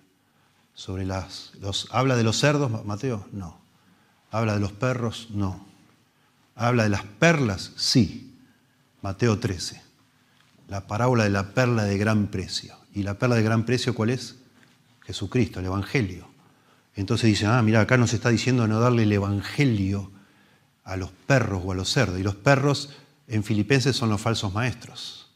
sobre 0.78 1.06
las... 1.06 1.54
Los, 1.60 1.88
¿Habla 1.92 2.16
de 2.16 2.24
los 2.24 2.38
cerdos, 2.38 2.86
Mateo? 2.86 3.28
No. 3.32 3.60
¿Habla 4.30 4.54
de 4.54 4.60
los 4.60 4.72
perros? 4.72 5.28
No. 5.32 5.66
¿Habla 6.56 6.84
de 6.84 6.90
las 6.90 7.02
perlas? 7.04 7.72
Sí. 7.76 8.32
Mateo 9.02 9.40
13. 9.40 9.82
La 10.68 10.86
parábola 10.86 11.24
de 11.24 11.32
la 11.32 11.50
perla 11.50 11.84
de 11.84 11.98
gran 11.98 12.28
precio. 12.28 12.76
¿Y 12.94 13.02
la 13.02 13.16
perla 13.16 13.38
de 13.38 13.42
gran 13.42 13.66
precio 13.66 13.96
cuál 13.96 14.12
es? 14.12 14.37
Jesucristo, 15.08 15.62
el 15.62 15.68
Evangelio. 15.68 16.28
Entonces 16.94 17.28
dicen, 17.28 17.50
ah, 17.50 17.62
mira, 17.62 17.80
acá 17.80 17.98
nos 17.98 18.14
está 18.14 18.30
diciendo 18.30 18.68
no 18.68 18.80
darle 18.82 19.04
el 19.04 19.12
Evangelio 19.14 20.12
a 20.84 20.98
los 20.98 21.12
perros 21.12 21.62
o 21.66 21.72
a 21.72 21.76
los 21.76 21.90
cerdos. 21.90 22.20
Y 22.20 22.24
los 22.24 22.36
perros 22.36 22.90
en 23.28 23.44
Filipenses 23.44 23.96
son 23.96 24.10
los 24.10 24.20
falsos 24.20 24.54
maestros. 24.54 25.30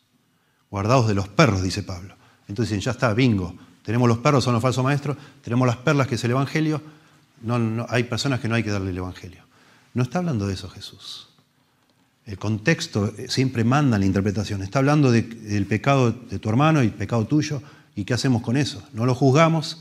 Guardados 0.70 1.08
de 1.08 1.14
los 1.14 1.30
perros, 1.30 1.64
dice 1.64 1.84
Pablo. 1.84 2.16
Entonces 2.50 2.72
dicen, 2.72 2.82
ya 2.82 2.92
está, 2.92 3.14
bingo, 3.14 3.56
tenemos 3.84 4.10
los 4.10 4.18
perros, 4.18 4.44
son 4.44 4.54
los 4.54 4.62
falsos 4.62 4.84
maestros, 4.84 5.16
tenemos 5.42 5.66
las 5.66 5.78
perlas, 5.78 6.08
que 6.08 6.16
es 6.16 6.24
el 6.26 6.32
Evangelio. 6.32 6.82
No, 7.42 7.86
hay 7.90 8.04
personas 8.04 8.42
que 8.42 8.50
no 8.50 8.56
hay 8.56 8.64
que 8.64 8.72
darle 8.72 8.92
el 8.92 8.98
Evangelio. 8.98 9.44
No 9.94 10.04
está 10.04 10.20
hablando 10.20 10.48
de 10.48 10.54
eso 10.56 10.70
Jesús. 10.70 11.30
El 12.26 12.38
contexto 12.38 13.14
siempre 13.28 13.64
manda 13.64 13.98
la 13.98 14.06
interpretación. 14.06 14.62
Está 14.62 14.80
hablando 14.80 15.12
del 15.12 15.66
pecado 15.66 16.12
de 16.12 16.40
tu 16.40 16.50
hermano 16.50 16.84
y 16.84 16.88
el 16.88 16.94
pecado 16.94 17.26
tuyo. 17.26 17.62
¿Y 17.96 18.06
qué 18.06 18.14
hacemos 18.14 18.42
con 18.42 18.58
eso? 18.58 18.82
No 18.94 19.06
lo 19.06 19.16
juzgamos. 19.16 19.80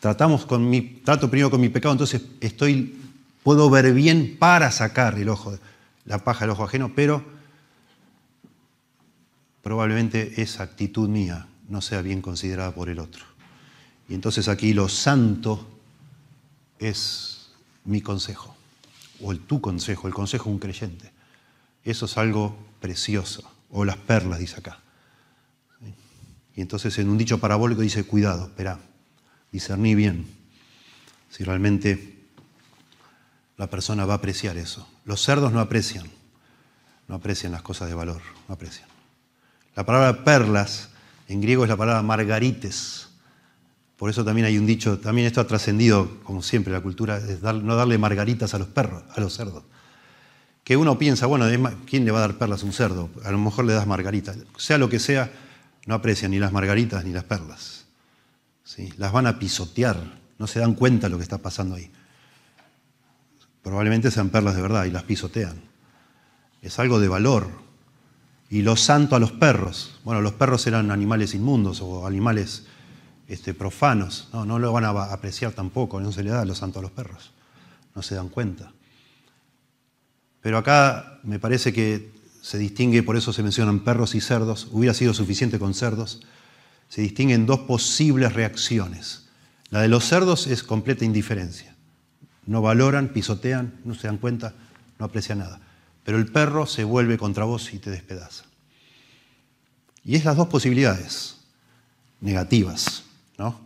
Tratamos 0.00 0.46
con 0.46 0.68
mi, 0.68 0.80
trato 0.80 1.30
primero 1.30 1.50
con 1.50 1.60
mi 1.60 1.68
pecado, 1.68 1.92
entonces 1.92 2.22
estoy, 2.40 2.98
puedo 3.42 3.68
ver 3.68 3.92
bien 3.92 4.36
para 4.38 4.70
sacar 4.70 5.18
el 5.18 5.28
ojo, 5.28 5.58
la 6.06 6.24
paja 6.24 6.40
del 6.40 6.50
ojo 6.50 6.64
ajeno, 6.64 6.92
pero 6.94 7.22
probablemente 9.62 10.40
esa 10.40 10.62
actitud 10.62 11.08
mía 11.08 11.46
no 11.68 11.82
sea 11.82 12.00
bien 12.00 12.22
considerada 12.22 12.72
por 12.72 12.88
el 12.88 12.98
otro. 12.98 13.24
Y 14.08 14.14
entonces 14.14 14.48
aquí 14.48 14.72
lo 14.72 14.88
santo 14.88 15.68
es 16.78 17.50
mi 17.84 18.00
consejo, 18.00 18.56
o 19.20 19.32
el 19.32 19.40
tu 19.40 19.60
consejo, 19.60 20.08
el 20.08 20.14
consejo 20.14 20.44
de 20.46 20.50
un 20.50 20.58
creyente. 20.58 21.12
Eso 21.84 22.06
es 22.06 22.16
algo 22.16 22.56
precioso, 22.80 23.50
o 23.70 23.84
las 23.84 23.96
perlas, 23.98 24.38
dice 24.38 24.56
acá. 24.58 24.80
Y 26.56 26.60
entonces 26.60 26.98
en 26.98 27.08
un 27.08 27.18
dicho 27.18 27.38
parabólico 27.38 27.82
dice, 27.82 28.04
cuidado, 28.04 28.46
espera, 28.46 28.78
discerní 29.52 29.94
bien 29.94 30.26
si 31.30 31.44
realmente 31.44 32.18
la 33.56 33.68
persona 33.68 34.04
va 34.04 34.14
a 34.14 34.16
apreciar 34.16 34.56
eso. 34.56 34.88
Los 35.04 35.22
cerdos 35.22 35.52
no 35.52 35.60
aprecian, 35.60 36.06
no 37.08 37.14
aprecian 37.14 37.52
las 37.52 37.62
cosas 37.62 37.88
de 37.88 37.94
valor, 37.94 38.20
no 38.48 38.54
aprecian. 38.54 38.88
La 39.76 39.84
palabra 39.84 40.24
perlas 40.24 40.88
en 41.28 41.40
griego 41.40 41.64
es 41.64 41.70
la 41.70 41.76
palabra 41.76 42.02
margarites. 42.02 43.08
Por 43.96 44.10
eso 44.10 44.24
también 44.24 44.46
hay 44.46 44.58
un 44.58 44.66
dicho, 44.66 44.98
también 44.98 45.26
esto 45.26 45.40
ha 45.40 45.46
trascendido, 45.46 46.20
como 46.24 46.42
siempre, 46.42 46.72
la 46.72 46.80
cultura, 46.80 47.18
es 47.18 47.42
no 47.42 47.76
darle 47.76 47.98
margaritas 47.98 48.54
a 48.54 48.58
los 48.58 48.68
perros, 48.68 49.04
a 49.14 49.20
los 49.20 49.34
cerdos. 49.34 49.62
Que 50.64 50.76
uno 50.76 50.98
piensa, 50.98 51.26
bueno, 51.26 51.46
¿quién 51.86 52.04
le 52.04 52.10
va 52.10 52.18
a 52.18 52.22
dar 52.22 52.38
perlas 52.38 52.62
un 52.62 52.72
cerdo? 52.72 53.10
A 53.24 53.30
lo 53.30 53.38
mejor 53.38 53.66
le 53.66 53.74
das 53.74 53.86
margaritas. 53.86 54.38
Sea 54.56 54.78
lo 54.78 54.88
que 54.88 54.98
sea, 54.98 55.30
no 55.90 55.96
aprecian 55.96 56.30
ni 56.30 56.38
las 56.38 56.52
margaritas 56.52 57.04
ni 57.04 57.12
las 57.12 57.24
perlas. 57.24 57.84
¿Sí? 58.62 58.92
Las 58.96 59.10
van 59.10 59.26
a 59.26 59.40
pisotear, 59.40 60.00
no 60.38 60.46
se 60.46 60.60
dan 60.60 60.74
cuenta 60.74 61.08
de 61.08 61.10
lo 61.10 61.16
que 61.16 61.24
está 61.24 61.38
pasando 61.38 61.74
ahí. 61.74 61.90
Probablemente 63.60 64.12
sean 64.12 64.30
perlas 64.30 64.54
de 64.54 64.62
verdad 64.62 64.84
y 64.84 64.92
las 64.92 65.02
pisotean. 65.02 65.60
Es 66.62 66.78
algo 66.78 67.00
de 67.00 67.08
valor, 67.08 67.50
y 68.48 68.62
lo 68.62 68.76
santo 68.76 69.16
a 69.16 69.18
los 69.18 69.32
perros. 69.32 69.98
Bueno, 70.04 70.20
los 70.20 70.34
perros 70.34 70.64
eran 70.68 70.92
animales 70.92 71.34
inmundos 71.34 71.80
o 71.80 72.06
animales 72.06 72.66
este, 73.26 73.52
profanos. 73.52 74.28
No, 74.32 74.44
no 74.44 74.60
lo 74.60 74.72
van 74.72 74.84
a 74.84 74.90
apreciar 74.90 75.52
tampoco, 75.52 76.00
no 76.00 76.12
se 76.12 76.22
le 76.22 76.30
da 76.30 76.44
lo 76.44 76.54
santo 76.54 76.78
a 76.78 76.82
los 76.82 76.92
perros. 76.92 77.32
No 77.96 78.02
se 78.02 78.14
dan 78.14 78.28
cuenta. 78.28 78.72
Pero 80.40 80.56
acá 80.56 81.18
me 81.24 81.40
parece 81.40 81.72
que 81.72 82.12
se 82.42 82.58
distingue, 82.58 83.02
por 83.02 83.16
eso 83.16 83.32
se 83.32 83.42
mencionan 83.42 83.80
perros 83.80 84.14
y 84.14 84.20
cerdos, 84.20 84.68
hubiera 84.70 84.94
sido 84.94 85.14
suficiente 85.14 85.58
con 85.58 85.74
cerdos, 85.74 86.20
se 86.88 87.02
distinguen 87.02 87.46
dos 87.46 87.60
posibles 87.60 88.32
reacciones. 88.32 89.28
La 89.70 89.80
de 89.80 89.88
los 89.88 90.04
cerdos 90.04 90.46
es 90.46 90.62
completa 90.62 91.04
indiferencia. 91.04 91.76
No 92.46 92.62
valoran, 92.62 93.08
pisotean, 93.08 93.80
no 93.84 93.94
se 93.94 94.08
dan 94.08 94.18
cuenta, 94.18 94.54
no 94.98 95.04
aprecian 95.04 95.38
nada 95.38 95.60
pero 96.04 96.18
el 96.18 96.26
perro 96.26 96.66
se 96.66 96.84
vuelve 96.84 97.18
contra 97.18 97.44
vos 97.44 97.72
y 97.72 97.78
te 97.78 97.90
despedaza. 97.90 98.44
Y 100.04 100.16
es 100.16 100.24
las 100.24 100.36
dos 100.36 100.48
posibilidades 100.48 101.36
negativas. 102.20 103.04
¿no? 103.38 103.60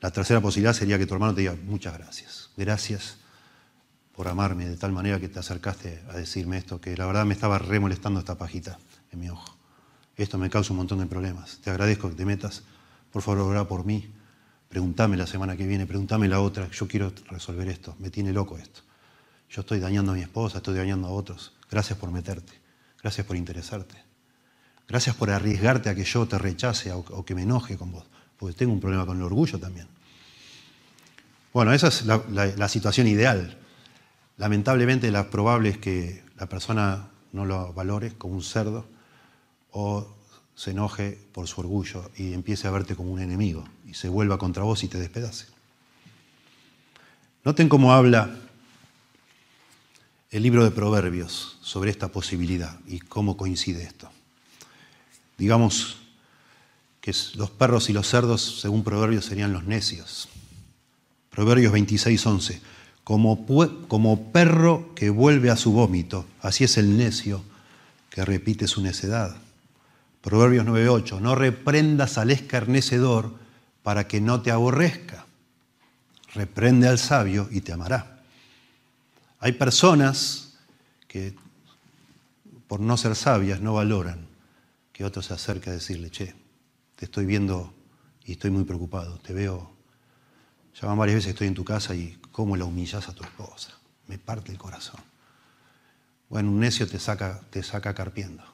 La 0.00 0.10
tercera 0.10 0.40
posibilidad 0.40 0.74
sería 0.74 0.98
que 0.98 1.06
tu 1.06 1.14
hermano 1.14 1.34
te 1.34 1.40
diga, 1.40 1.56
muchas 1.64 1.94
gracias, 1.98 2.50
gracias 2.56 3.16
por 4.18 4.26
amarme 4.26 4.68
de 4.68 4.76
tal 4.76 4.90
manera 4.90 5.20
que 5.20 5.28
te 5.28 5.38
acercaste 5.38 6.02
a 6.10 6.16
decirme 6.16 6.58
esto, 6.58 6.80
que 6.80 6.96
la 6.96 7.06
verdad 7.06 7.24
me 7.24 7.34
estaba 7.34 7.56
remolestando 7.56 8.18
esta 8.18 8.36
pajita 8.36 8.76
en 9.12 9.20
mi 9.20 9.30
ojo. 9.30 9.56
Esto 10.16 10.38
me 10.38 10.50
causa 10.50 10.72
un 10.72 10.78
montón 10.78 10.98
de 10.98 11.06
problemas. 11.06 11.58
Te 11.62 11.70
agradezco 11.70 12.08
que 12.08 12.16
te 12.16 12.24
metas. 12.24 12.64
Por 13.12 13.22
favor, 13.22 13.42
ora 13.42 13.68
por 13.68 13.84
mí. 13.84 14.10
Pregúntame 14.68 15.16
la 15.16 15.28
semana 15.28 15.56
que 15.56 15.68
viene, 15.68 15.86
pregúntame 15.86 16.26
la 16.26 16.40
otra. 16.40 16.68
Yo 16.68 16.88
quiero 16.88 17.12
resolver 17.30 17.68
esto. 17.68 17.94
Me 18.00 18.10
tiene 18.10 18.32
loco 18.32 18.58
esto. 18.58 18.80
Yo 19.50 19.60
estoy 19.60 19.78
dañando 19.78 20.10
a 20.10 20.16
mi 20.16 20.22
esposa, 20.22 20.56
estoy 20.56 20.76
dañando 20.76 21.06
a 21.06 21.12
otros. 21.12 21.52
Gracias 21.70 21.96
por 21.96 22.10
meterte. 22.10 22.54
Gracias 23.00 23.24
por 23.24 23.36
interesarte. 23.36 24.02
Gracias 24.88 25.14
por 25.14 25.30
arriesgarte 25.30 25.90
a 25.90 25.94
que 25.94 26.02
yo 26.02 26.26
te 26.26 26.38
rechace 26.38 26.90
o 26.90 27.24
que 27.24 27.36
me 27.36 27.42
enoje 27.42 27.76
con 27.76 27.92
vos. 27.92 28.04
Porque 28.36 28.56
tengo 28.56 28.72
un 28.72 28.80
problema 28.80 29.06
con 29.06 29.16
el 29.18 29.22
orgullo 29.22 29.60
también. 29.60 29.86
Bueno, 31.52 31.72
esa 31.72 31.86
es 31.86 32.04
la, 32.04 32.68
situación 32.68 33.06
ideal. 33.06 33.58
Lamentablemente, 34.38 35.10
la 35.10 35.30
probable 35.30 35.70
es 35.70 35.78
que 35.78 36.22
la 36.38 36.48
persona 36.48 37.10
no 37.32 37.44
lo 37.44 37.72
valore 37.72 38.14
como 38.14 38.34
un 38.34 38.42
cerdo 38.42 38.86
o 39.72 40.16
se 40.54 40.70
enoje 40.70 41.18
por 41.32 41.46
su 41.46 41.60
orgullo 41.60 42.10
y 42.16 42.32
empiece 42.32 42.66
a 42.66 42.70
verte 42.70 42.96
como 42.96 43.12
un 43.12 43.20
enemigo 43.20 43.64
y 43.86 43.94
se 43.94 44.08
vuelva 44.08 44.38
contra 44.38 44.62
vos 44.62 44.82
y 44.84 44.88
te 44.88 44.98
despedace. 44.98 45.46
Noten 47.44 47.68
cómo 47.68 47.92
habla 47.92 48.34
el 50.30 50.42
libro 50.42 50.64
de 50.64 50.70
Proverbios 50.70 51.58
sobre 51.60 51.90
esta 51.90 52.08
posibilidad 52.08 52.78
y 52.86 53.00
cómo 53.00 53.36
coincide 53.36 53.82
esto. 53.82 54.10
Digamos 55.36 55.98
que 57.00 57.14
los 57.34 57.50
perros 57.50 57.88
y 57.90 57.92
los 57.92 58.06
cerdos, 58.08 58.60
según 58.60 58.84
Proverbios, 58.84 59.24
serían 59.24 59.52
los 59.52 59.64
necios. 59.64 60.28
Proverbios 61.30 61.72
26, 61.72 62.26
11. 62.26 62.60
Como, 63.08 64.32
perro 64.32 64.94
que 64.94 65.08
vuelve 65.08 65.48
a 65.48 65.56
su 65.56 65.72
vómito, 65.72 66.26
así 66.42 66.64
es 66.64 66.76
el 66.76 66.98
necio 66.98 67.42
que 68.10 68.22
repite 68.22 68.66
su 68.66 68.82
necedad. 68.82 69.34
Proverbios 70.20 70.66
9:8, 70.66 71.18
no 71.18 71.34
reprendas 71.34 72.18
al 72.18 72.30
escarnecedor 72.30 73.32
para 73.82 74.06
que 74.06 74.20
no 74.20 74.42
te 74.42 74.50
aborrezca. 74.50 75.24
Reprende 76.34 76.86
al 76.86 76.98
sabio 76.98 77.48
y 77.50 77.62
te 77.62 77.72
amará. 77.72 78.20
Hay 79.40 79.52
personas 79.52 80.58
que 81.06 81.34
por 82.66 82.80
no 82.80 82.98
ser 82.98 83.16
sabias 83.16 83.62
no 83.62 83.72
valoran 83.72 84.26
que 84.92 85.06
otro 85.06 85.22
se 85.22 85.32
acerque 85.32 85.70
a 85.70 85.72
decirle, 85.72 86.10
che, 86.10 86.34
te 86.94 87.06
estoy 87.06 87.24
viendo 87.24 87.72
y 88.26 88.32
estoy 88.32 88.50
muy 88.50 88.64
preocupado, 88.64 89.16
te 89.20 89.32
veo, 89.32 89.72
ya 90.78 90.86
van 90.86 90.98
varias 90.98 91.14
veces 91.14 91.30
estoy 91.30 91.46
en 91.46 91.54
tu 91.54 91.64
casa 91.64 91.94
y 91.94 92.18
cómo 92.38 92.56
la 92.56 92.66
humillas 92.66 93.08
a 93.08 93.12
tu 93.12 93.24
esposa, 93.24 93.72
me 94.06 94.16
parte 94.16 94.52
el 94.52 94.58
corazón. 94.58 95.00
Bueno, 96.28 96.50
un 96.50 96.60
necio 96.60 96.86
te 96.86 97.00
saca, 97.00 97.40
te 97.50 97.64
saca 97.64 97.94
carpiendo. 97.94 98.44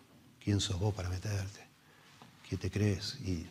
¿Quién 0.43 0.59
sos 0.61 0.80
vos 0.80 0.95
para 0.95 1.11
meterte? 1.11 1.61
¿Qué 2.49 2.57
te 2.57 2.70
crees? 2.70 3.18
Y 3.26 3.47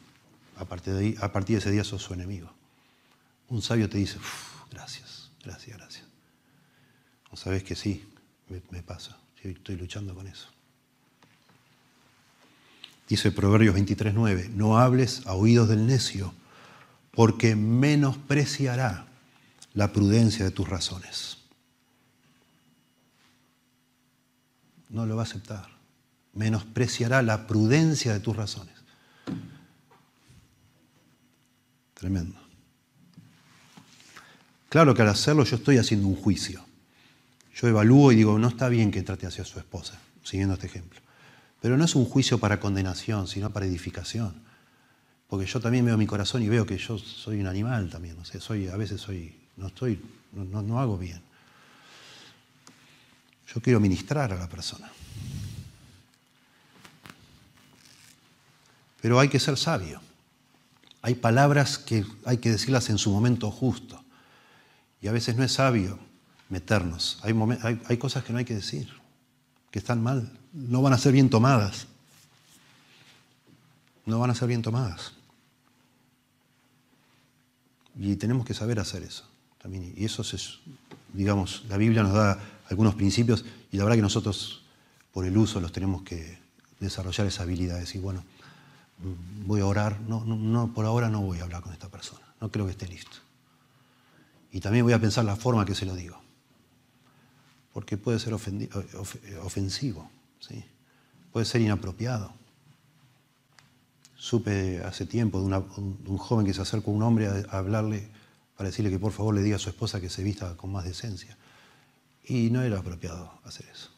a 0.57 0.65
partir, 0.65 0.95
de 0.95 1.15
a 1.21 1.31
partir 1.31 1.57
de 1.57 1.59
ese 1.59 1.69
día 1.69 1.83
sos 1.83 2.01
su 2.01 2.15
enemigo. 2.15 2.51
Un 3.47 3.61
sabio 3.61 3.87
te 3.87 3.99
dice, 3.99 4.17
gracias, 4.71 5.29
gracias, 5.43 5.77
gracias. 5.77 6.05
O 7.29 7.37
sabes 7.37 7.61
que 7.63 7.75
sí, 7.75 8.03
me, 8.71 8.81
pasa, 8.81 9.15
estoy 9.43 9.75
luchando 9.75 10.15
con 10.15 10.25
eso. 10.25 10.47
Dice 13.07 13.31
Proverbios 13.31 13.75
23.9, 13.75 14.49
no 14.49 14.79
hables 14.79 15.27
a 15.27 15.35
oídos 15.35 15.69
del 15.69 15.85
necio, 15.85 16.33
porque 17.11 17.55
menospreciará 17.55 19.12
la 19.73 19.91
prudencia 19.91 20.45
de 20.45 20.51
tus 20.51 20.67
razones. 20.67 21.37
No 24.89 25.05
lo 25.05 25.15
va 25.15 25.23
a 25.23 25.25
aceptar. 25.25 25.67
Menospreciará 26.33 27.21
la 27.21 27.47
prudencia 27.47 28.13
de 28.13 28.19
tus 28.19 28.35
razones. 28.35 28.75
Tremendo. 31.93 32.39
Claro 34.69 34.93
que 34.93 35.03
al 35.03 35.09
hacerlo 35.09 35.43
yo 35.43 35.55
estoy 35.55 35.77
haciendo 35.77 36.07
un 36.07 36.15
juicio. 36.15 36.65
Yo 37.55 37.67
evalúo 37.67 38.11
y 38.11 38.15
digo, 38.15 38.37
no 38.39 38.47
está 38.47 38.69
bien 38.69 38.91
que 38.91 39.03
trate 39.03 39.27
hacia 39.27 39.45
su 39.45 39.59
esposa, 39.59 39.99
siguiendo 40.23 40.55
este 40.55 40.67
ejemplo. 40.67 40.99
Pero 41.61 41.77
no 41.77 41.85
es 41.85 41.95
un 41.95 42.05
juicio 42.05 42.39
para 42.39 42.59
condenación, 42.59 43.27
sino 43.27 43.51
para 43.51 43.65
edificación. 43.67 44.41
Porque 45.27 45.45
yo 45.45 45.59
también 45.59 45.85
veo 45.85 45.97
mi 45.97 46.07
corazón 46.07 46.43
y 46.43 46.49
veo 46.49 46.65
que 46.65 46.77
yo 46.77 46.97
soy 46.97 47.39
un 47.39 47.47
animal 47.47 47.89
también. 47.89 48.17
Soy, 48.25 48.67
a 48.67 48.75
veces 48.75 48.99
soy, 48.99 49.42
no 49.57 49.67
estoy, 49.67 50.01
no, 50.31 50.61
no 50.61 50.79
hago 50.79 50.97
bien. 50.97 51.21
Yo 53.53 53.61
quiero 53.61 53.79
ministrar 53.79 54.33
a 54.33 54.35
la 54.35 54.49
persona. 54.49 54.91
Pero 59.01 59.19
hay 59.19 59.29
que 59.29 59.39
ser 59.39 59.57
sabio. 59.57 60.01
Hay 61.01 61.15
palabras 61.15 61.77
que 61.77 62.05
hay 62.25 62.37
que 62.37 62.49
decirlas 62.49 62.89
en 62.89 62.97
su 62.97 63.11
momento 63.11 63.51
justo. 63.51 64.03
Y 65.01 65.07
a 65.07 65.11
veces 65.11 65.35
no 65.35 65.43
es 65.43 65.51
sabio 65.51 65.99
meternos. 66.49 67.19
Hay, 67.21 67.35
hay, 67.87 67.97
cosas 67.97 68.23
que 68.23 68.31
no 68.31 68.39
hay 68.39 68.45
que 68.45 68.55
decir, 68.55 68.89
que 69.69 69.79
están 69.79 70.01
mal 70.01 70.31
no 70.53 70.81
van 70.81 70.93
a 70.93 70.97
ser 70.97 71.11
bien 71.11 71.29
tomadas. 71.29 71.87
No 74.05 74.19
van 74.19 74.29
a 74.29 74.35
ser 74.35 74.47
bien 74.47 74.61
tomadas. 74.61 75.13
Y 77.97 78.15
tenemos 78.15 78.45
que 78.45 78.53
saber 78.53 78.79
hacer 78.79 79.03
eso. 79.03 79.25
Y 79.95 80.05
eso 80.05 80.21
es, 80.21 80.59
digamos, 81.13 81.63
la 81.69 81.77
Biblia 81.77 82.03
nos 82.03 82.13
da 82.13 82.39
algunos 82.69 82.95
principios 82.95 83.45
y 83.71 83.77
la 83.77 83.83
verdad 83.83 83.97
que 83.97 84.01
nosotros 84.01 84.63
por 85.11 85.25
el 85.25 85.37
uso 85.37 85.61
los 85.61 85.71
tenemos 85.71 86.03
que 86.03 86.39
desarrollar 86.79 87.27
esas 87.27 87.41
habilidades. 87.41 87.95
Y 87.95 87.99
bueno, 87.99 88.23
voy 89.45 89.61
a 89.61 89.65
orar, 89.65 90.01
no, 90.01 90.25
no, 90.25 90.73
por 90.73 90.85
ahora 90.85 91.09
no 91.09 91.21
voy 91.21 91.39
a 91.39 91.43
hablar 91.43 91.61
con 91.61 91.71
esta 91.71 91.89
persona, 91.89 92.25
no 92.41 92.49
creo 92.49 92.65
que 92.65 92.71
esté 92.71 92.87
listo. 92.87 93.17
Y 94.51 94.59
también 94.59 94.85
voy 94.85 94.93
a 94.93 94.99
pensar 94.99 95.25
la 95.25 95.35
forma 95.35 95.65
que 95.65 95.75
se 95.75 95.85
lo 95.85 95.95
digo, 95.95 96.19
porque 97.73 97.97
puede 97.97 98.19
ser 98.19 98.33
ofensivo. 98.33 100.09
¿sí? 100.39 100.63
puede 101.33 101.45
ser 101.47 101.61
inapropiado. 101.61 102.31
Supe 104.15 104.81
hace 104.85 105.05
tiempo 105.05 105.41
de, 105.41 105.45
un, 105.45 106.17
joven 106.17 106.45
que 106.45 106.53
se 106.53 106.61
acercó 106.61 106.91
a 106.91 106.93
un 106.93 107.01
hombre 107.01 107.27
a, 107.27 107.57
hablarle 107.57 108.07
para 108.55 108.69
decirle 108.69 108.91
que 108.91 108.99
por 108.99 109.11
favor 109.11 109.33
le 109.35 109.41
diga 109.41 109.55
a 109.55 109.59
su 109.59 109.69
esposa 109.69 109.99
que 109.99 110.09
se 110.09 110.23
vista 110.23 110.55
con 110.55 110.71
más 110.71 110.85
decencia. 110.85 111.37
Y 112.25 112.49
no 112.49 112.61
era 112.61 112.79
apropiado 112.79 113.39
hacer 113.43 113.67
eso. 113.71 113.89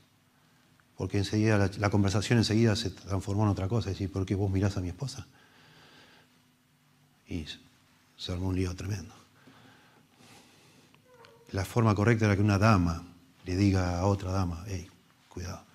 Porque 0.98 1.18
enseguida 1.18 1.70
la, 1.78 1.90
conversación 1.90 2.40
enseguida 2.40 2.76
se 2.76 2.90
transformó 2.90 3.44
en 3.44 3.50
otra 3.50 3.68
cosa. 3.68 3.90
Es 3.90 3.98
decir, 3.98 4.12
¿por 4.12 4.26
qué 4.26 4.36
vos 4.36 4.50
mirás 4.50 4.78
a 4.78 4.82
mi 4.82 4.90
esposa? 4.90 5.28
Y 7.28 7.46
se 8.18 8.32
armó 8.32 8.48
un 8.48 8.56
lío 8.56 8.76
tremendo. 8.76 9.14
La 11.52 11.66
forma 11.66 11.94
correcta 11.94 12.26
era 12.26 12.36
que 12.36 12.42
una 12.42 12.58
dama 12.58 13.04
le 13.46 13.56
diga 13.56 14.00
a 14.00 14.06
otra 14.06 14.32
dama, 14.32 14.64
hey, 14.68 14.88
cuidado 15.30 15.66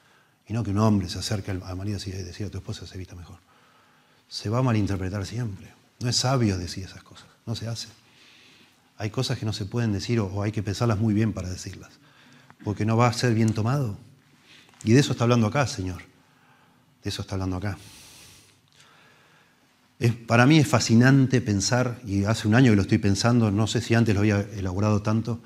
y 0.51 0.53
no 0.53 0.65
que 0.65 0.73
un 0.73 0.79
hombre 0.79 1.09
se 1.09 1.21
acerque 1.21 1.53
al 1.53 1.77
marido 1.77 2.01
y 2.05 2.11
decir 2.11 2.49
a 2.49 2.51
tu 2.51 2.59
esposa 2.59 2.85
se 2.85 2.99
vista 2.99 3.15
mejor. 3.15 3.39
Se 4.27 4.49
va 4.49 4.59
a 4.59 4.63
malinterpretar 4.63 5.25
siempre. 5.25 5.73
No 6.01 6.09
es 6.09 6.17
sabio 6.17 6.59
decir 6.59 6.83
esas 6.83 7.05
cosas, 7.05 7.29
no 7.47 7.55
se 7.55 7.69
hace. 7.69 7.87
Hay 9.01 9.09
cosas 9.09 9.39
que 9.39 9.47
no 9.47 9.55
se 9.55 9.65
pueden 9.65 9.95
decir 9.95 10.21
o 10.21 10.43
hay 10.43 10.53
que 10.53 10.63
pensarlas 10.63 10.99
muy 10.99 11.15
bien 11.15 11.33
para 11.33 11.49
decirlas, 11.49 11.89
porque 12.63 12.85
no 12.85 12.99
va 12.99 13.07
a 13.07 13.13
ser 13.15 13.33
bien 13.33 13.55
tomado. 13.55 13.97
Y 14.85 14.93
de 14.93 15.01
eso 15.01 15.13
está 15.13 15.25
hablando 15.25 15.47
acá, 15.47 15.67
Señor. 15.67 16.03
De 17.03 17.09
eso 17.09 17.23
está 17.23 17.35
hablando 17.35 17.57
acá. 17.57 17.79
para 20.27 20.45
mí 20.45 20.59
es 20.59 20.69
fascinante 20.69 21.41
pensar, 21.41 21.99
y 22.05 22.25
hace 22.25 22.47
un 22.47 22.55
año 22.55 22.73
que 22.73 22.77
lo 22.77 22.83
estoy 22.83 22.99
pensando, 22.99 23.51
no 23.51 23.67
sé 23.67 23.81
si 23.81 23.95
antes 23.95 24.15
lo 24.15 24.21
había 24.21 24.41
elaborado 24.41 25.01
tanto, 25.01 25.41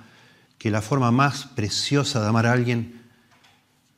que 0.59 0.72
la 0.72 0.82
forma 0.82 1.12
más 1.12 1.46
preciosa 1.46 2.20
de 2.22 2.26
amar 2.26 2.46
a 2.46 2.52
alguien 2.52 3.02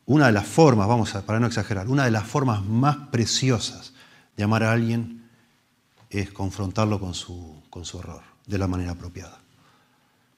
una 0.04 0.26
de 0.26 0.32
las 0.32 0.46
formas, 0.46 0.86
vamos 0.86 1.14
a, 1.14 1.24
para 1.24 1.40
no 1.40 1.46
exagerar, 1.46 1.88
una 1.88 2.04
de 2.04 2.10
las 2.10 2.26
formas 2.26 2.62
más 2.62 3.08
preciosas 3.10 3.94
de 4.36 4.44
amar 4.44 4.64
a 4.64 4.72
alguien 4.72 5.30
es 6.10 6.30
confrontarlo 6.30 7.00
con 7.00 7.14
su, 7.14 7.62
con 7.70 7.86
su 7.86 7.96
horror 7.96 8.22
de 8.46 8.58
la 8.58 8.66
manera 8.66 8.92
apropiada. 8.92 9.45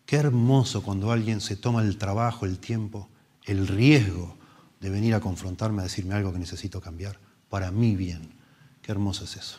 Qué 0.08 0.16
hermoso 0.16 0.82
cuando 0.82 1.12
alguien 1.12 1.42
se 1.42 1.54
toma 1.54 1.82
el 1.82 1.98
trabajo, 1.98 2.46
el 2.46 2.58
tiempo, 2.58 3.10
el 3.44 3.68
riesgo 3.68 4.38
de 4.80 4.88
venir 4.88 5.14
a 5.14 5.20
confrontarme, 5.20 5.82
a 5.82 5.84
decirme 5.84 6.14
algo 6.14 6.32
que 6.32 6.38
necesito 6.38 6.80
cambiar, 6.80 7.18
para 7.50 7.70
mí 7.70 7.94
bien. 7.94 8.30
Qué 8.80 8.90
hermoso 8.90 9.24
es 9.24 9.36
eso. 9.36 9.58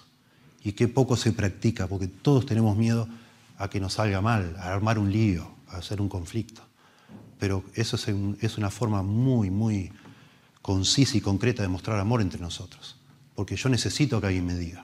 Y 0.63 0.71
qué 0.71 0.87
poco 0.87 1.17
se 1.17 1.33
practica, 1.33 1.85
porque 1.85 2.07
todos 2.07 2.47
tenemos 2.47 2.75
miedo 2.75 3.07
a 3.59 3.69
que 3.69 3.79
nos 3.79 3.93
salga 3.93 4.21
mal, 4.21 4.55
a 4.57 4.73
armar 4.73 4.97
un 4.97 5.11
lío, 5.11 5.51
a 5.67 5.77
hacer 5.77 6.01
un 6.01 6.09
conflicto. 6.09 6.63
Pero 7.37 7.63
eso 7.75 7.97
es 8.41 8.57
una 8.57 8.71
forma 8.71 9.03
muy, 9.03 9.51
muy 9.51 9.91
concisa 10.63 11.15
y 11.15 11.21
concreta 11.21 11.61
de 11.61 11.69
mostrar 11.69 11.99
amor 11.99 12.21
entre 12.21 12.41
nosotros. 12.41 12.97
Porque 13.35 13.55
yo 13.55 13.69
necesito 13.69 14.19
que 14.19 14.25
alguien 14.25 14.47
me 14.47 14.55
diga. 14.55 14.83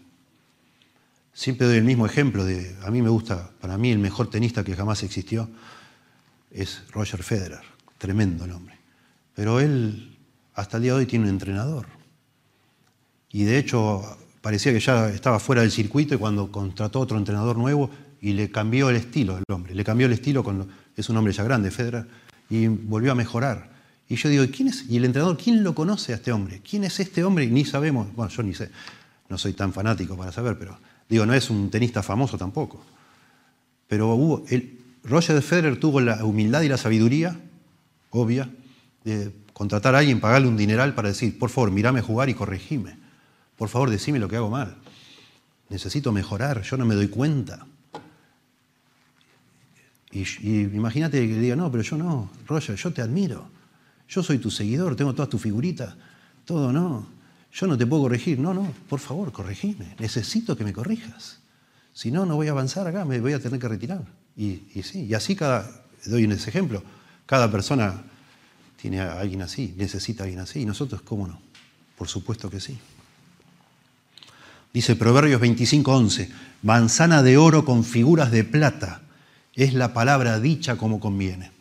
Siempre 1.36 1.68
doy 1.68 1.76
el 1.76 1.84
mismo 1.84 2.06
ejemplo 2.06 2.46
de, 2.46 2.78
a 2.82 2.90
mí 2.90 3.02
me 3.02 3.10
gusta, 3.10 3.52
para 3.60 3.78
mí 3.78 3.92
el 3.92 4.00
mejor 4.00 4.30
tenista 4.30 4.64
que 4.64 4.74
jamás 4.74 5.04
existió 5.04 5.50
es 6.50 6.84
Roger 6.94 7.24
Federer, 7.24 7.60
tremendo 7.98 8.48
nombre. 8.48 8.80
Pero 9.34 9.60
él 9.60 10.18
hasta 10.54 10.78
el 10.78 10.84
día 10.84 10.94
de 10.94 11.00
hoy 11.00 11.06
tiene 11.06 11.26
un 11.26 11.32
entrenador. 11.32 11.88
Y 13.32 13.44
de 13.44 13.58
hecho 13.58 14.18
parecía 14.40 14.72
que 14.72 14.80
ya 14.80 15.10
estaba 15.10 15.40
fuera 15.40 15.62
del 15.62 15.72
circuito 15.72 16.16
y 16.16 16.18
cuando 16.18 16.50
contrató 16.50 17.02
otro 17.02 17.18
entrenador 17.18 17.58
nuevo 17.58 17.90
y 18.22 18.32
le 18.32 18.50
cambió 18.50 18.90
el 18.90 18.96
estilo 18.96 19.36
al 19.36 19.44
hombre, 19.54 19.76
le 19.76 19.84
cambió 19.84 20.08
el 20.08 20.14
estilo, 20.14 20.42
con, 20.42 20.70
es 20.96 21.10
un 21.10 21.18
hombre 21.18 21.34
ya 21.34 21.44
grande, 21.44 21.70
Federer, 21.70 22.08
y 22.50 22.68
volvió 22.68 23.12
a 23.12 23.16
mejorar. 23.16 23.72
Y 24.08 24.16
yo 24.16 24.30
digo, 24.30 24.46
¿quién 24.56 24.70
es? 24.70 24.86
Y 24.90 24.96
el 24.96 25.04
entrenador, 25.04 25.36
¿quién 25.36 25.66
lo 25.66 25.76
conoce 25.76 26.14
a 26.14 26.16
este 26.16 26.32
hombre? 26.32 26.62
¿Quién 26.62 26.86
es 26.86 26.98
este 27.02 27.26
hombre? 27.26 27.46
Ni 27.48 27.66
sabemos, 27.66 28.08
bueno, 28.16 28.32
yo 28.32 28.42
ni 28.42 28.54
sé, 28.54 28.72
no 29.28 29.38
soy 29.38 29.52
tan 29.52 29.74
fanático 29.74 30.16
para 30.16 30.32
saber, 30.32 30.58
pero 30.58 30.80
digo, 31.10 31.26
no 31.26 31.34
es 31.34 31.50
un 31.50 31.70
tenista 31.70 32.04
famoso 32.04 32.38
tampoco. 32.38 32.84
Pero 33.88 34.14
hubo, 34.16 34.46
el, 34.50 34.80
Roger 35.04 35.42
Federer 35.42 35.80
tuvo 35.80 36.02
la 36.02 36.24
humildad 36.26 36.62
y 36.62 36.70
la 36.70 36.78
sabiduría, 36.78 37.40
obvia, 38.10 38.50
de 39.04 39.32
contratar 39.54 39.96
a 39.96 40.00
alguien, 40.00 40.20
pagarle 40.20 40.48
un 40.48 40.58
dineral 40.58 40.96
para 40.96 41.10
decir, 41.10 41.38
por 41.38 41.50
favor, 41.50 41.72
mírame 41.72 42.02
jugar 42.02 42.30
y 42.30 42.34
corregime. 42.34 42.98
Por 43.56 43.70
favor, 43.70 43.90
decime 43.90 44.20
lo 44.20 44.28
que 44.28 44.36
hago 44.36 44.50
mal. 44.50 44.76
Necesito 45.70 46.12
mejorar, 46.12 46.64
yo 46.64 46.78
no 46.78 46.86
me 46.86 46.96
doy 46.96 47.08
cuenta. 47.08 47.66
Y, 50.12 50.22
y 50.22 50.62
imagínate 50.74 51.28
que 51.28 51.40
diga, 51.40 51.56
no, 51.56 51.72
pero 51.72 51.84
yo 51.84 51.98
no, 51.98 52.32
Roger, 52.48 52.76
yo 52.76 52.92
te 52.92 53.02
admiro. 53.02 53.48
Yo 54.08 54.24
soy 54.24 54.38
tu 54.38 54.52
seguidor, 54.52 54.96
tengo 54.96 55.14
todas 55.14 55.30
tus 55.30 55.42
figuritas, 55.42 55.96
todo, 56.46 56.72
no. 56.72 57.15
Yo 57.56 57.68
no 57.68 57.78
te 57.78 57.88
puedo 57.88 58.04
corregir, 58.04 58.38
no, 58.38 58.54
no, 58.54 58.70
por 58.90 59.00
favor, 59.00 59.32
corregime. 59.32 59.96
Necesito 59.98 60.58
que 60.58 60.66
me 60.66 60.74
corrijas. 60.74 61.40
Si 61.94 62.12
no, 62.12 62.26
no 62.26 62.36
voy 62.36 62.50
a 62.50 62.52
avanzar 62.52 62.86
acá, 62.86 63.06
me 63.06 63.22
voy 63.22 63.32
a 63.32 63.40
tener 63.40 63.58
que 63.62 63.70
retirar. 63.70 64.04
Y, 64.36 64.60
sí, 64.84 65.06
y 65.06 65.14
así 65.14 65.38
cada, 65.38 65.86
doy 66.06 66.26
ese 66.26 66.50
ejemplo, 66.50 66.84
cada 67.26 67.50
persona 67.50 68.04
tiene 68.76 69.00
a 69.00 69.22
alguien 69.22 69.42
así, 69.42 69.74
necesita 69.78 70.24
a 70.24 70.26
alguien 70.26 70.42
así, 70.42 70.60
y 70.64 70.66
nosotros, 70.66 71.02
¿cómo 71.04 71.28
no? 71.28 71.40
Por 71.98 72.10
supuesto 72.10 72.50
que 72.50 72.60
sí. 72.60 72.78
Dice 74.74 74.98
Proverbios 74.98 75.40
25:11, 75.42 76.30
manzana 76.62 77.24
de 77.24 77.38
oro 77.38 77.64
con 77.64 77.86
figuras 77.86 78.32
de 78.32 78.44
plata 78.44 79.02
Es 79.54 79.74
la 79.74 79.94
palabra 79.94 80.42
dicha 80.42 80.76
como 80.76 81.00
conviene. 81.00 81.52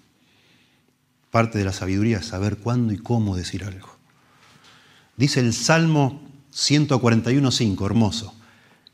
Parte 1.31 1.59
de 1.59 1.65
la 1.65 1.73
sabiduría 1.73 2.19
es 2.19 2.27
saber 2.27 2.57
cuándo 2.57 2.93
y 2.93 2.99
cómo 2.99 3.37
decir 3.37 3.63
algo. 3.63 3.94
Dice 5.17 5.41
el 5.41 5.53
Salmo 5.53 6.21
141.5, 6.53 7.85
hermoso, 7.85 8.35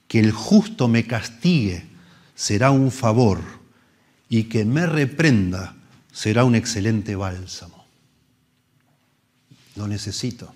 que 0.08 0.20
el 0.20 0.32
justo 0.32 0.88
me 0.88 1.06
castigue 1.06 1.84
será 2.34 2.70
un 2.70 2.90
favor 2.90 3.40
y 4.28 4.44
que 4.44 4.64
me 4.64 4.86
reprenda 4.86 5.76
será 6.12 6.44
un 6.44 6.54
excelente 6.54 7.16
bálsamo. 7.16 7.84
Lo 9.76 9.86
necesito. 9.86 10.52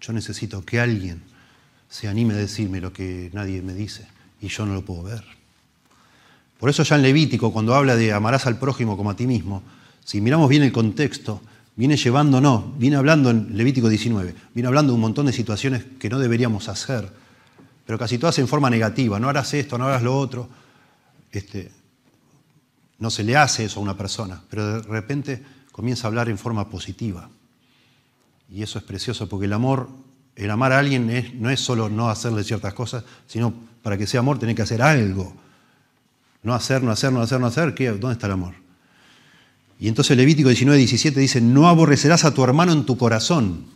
Yo 0.00 0.12
necesito 0.12 0.64
que 0.64 0.80
alguien 0.80 1.22
se 1.88 2.08
anime 2.08 2.34
a 2.34 2.36
decirme 2.36 2.80
lo 2.80 2.92
que 2.92 3.30
nadie 3.32 3.62
me 3.62 3.74
dice 3.74 4.06
y 4.40 4.48
yo 4.48 4.66
no 4.66 4.74
lo 4.74 4.84
puedo 4.84 5.04
ver. 5.04 5.24
Por 6.58 6.70
eso 6.70 6.82
ya 6.82 6.96
en 6.96 7.02
Levítico, 7.02 7.52
cuando 7.52 7.74
habla 7.74 7.96
de 7.96 8.12
amarás 8.12 8.46
al 8.46 8.58
prójimo 8.58 8.96
como 8.96 9.10
a 9.10 9.16
ti 9.16 9.26
mismo, 9.26 9.62
si 10.04 10.20
miramos 10.20 10.48
bien 10.48 10.62
el 10.62 10.72
contexto, 10.72 11.40
viene 11.76 11.96
llevándonos, 11.96 12.78
viene 12.78 12.96
hablando 12.96 13.30
en 13.30 13.56
Levítico 13.56 13.88
19, 13.88 14.34
viene 14.54 14.66
hablando 14.66 14.92
de 14.92 14.94
un 14.94 15.00
montón 15.00 15.26
de 15.26 15.32
situaciones 15.32 15.84
que 15.98 16.08
no 16.08 16.18
deberíamos 16.18 16.68
hacer, 16.68 17.10
pero 17.86 17.98
casi 17.98 18.18
todas 18.18 18.38
en 18.38 18.48
forma 18.48 18.70
negativa, 18.70 19.18
no 19.18 19.28
harás 19.28 19.52
esto, 19.54 19.76
no 19.76 19.86
harás 19.86 20.02
lo 20.02 20.16
otro. 20.16 20.48
Este, 21.30 21.70
no 22.98 23.10
se 23.10 23.24
le 23.24 23.36
hace 23.36 23.64
eso 23.64 23.80
a 23.80 23.82
una 23.82 23.96
persona, 23.96 24.40
pero 24.48 24.80
de 24.80 24.82
repente 24.82 25.42
comienza 25.72 26.06
a 26.06 26.08
hablar 26.08 26.28
en 26.28 26.38
forma 26.38 26.70
positiva. 26.70 27.28
Y 28.48 28.62
eso 28.62 28.78
es 28.78 28.84
precioso 28.84 29.28
porque 29.28 29.46
el 29.46 29.52
amor, 29.52 29.88
el 30.36 30.50
amar 30.50 30.72
a 30.72 30.78
alguien 30.78 31.40
no 31.40 31.50
es 31.50 31.60
solo 31.60 31.88
no 31.88 32.08
hacerle 32.08 32.44
ciertas 32.44 32.72
cosas, 32.72 33.04
sino 33.26 33.52
para 33.82 33.98
que 33.98 34.06
sea 34.06 34.20
amor 34.20 34.38
tiene 34.38 34.54
que 34.54 34.62
hacer 34.62 34.80
algo. 34.80 35.34
No 36.42 36.54
hacer, 36.54 36.82
no 36.82 36.90
hacer, 36.90 37.12
no 37.12 37.20
hacer, 37.20 37.40
no 37.40 37.46
hacer. 37.46 37.74
¿dónde 37.98 38.12
está 38.12 38.26
el 38.26 38.32
amor? 38.32 38.63
Y 39.78 39.88
entonces 39.88 40.16
Levítico 40.16 40.48
19, 40.48 40.78
17 40.78 41.18
dice, 41.20 41.40
no 41.40 41.68
aborrecerás 41.68 42.24
a 42.24 42.32
tu 42.32 42.44
hermano 42.44 42.72
en 42.72 42.84
tu 42.84 42.96
corazón. 42.96 43.66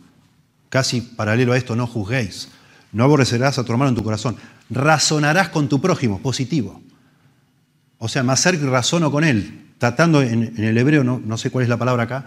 Casi 0.69 1.01
paralelo 1.01 1.53
a 1.53 1.57
esto, 1.57 1.75
no 1.75 1.87
juzguéis. 1.87 2.49
No 2.91 3.03
aborrecerás 3.03 3.59
a 3.59 3.63
tu 3.63 3.71
hermano 3.71 3.89
en 3.89 3.95
tu 3.95 4.03
corazón. 4.03 4.37
Razonarás 4.69 5.49
con 5.49 5.67
tu 5.67 5.81
prójimo, 5.81 6.19
positivo. 6.19 6.81
O 7.97 8.07
sea, 8.07 8.23
me 8.23 8.33
acerco 8.33 8.65
y 8.65 8.69
razono 8.69 9.11
con 9.11 9.23
él, 9.23 9.71
tratando 9.77 10.21
en, 10.21 10.53
el 10.57 10.77
hebreo, 10.77 11.03
no, 11.03 11.21
no, 11.23 11.37
sé 11.37 11.51
cuál 11.51 11.63
es 11.63 11.69
la 11.69 11.77
palabra 11.77 12.03
acá, 12.03 12.25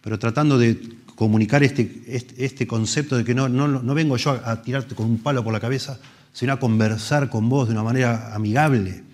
pero 0.00 0.18
tratando 0.18 0.58
de 0.58 0.80
comunicar 1.14 1.62
este, 1.62 2.02
este, 2.08 2.44
este 2.44 2.66
concepto 2.66 3.16
de 3.16 3.24
que 3.24 3.34
no, 3.34 3.48
no, 3.48 3.68
no, 3.68 3.94
vengo 3.94 4.16
yo 4.16 4.32
a, 4.44 4.62
tirarte 4.62 4.96
con 4.96 5.06
un 5.06 5.18
palo 5.18 5.44
por 5.44 5.52
la 5.52 5.60
cabeza, 5.60 6.00
sino 6.32 6.52
a 6.52 6.58
conversar 6.58 7.28
con 7.28 7.48
vos 7.48 7.68
de 7.68 7.74
una 7.74 7.84
manera 7.84 8.34
amigable, 8.34 9.04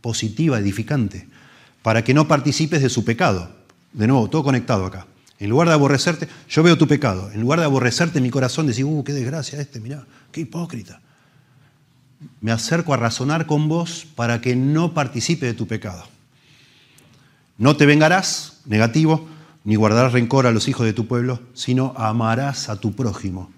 positiva, 0.00 0.58
edificante, 0.58 1.26
para 1.86 2.02
que 2.02 2.14
no 2.14 2.26
participes 2.26 2.82
de 2.82 2.90
su 2.90 3.04
pecado. 3.04 3.48
De 3.92 4.08
nuevo, 4.08 4.28
todo 4.28 4.42
conectado 4.42 4.86
acá. 4.86 5.06
En 5.38 5.50
lugar 5.50 5.68
de 5.68 5.74
aborrecerte, 5.74 6.26
yo 6.48 6.64
veo 6.64 6.76
tu 6.76 6.88
pecado. 6.88 7.30
En 7.30 7.40
lugar 7.40 7.60
de 7.60 7.64
aborrecerte 7.64 8.20
mi 8.20 8.30
corazón, 8.30 8.66
decir, 8.66 8.84
uh, 8.84 9.04
qué 9.04 9.12
desgracia 9.12 9.60
este, 9.60 9.78
mirá, 9.78 10.04
qué 10.32 10.40
hipócrita 10.40 11.00
me 12.40 12.50
acerco 12.50 12.92
a 12.94 12.96
razonar 12.96 13.46
con 13.46 13.68
vos 13.68 14.04
para 14.16 14.40
que 14.40 14.56
no 14.56 14.94
participe 14.94 15.46
de 15.46 15.54
tu 15.54 15.68
pecado. 15.68 16.02
No 17.56 17.76
te 17.76 17.86
vengarás, 17.86 18.62
negativo, 18.64 19.28
ni 19.62 19.76
guardarás 19.76 20.12
rencor 20.12 20.46
a 20.46 20.52
los 20.52 20.66
hijos 20.66 20.86
de 20.86 20.92
tu 20.92 21.06
pueblo, 21.06 21.40
sino 21.54 21.94
amarás 21.96 22.68
a 22.68 22.80
tu 22.80 22.96
prójimo 22.96 23.50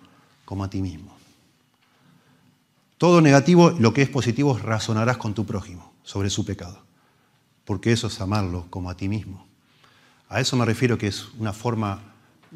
como 0.44 0.64
a 0.64 0.70
ti 0.70 0.82
mismo. 0.82 1.16
Todo 2.96 3.20
negativo, 3.20 3.70
lo 3.70 3.94
que 3.94 4.02
es 4.02 4.08
positivo, 4.08 4.58
razonarás 4.58 5.18
con 5.18 5.32
tu 5.32 5.46
prójimo 5.46 5.92
sobre 6.02 6.30
su 6.30 6.44
pecado, 6.44 6.82
porque 7.68 7.92
eso 7.92 8.06
es 8.06 8.18
amarlo 8.22 8.66
como 8.70 8.88
a 8.88 8.96
ti 8.96 9.10
mismo. 9.10 9.46
A 10.30 10.40
eso 10.40 10.56
me 10.56 10.64
refiero 10.64 10.96
que 10.96 11.06
es 11.06 11.28
una 11.38 11.52
forma, 11.52 12.00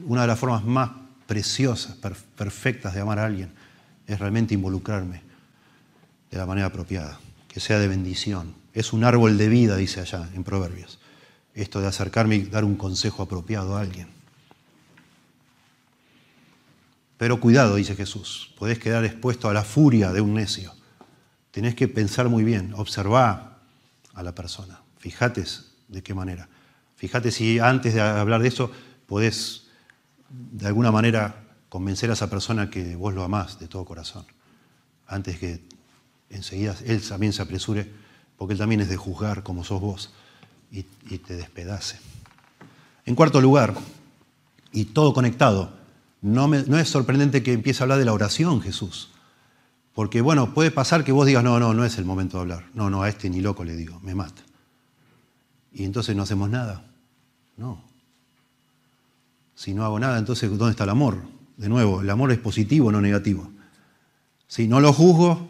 una 0.07 0.23
de 0.23 0.27
las 0.27 0.39
formas 0.39 0.65
más 0.65 0.91
preciosas, 1.27 1.99
perfectas 2.35 2.95
de 2.95 3.03
amar 3.03 3.19
a 3.19 3.27
alguien, 3.27 3.53
es 4.07 4.19
realmente 4.19 4.55
involucrarme 4.55 5.21
de 6.31 6.39
la 6.39 6.47
manera 6.47 6.69
apropiada, 6.69 7.21
que 7.47 7.61
sea 7.61 7.79
de 7.79 7.89
bendición. 7.89 8.55
Es 8.73 8.95
un 8.95 9.05
árbol 9.05 9.37
de 9.37 9.51
vida, 9.51 9.77
dice 9.77 10.01
allá 10.01 10.31
en 10.35 10.45
Proverbios. 10.45 10.99
Esto 11.53 11.83
de 11.83 11.89
acercarme 11.89 12.37
y 12.37 12.45
dar 12.45 12.65
un 12.65 12.77
consejo 12.77 13.23
apropiado 13.23 13.77
a 13.77 13.83
alguien. 13.83 14.09
Pero 17.19 17.39
cuidado, 17.39 17.75
dice 17.75 17.97
Jesús, 17.97 18.55
podés 18.59 18.79
quedar 18.79 19.05
expuesto 19.05 19.51
a 19.51 19.53
la 19.53 19.63
furia 19.63 20.11
de 20.11 20.23
un 20.23 20.33
necio. 20.33 20.73
Tenés 21.51 21.75
que 21.75 21.87
pensar 21.87 22.31
muy 22.31 22.45
bien, 22.45 22.73
observar 22.73 23.59
a 24.15 24.23
la 24.23 24.35
persona. 24.35 24.82
Fíjate 25.03 25.45
de 25.89 26.01
qué 26.01 26.15
manera. 26.15 26.49
Fíjate 26.95 27.33
si 27.33 27.59
antes 27.59 27.93
de 27.95 28.01
hablar 28.01 28.41
de 28.41 28.47
eso 28.47 28.71
podés 29.09 29.65
de 30.31 30.69
alguna 30.69 30.93
manera 30.93 31.43
convencer 31.69 32.09
a 32.11 32.13
esa 32.13 32.31
persona 32.31 32.71
que 32.71 32.95
vos 32.95 33.13
lo 33.13 33.25
amás 33.25 33.59
de 33.59 33.67
todo 33.67 33.85
corazón. 33.85 34.25
Antes 35.09 35.41
que 35.41 35.61
enseguida 36.31 36.77
él 36.87 37.03
también 37.03 37.33
se 37.33 37.43
apresure, 37.43 37.91
porque 38.39 38.53
él 38.53 38.61
también 38.61 38.81
es 38.81 38.89
de 38.89 38.97
juzgar 38.97 39.43
como 39.43 39.65
sos 39.65 39.81
vos, 39.81 40.13
y, 40.71 40.85
te 40.85 41.35
despedace. 41.35 41.99
En 43.05 43.17
cuarto 43.17 43.41
lugar, 43.41 43.75
y 44.71 44.85
todo 44.85 45.13
conectado, 45.13 45.73
no, 46.21 46.47
no 46.47 46.79
es 46.79 46.89
sorprendente 46.89 47.43
que 47.43 47.53
empiece 47.53 47.83
a 47.83 47.85
hablar 47.85 47.99
de 47.99 48.05
la 48.05 48.13
oración 48.13 48.63
Jesús. 48.63 49.11
Porque 49.95 50.21
bueno, 50.21 50.55
puede 50.55 50.71
pasar 50.71 51.03
que 51.03 51.11
vos 51.11 51.27
digas, 51.27 51.43
no, 51.43 51.59
no, 51.59 51.75
no 51.75 51.85
es 51.85 51.99
el 51.99 52.05
momento 52.05 52.37
de 52.37 52.43
hablar. 52.43 52.67
No, 52.73 52.89
no, 52.89 53.03
a 53.03 53.09
este 53.09 53.29
ni 53.29 53.41
loco 53.41 53.65
le 53.65 53.75
digo, 53.75 53.99
me 54.01 54.15
mata. 54.15 54.43
Y 55.73 55.85
entonces 55.85 56.15
no 56.15 56.23
hacemos 56.23 56.51
nada. 56.51 56.85
No. 57.57 57.83
Si 59.55 59.75
no 59.75 59.85
hago 59.85 59.99
nada, 59.99 60.19
entonces 60.19 60.51
¿dónde 60.51 60.73
está 60.73 60.85
el 60.85 60.91
amor? 60.91 61.23
De 61.57 61.69
nuevo, 61.69 62.01
el 62.01 62.11
amor 62.11 62.33
es 62.33 62.39
positivo, 62.39 62.91
no 62.91 63.01
negativo. 63.01 63.51
Si 64.49 64.67
no 64.67 64.81
lo 64.81 64.93
juzgo, 64.93 65.49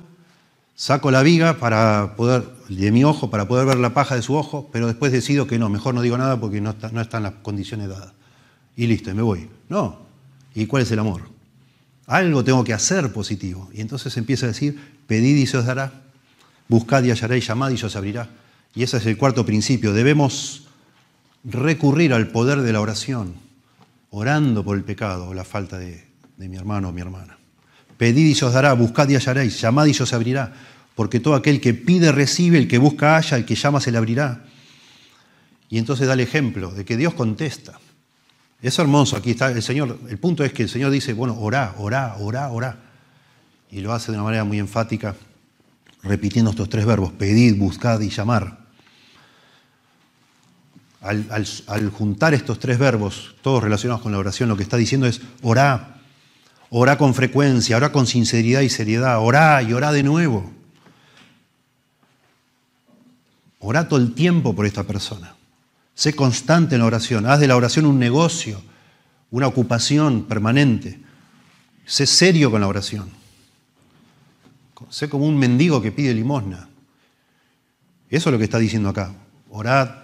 Saco 0.74 1.10
la 1.10 1.22
viga 1.22 1.58
para 1.58 2.16
poder, 2.16 2.44
de 2.68 2.90
mi 2.90 3.04
ojo 3.04 3.30
para 3.30 3.46
poder 3.46 3.66
ver 3.66 3.76
la 3.76 3.94
paja 3.94 4.16
de 4.16 4.22
su 4.22 4.34
ojo, 4.34 4.68
pero 4.72 4.86
después 4.86 5.12
decido 5.12 5.46
que 5.46 5.58
no, 5.58 5.68
mejor 5.68 5.94
no 5.94 6.02
digo 6.02 6.16
nada 6.16 6.40
porque 6.40 6.60
no, 6.60 6.70
está, 6.70 6.88
están 7.00 7.22
las 7.22 7.34
condiciones 7.42 7.88
dadas. 7.88 8.12
Y 8.74 8.86
listo, 8.86 9.14
me 9.14 9.22
voy. 9.22 9.48
No. 9.68 10.00
¿Y 10.54 10.66
cuál 10.66 10.82
es 10.82 10.90
el 10.90 10.98
amor? 10.98 11.22
Algo 12.06 12.42
tengo 12.42 12.64
que 12.64 12.72
hacer 12.72 13.12
positivo. 13.12 13.70
Y 13.72 13.80
entonces 13.80 14.16
empieza 14.16 14.46
a 14.46 14.48
decir, 14.48 14.96
pedid 15.06 15.36
y 15.36 15.46
se 15.46 15.58
os 15.58 15.66
dará, 15.66 15.92
buscad 16.68 17.04
y 17.04 17.10
hallaréis, 17.10 17.46
llamad 17.46 17.70
y 17.70 17.76
se 17.76 17.86
os 17.86 17.94
abrirá. 17.94 18.28
Y 18.74 18.82
ese 18.82 18.96
es 18.96 19.06
el 19.06 19.18
cuarto 19.18 19.44
principio. 19.44 19.92
Debemos 19.92 20.62
recurrir 21.44 22.12
al 22.14 22.28
poder 22.28 22.60
de 22.60 22.72
la 22.72 22.80
oración, 22.80 23.34
orando 24.10 24.64
por 24.64 24.76
el 24.76 24.84
pecado 24.84 25.28
o 25.28 25.34
la 25.34 25.44
falta 25.44 25.78
de, 25.78 26.04
mi 26.36 26.56
hermano 26.56 26.88
o 26.88 26.92
mi 26.92 27.00
hermana. 27.00 27.38
Pedid 27.98 28.36
y 28.36 28.44
os 28.44 28.52
dará, 28.52 28.72
buscad 28.72 29.08
y 29.08 29.14
hallaréis, 29.14 29.60
llamad 29.60 29.86
y 29.86 29.90
os 29.90 30.12
abrirá, 30.12 30.52
porque 30.94 31.20
todo 31.20 31.34
aquel 31.34 31.60
que 31.60 31.74
pide 31.74 32.12
recibe, 32.12 32.58
el 32.58 32.68
que 32.68 32.78
busca 32.78 33.16
halla, 33.16 33.36
el 33.36 33.44
que 33.44 33.54
llama 33.54 33.80
se 33.80 33.92
le 33.92 33.98
abrirá. 33.98 34.44
Y 35.68 35.78
entonces 35.78 36.06
da 36.06 36.14
el 36.14 36.20
ejemplo 36.20 36.70
de 36.72 36.84
que 36.84 36.96
Dios 36.96 37.14
contesta. 37.14 37.78
Es 38.60 38.78
hermoso, 38.78 39.16
aquí 39.16 39.32
está 39.32 39.50
el 39.50 39.62
Señor, 39.62 39.98
el 40.08 40.18
punto 40.18 40.44
es 40.44 40.52
que 40.52 40.62
el 40.62 40.68
Señor 40.68 40.90
dice, 40.90 41.12
bueno, 41.12 41.38
orá, 41.38 41.74
orá, 41.78 42.16
orá, 42.18 42.48
orá. 42.50 42.76
Y 43.70 43.80
lo 43.80 43.92
hace 43.92 44.12
de 44.12 44.18
una 44.18 44.24
manera 44.24 44.44
muy 44.44 44.58
enfática, 44.58 45.16
repitiendo 46.02 46.50
estos 46.50 46.68
tres 46.68 46.84
verbos, 46.84 47.12
pedid, 47.12 47.56
buscad 47.56 48.00
y 48.00 48.10
llamar. 48.10 48.61
Al, 51.02 51.90
juntar 51.90 52.32
estos 52.32 52.58
tres 52.58 52.78
verbos, 52.78 53.34
todos 53.42 53.62
relacionados 53.62 54.02
con 54.02 54.12
la 54.12 54.18
oración, 54.18 54.48
lo 54.48 54.56
que 54.56 54.62
está 54.62 54.76
diciendo 54.76 55.06
es 55.06 55.20
orá, 55.42 55.92
Orá 56.74 56.96
con 56.96 57.12
frecuencia, 57.12 57.76
orá 57.76 57.92
con 57.92 58.06
sinceridad 58.06 58.62
y 58.62 58.70
seriedad, 58.70 59.20
orá 59.20 59.62
y 59.62 59.74
orá 59.74 59.92
de 59.92 60.02
nuevo. 60.02 60.50
Orá 63.58 63.86
todo 63.88 64.00
el 64.00 64.14
tiempo 64.14 64.54
por 64.54 64.64
esta 64.64 64.82
persona. 64.82 65.34
Sé 65.94 66.14
constante 66.14 66.76
en 66.76 66.80
la 66.80 66.86
oración. 66.86 67.26
Haz 67.26 67.40
de 67.40 67.46
la 67.46 67.56
oración 67.56 67.84
un 67.84 67.98
negocio, 67.98 68.62
una 69.30 69.48
ocupación 69.48 70.22
permanente. 70.22 70.98
Sé 71.84 72.06
serio 72.06 72.50
con 72.50 72.62
la 72.62 72.68
oración. 72.68 73.10
Sé 74.88 75.10
como 75.10 75.26
un 75.26 75.38
mendigo 75.38 75.82
que 75.82 75.92
pide 75.92 76.14
limosna. 76.14 76.70
Eso 78.08 78.30
es 78.30 78.32
lo 78.32 78.38
que 78.38 78.44
está 78.44 78.58
diciendo 78.58 78.88
acá. 78.88 79.12
Orad 79.50 80.01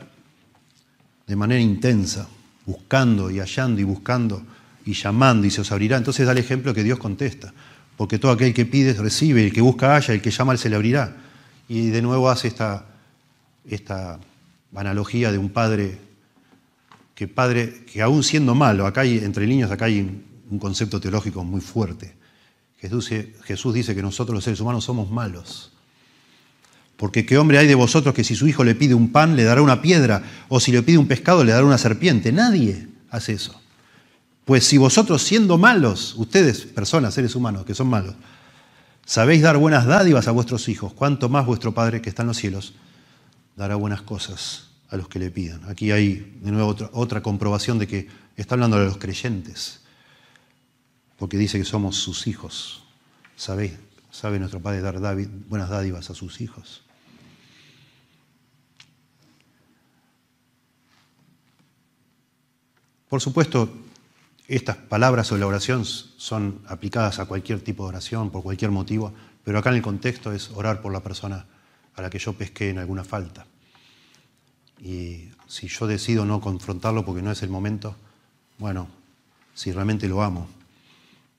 de 1.28 1.36
manera 1.36 1.60
intensa, 1.60 2.26
buscando 2.66 3.30
y 3.30 3.38
hallando 3.38 3.80
y 3.80 3.84
buscando 3.84 4.42
y 4.84 4.94
llamando 4.94 5.46
y 5.46 5.50
se 5.50 5.60
os 5.60 5.70
abrirá. 5.70 5.98
Entonces 5.98 6.26
da 6.26 6.32
el 6.32 6.38
ejemplo 6.38 6.74
que 6.74 6.82
Dios 6.82 6.98
contesta. 6.98 7.52
Porque 7.96 8.18
todo 8.18 8.32
aquel 8.32 8.54
que 8.54 8.64
pide 8.64 8.94
recibe, 8.94 9.44
el 9.44 9.52
que 9.52 9.60
busca 9.60 9.94
haya, 9.94 10.14
el 10.14 10.22
que 10.22 10.30
llama 10.30 10.56
se 10.56 10.70
le 10.70 10.76
abrirá. 10.76 11.16
Y 11.68 11.88
de 11.90 12.00
nuevo 12.00 12.30
hace 12.30 12.48
esta, 12.48 12.86
esta 13.66 14.18
analogía 14.74 15.30
de 15.30 15.38
un 15.38 15.50
padre 15.50 15.98
que 17.14 17.28
padre 17.28 17.84
que 17.84 18.00
aún 18.00 18.22
siendo 18.22 18.54
malo, 18.54 18.86
acá 18.86 19.00
hay, 19.00 19.18
entre 19.18 19.46
niños 19.46 19.70
acá 19.70 19.86
hay 19.86 20.22
un 20.48 20.58
concepto 20.58 21.00
teológico 21.00 21.44
muy 21.44 21.60
fuerte. 21.60 22.14
Jesús, 22.78 23.10
Jesús 23.42 23.74
dice 23.74 23.94
que 23.94 24.02
nosotros 24.02 24.34
los 24.34 24.44
seres 24.44 24.60
humanos 24.60 24.84
somos 24.84 25.10
malos. 25.10 25.72
Porque 26.98 27.24
qué 27.24 27.38
hombre 27.38 27.58
hay 27.58 27.68
de 27.68 27.76
vosotros 27.76 28.12
que 28.12 28.24
si 28.24 28.34
su 28.34 28.48
hijo 28.48 28.64
le 28.64 28.74
pide 28.74 28.92
un 28.92 29.12
pan, 29.12 29.36
le 29.36 29.44
dará 29.44 29.62
una 29.62 29.80
piedra, 29.80 30.20
o 30.48 30.58
si 30.58 30.72
le 30.72 30.82
pide 30.82 30.98
un 30.98 31.06
pescado, 31.06 31.44
le 31.44 31.52
dará 31.52 31.64
una 31.64 31.78
serpiente. 31.78 32.32
Nadie 32.32 32.88
hace 33.08 33.34
eso. 33.34 33.58
Pues 34.44 34.64
si 34.64 34.78
vosotros 34.78 35.22
siendo 35.22 35.58
malos, 35.58 36.16
ustedes, 36.16 36.66
personas, 36.66 37.14
seres 37.14 37.36
humanos 37.36 37.64
que 37.64 37.76
son 37.76 37.86
malos, 37.86 38.16
sabéis 39.06 39.42
dar 39.42 39.58
buenas 39.58 39.86
dádivas 39.86 40.26
a 40.26 40.32
vuestros 40.32 40.68
hijos, 40.68 40.92
cuanto 40.92 41.28
más 41.28 41.46
vuestro 41.46 41.72
Padre 41.72 42.02
que 42.02 42.08
está 42.08 42.22
en 42.22 42.28
los 42.28 42.36
cielos 42.36 42.74
dará 43.54 43.76
buenas 43.76 44.02
cosas 44.02 44.70
a 44.90 44.96
los 44.96 45.08
que 45.08 45.20
le 45.20 45.30
pidan. 45.30 45.60
Aquí 45.68 45.92
hay 45.92 46.36
de 46.42 46.50
nuevo 46.50 46.66
otra, 46.68 46.90
otra 46.92 47.22
comprobación 47.22 47.78
de 47.78 47.86
que 47.86 48.08
está 48.36 48.56
hablando 48.56 48.76
de 48.76 48.86
los 48.86 48.98
creyentes, 48.98 49.82
porque 51.16 51.36
dice 51.36 51.58
que 51.58 51.64
somos 51.64 51.94
sus 51.94 52.26
hijos. 52.26 52.82
¿Sabéis? 53.36 53.74
¿Sabe 54.10 54.40
nuestro 54.40 54.58
Padre 54.58 54.80
dar 54.80 54.98
buenas 55.48 55.68
dádivas 55.68 56.10
a 56.10 56.14
sus 56.14 56.40
hijos? 56.40 56.87
Por 63.08 63.20
supuesto, 63.20 63.70
estas 64.48 64.76
palabras 64.76 65.30
o 65.32 65.36
la 65.36 65.46
oración 65.46 65.84
son 65.84 66.62
aplicadas 66.68 67.18
a 67.18 67.26
cualquier 67.26 67.60
tipo 67.60 67.84
de 67.84 67.90
oración, 67.90 68.30
por 68.30 68.42
cualquier 68.42 68.70
motivo, 68.70 69.12
pero 69.44 69.58
acá 69.58 69.70
en 69.70 69.76
el 69.76 69.82
contexto 69.82 70.32
es 70.32 70.50
orar 70.50 70.80
por 70.80 70.92
la 70.92 71.02
persona 71.02 71.46
a 71.94 72.02
la 72.02 72.10
que 72.10 72.18
yo 72.18 72.32
pesqué 72.32 72.70
en 72.70 72.78
alguna 72.78 73.04
falta. 73.04 73.46
Y 74.80 75.28
si 75.46 75.68
yo 75.68 75.86
decido 75.86 76.24
no 76.24 76.40
confrontarlo 76.40 77.04
porque 77.04 77.22
no 77.22 77.32
es 77.32 77.42
el 77.42 77.50
momento, 77.50 77.96
bueno, 78.58 78.88
si 79.54 79.72
realmente 79.72 80.08
lo 80.08 80.22
amo, 80.22 80.48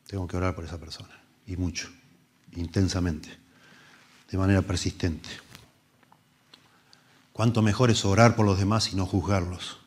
tengo 0.08 0.28
que 0.28 0.38
orar 0.38 0.56
por 0.56 0.66
esa 0.66 0.78
persona. 0.78 1.20
Y 1.48 1.56
mucho, 1.56 1.90
intensamente, 2.56 3.30
de 4.30 4.38
manera 4.38 4.62
persistente. 4.62 5.30
Cuánto 7.34 7.62
mejor 7.62 7.90
es 7.90 8.06
orar 8.06 8.36
por 8.36 8.46
los 8.46 8.60
demás 8.60 8.92
y 8.92 8.96
no 8.96 9.06
juzgarlos. 9.06 9.79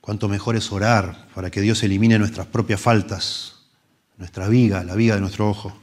Cuánto 0.00 0.28
mejor 0.28 0.56
es 0.56 0.72
orar 0.72 1.28
para 1.34 1.50
que 1.50 1.60
Dios 1.60 1.82
elimine 1.82 2.18
nuestras 2.18 2.46
propias 2.46 2.80
faltas, 2.80 3.56
nuestra 4.16 4.48
viga, 4.48 4.82
la 4.84 4.94
viga 4.94 5.14
de 5.14 5.20
nuestro 5.20 5.48
ojo, 5.48 5.76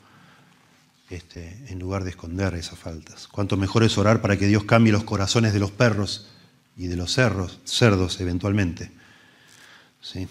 este, 1.10 1.66
en 1.68 1.80
lugar 1.80 2.04
de 2.04 2.10
esconder 2.10 2.56
esas 2.56 2.80
faltas. 2.80 3.28
Cuánto 3.28 3.58
mejor 3.58 3.84
es 3.84 3.98
orar 3.98 4.22
para 4.22 4.38
que 4.38 4.48
Dios 4.48 4.64
cambie 4.64 4.92
los 4.92 5.04
corazones 5.04 5.54
de 5.54 5.60
los 5.60 5.72
perros 5.72 6.28
y 6.76 6.88
de 6.88 6.96
los 6.96 7.14
cerros, 7.14 7.60
cerdos 7.64 8.20
eventualmente, 8.20 8.92
¿sí? 10.02 10.28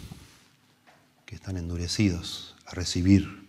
que 1.24 1.36
están 1.36 1.56
endurecidos 1.56 2.54
a 2.66 2.72
recibir 2.72 3.44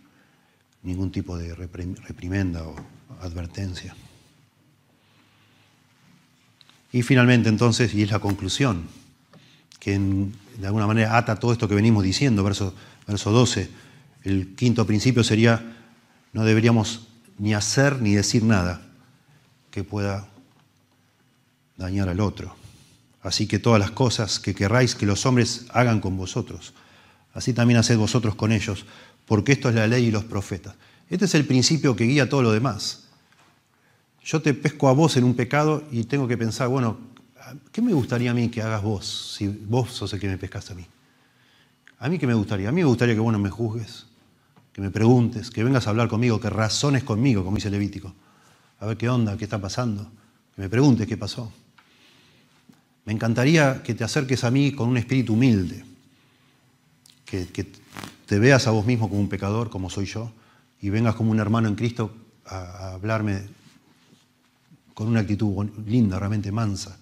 ningún 0.82 1.10
tipo 1.10 1.36
de 1.36 1.54
reprimenda 1.54 2.62
o 2.62 2.76
advertencia. 3.20 3.94
Y 6.92 7.02
finalmente 7.02 7.48
entonces, 7.48 7.92
y 7.94 8.02
es 8.02 8.10
la 8.10 8.20
conclusión, 8.20 8.88
que 9.86 10.00
de 10.00 10.66
alguna 10.66 10.88
manera 10.88 11.16
ata 11.16 11.36
todo 11.36 11.52
esto 11.52 11.68
que 11.68 11.76
venimos 11.76 12.02
diciendo, 12.02 12.42
verso, 12.42 12.74
verso 13.06 13.30
12. 13.30 13.70
El 14.24 14.56
quinto 14.56 14.84
principio 14.84 15.22
sería, 15.22 15.62
no 16.32 16.44
deberíamos 16.44 17.06
ni 17.38 17.54
hacer 17.54 18.02
ni 18.02 18.12
decir 18.12 18.42
nada 18.42 18.82
que 19.70 19.84
pueda 19.84 20.26
dañar 21.76 22.08
al 22.08 22.18
otro. 22.18 22.56
Así 23.22 23.46
que 23.46 23.60
todas 23.60 23.78
las 23.78 23.92
cosas 23.92 24.40
que 24.40 24.56
querráis 24.56 24.96
que 24.96 25.06
los 25.06 25.24
hombres 25.24 25.66
hagan 25.70 26.00
con 26.00 26.16
vosotros, 26.16 26.74
así 27.32 27.52
también 27.52 27.78
haced 27.78 27.96
vosotros 27.96 28.34
con 28.34 28.50
ellos, 28.50 28.86
porque 29.24 29.52
esto 29.52 29.68
es 29.68 29.76
la 29.76 29.86
ley 29.86 30.06
y 30.06 30.10
los 30.10 30.24
profetas. 30.24 30.74
Este 31.08 31.26
es 31.26 31.34
el 31.36 31.44
principio 31.44 31.94
que 31.94 32.06
guía 32.06 32.28
todo 32.28 32.42
lo 32.42 32.50
demás. 32.50 33.04
Yo 34.24 34.42
te 34.42 34.52
pesco 34.52 34.88
a 34.88 34.94
vos 34.94 35.16
en 35.16 35.22
un 35.22 35.34
pecado 35.34 35.84
y 35.92 36.02
tengo 36.02 36.26
que 36.26 36.36
pensar, 36.36 36.66
bueno, 36.66 36.98
¿qué 37.72 37.82
me 37.82 37.92
gustaría 37.92 38.30
a 38.30 38.34
mí 38.34 38.48
que 38.48 38.62
hagas 38.62 38.82
vos, 38.82 39.34
si 39.36 39.48
vos 39.48 39.92
sos 39.92 40.12
el 40.12 40.20
que 40.20 40.28
me 40.28 40.38
pescaste 40.38 40.72
a 40.72 40.76
mí? 40.76 40.86
A 41.98 42.08
mí 42.08 42.18
qué 42.18 42.26
me 42.26 42.34
gustaría? 42.34 42.68
A 42.68 42.72
mí 42.72 42.82
me 42.82 42.88
gustaría 42.88 43.14
que 43.14 43.20
vos 43.20 43.32
no 43.32 43.38
me 43.38 43.50
juzgues, 43.50 44.06
que 44.72 44.80
me 44.80 44.90
preguntes, 44.90 45.50
que 45.50 45.64
vengas 45.64 45.86
a 45.86 45.90
hablar 45.90 46.08
conmigo, 46.08 46.40
que 46.40 46.50
razones 46.50 47.04
conmigo, 47.04 47.44
como 47.44 47.56
dice 47.56 47.70
Levítico. 47.70 48.14
A 48.80 48.86
ver 48.86 48.96
qué 48.96 49.08
onda, 49.08 49.36
qué 49.36 49.44
está 49.44 49.60
pasando. 49.60 50.10
Que 50.54 50.62
me 50.62 50.68
preguntes 50.68 51.06
qué 51.06 51.16
pasó. 51.16 51.50
Me 53.06 53.12
encantaría 53.12 53.82
que 53.82 53.94
te 53.94 54.04
acerques 54.04 54.44
a 54.44 54.50
mí 54.50 54.72
con 54.72 54.88
un 54.88 54.96
espíritu 54.96 55.34
humilde, 55.34 55.84
que, 57.24 57.46
que 57.46 57.66
te 58.26 58.38
veas 58.38 58.66
a 58.66 58.72
vos 58.72 58.84
mismo 58.84 59.08
como 59.08 59.20
un 59.20 59.28
pecador, 59.28 59.70
como 59.70 59.88
soy 59.88 60.06
yo, 60.06 60.32
y 60.80 60.90
vengas 60.90 61.14
como 61.14 61.30
un 61.30 61.38
hermano 61.38 61.68
en 61.68 61.76
Cristo 61.76 62.14
a, 62.44 62.56
a 62.56 62.92
hablarme 62.94 63.42
con 64.92 65.08
una 65.08 65.20
actitud 65.20 65.68
linda, 65.86 66.18
realmente 66.18 66.52
mansa 66.52 66.98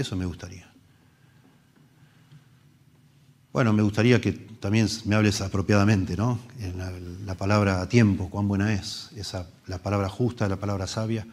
eso 0.00 0.16
me 0.16 0.26
gustaría. 0.26 0.74
Bueno, 3.54 3.72
me 3.72 3.82
gustaría 3.82 4.20
que 4.20 4.32
también 4.32 4.88
me 5.04 5.14
hables 5.14 5.40
apropiadamente, 5.40 6.16
¿no? 6.16 6.40
En 6.58 7.24
la, 7.24 7.36
palabra 7.36 7.82
a 7.82 7.88
tiempo, 7.88 8.28
cuán 8.28 8.48
buena 8.48 8.72
es, 8.72 9.10
esa, 9.14 9.46
la 9.68 9.78
palabra 9.78 10.08
justa, 10.08 10.48
la 10.48 10.56
palabra 10.56 10.88
sabia. 10.88 11.24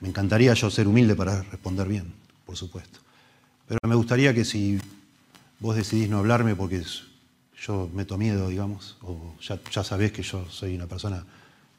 Me 0.00 0.08
encantaría 0.08 0.54
yo 0.54 0.70
ser 0.70 0.88
humilde 0.88 1.14
para 1.14 1.42
responder 1.42 1.86
bien, 1.86 2.14
por 2.46 2.56
supuesto. 2.56 3.00
Pero 3.68 3.78
me 3.86 3.94
gustaría 3.94 4.32
que 4.32 4.46
si 4.46 4.80
vos 5.60 5.76
decidís 5.76 6.08
no 6.08 6.16
hablarme 6.16 6.56
porque 6.56 6.82
yo 7.60 7.90
meto 7.92 8.16
miedo, 8.16 8.48
digamos, 8.48 8.96
o 9.02 9.36
ya, 9.42 9.60
ya 9.70 9.84
sabés 9.84 10.12
que 10.12 10.22
yo 10.22 10.46
soy 10.48 10.76
una 10.76 10.86
persona 10.86 11.26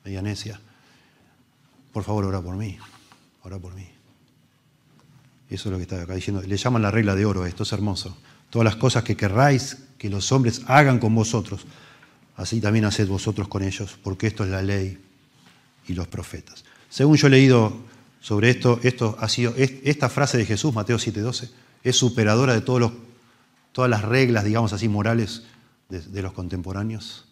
media 0.04 0.22
necia, 0.22 0.60
por 1.92 2.04
favor, 2.04 2.26
ora 2.26 2.40
por 2.40 2.56
mí, 2.56 2.78
ora 3.42 3.58
por 3.58 3.74
mí. 3.74 3.95
Eso 5.50 5.70
es 5.70 5.72
lo 5.72 5.78
que 5.78 5.84
está 5.84 6.02
acá 6.02 6.16
diciendo. 6.16 6.42
Le 6.42 6.58
llaman 6.58 6.82
la 6.82 6.92
regla 6.92 7.16
de 7.16 7.26
oro, 7.26 7.46
esto 7.46 7.64
es 7.64 7.72
hermoso. 7.72 8.18
Todas 8.50 8.66
las 8.66 8.76
cosas 8.76 9.04
que 9.04 9.16
querráis 9.16 9.78
que 9.98 10.10
los 10.10 10.32
hombres 10.32 10.62
hagan 10.68 11.00
con 11.00 11.14
vosotros, 11.14 11.66
así 12.36 12.60
también 12.60 12.86
haced 12.86 13.08
vosotros 13.08 13.48
con 13.48 13.64
ellos, 13.64 13.98
porque 14.04 14.28
esto 14.28 14.44
es 14.44 14.50
la 14.50 14.62
ley 14.62 14.98
y 15.88 15.94
los 15.94 16.08
profetas. 16.08 16.66
Según 16.90 17.18
yo 17.18 17.28
he 17.28 17.32
leído 17.32 17.78
sobre 18.22 18.50
esto, 18.50 18.80
esto 18.84 19.16
ha 19.20 19.30
sido, 19.30 19.54
esta 19.58 20.10
frase 20.10 20.38
de 20.38 20.46
Jesús, 20.46 20.74
Mateo 20.74 20.98
7:12, 20.98 21.50
es 21.84 21.96
superadora 21.96 22.54
de 22.54 22.62
todos 22.62 22.92
todas 23.72 23.90
las 23.90 24.04
reglas, 24.04 24.46
digamos 24.46 24.74
así, 24.74 24.88
morales 24.88 25.44
de, 25.90 26.02
de 26.02 26.22
los 26.22 26.34
contemporáneos. 26.34 27.26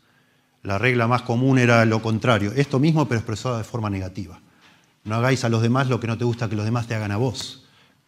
La 0.62 0.78
regla 0.78 1.08
más 1.08 1.24
común 1.24 1.58
era 1.58 1.84
lo 1.86 2.02
contrario, 2.02 2.54
esto 2.56 2.80
mismo 2.80 3.08
pero 3.08 3.20
expresado 3.20 3.58
de 3.58 3.64
forma 3.64 3.90
negativa. 3.90 4.40
No 5.04 5.16
hagáis 5.16 5.44
a 5.44 5.50
los 5.50 5.62
demás 5.62 5.88
lo 5.90 6.00
que 6.00 6.08
no 6.08 6.18
te 6.18 6.26
gusta 6.26 6.50
que 6.50 6.56
los 6.56 6.66
demás 6.66 6.88
te 6.88 6.96
hagan 6.96 7.12
a 7.12 7.18
vos. 7.18 7.63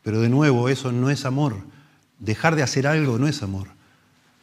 Pero 0.06 0.22
de 0.22 0.30
nuevo, 0.30 0.70
eso 0.70 0.92
no 0.92 1.10
es 1.10 1.26
amor. 1.26 1.58
Dejar 2.20 2.56
de 2.56 2.62
hacer 2.62 2.86
algo 2.86 3.18
no 3.18 3.28
es 3.28 3.42
amor. 3.42 3.70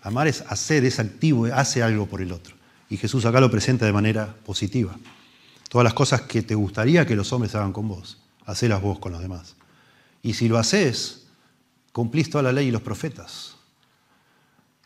Amar 0.03 0.27
es 0.27 0.41
hacer, 0.49 0.85
es 0.85 0.99
activo, 0.99 1.47
hace 1.55 1.85
algo 1.85 2.07
por 2.07 2.21
el 2.21 2.33
otro. 2.33 2.57
Y 2.91 2.97
Jesús 2.97 3.25
acá 3.27 3.41
lo 3.41 3.49
presenta 3.49 3.87
de 3.87 3.93
manera 3.93 4.35
positiva. 4.45 4.99
Todas 5.69 5.85
las 5.85 5.95
cosas 5.95 6.23
que 6.23 6.43
te 6.43 6.57
gustaría 6.57 7.07
que 7.07 7.15
los 7.15 7.33
hombres 7.33 7.55
hagan 7.55 7.73
con 7.73 7.87
vos, 7.87 8.19
hacelas 8.45 8.83
vos 8.83 8.99
con 8.99 9.13
los 9.13 9.23
demás. 9.23 9.55
Y 10.21 10.35
si 10.35 10.49
lo 10.49 10.59
haces, 10.59 11.29
cumplís 11.93 12.29
toda 12.29 12.43
la 12.43 12.53
ley 12.53 12.67
y 12.67 12.73
los 12.73 12.83
profetas. 12.83 13.52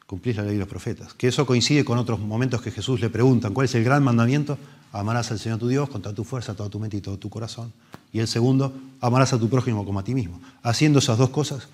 Cumplís 0.07 0.37
la 0.37 0.45
ley 0.45 0.57
y 0.57 0.59
los 0.59 0.69
profetas. 0.69 1.15
Que 1.15 1.29
eso 1.29 1.47
coincide 1.47 1.85
con 1.85 1.99
otros 1.99 2.21
momentos 2.21 2.63
que 2.63 2.71
Jesús 2.71 3.01
le 3.01 3.11
preguntan, 3.11 3.53
¿cuál 3.53 3.65
es 3.65 3.75
el 3.75 3.83
gran 3.83 4.05
mandamiento? 4.05 4.57
Amarás 4.93 5.31
al 5.33 5.39
Señor 5.39 5.59
tu 5.59 5.69
Dios 5.69 5.89
con 5.89 6.01
toda 6.01 6.15
tu 6.15 6.25
fuerza, 6.25 6.55
toda 6.55 6.71
tu 6.71 6.79
mente 6.79 6.97
y 6.97 7.01
todo 7.01 7.19
tu 7.19 7.29
corazón. 7.29 7.73
Y 8.13 8.21
el 8.21 8.29
segundo, 8.29 8.73
amarás 9.01 9.33
a 9.33 9.39
tu 9.39 9.49
prójimo 9.49 9.85
como 9.85 9.99
a 9.99 10.05
ti 10.05 10.15
mismo. 10.15 10.41
Haciendo 10.63 11.01
esas 11.01 11.19
dos 11.19 11.31
cosas, 11.31 11.69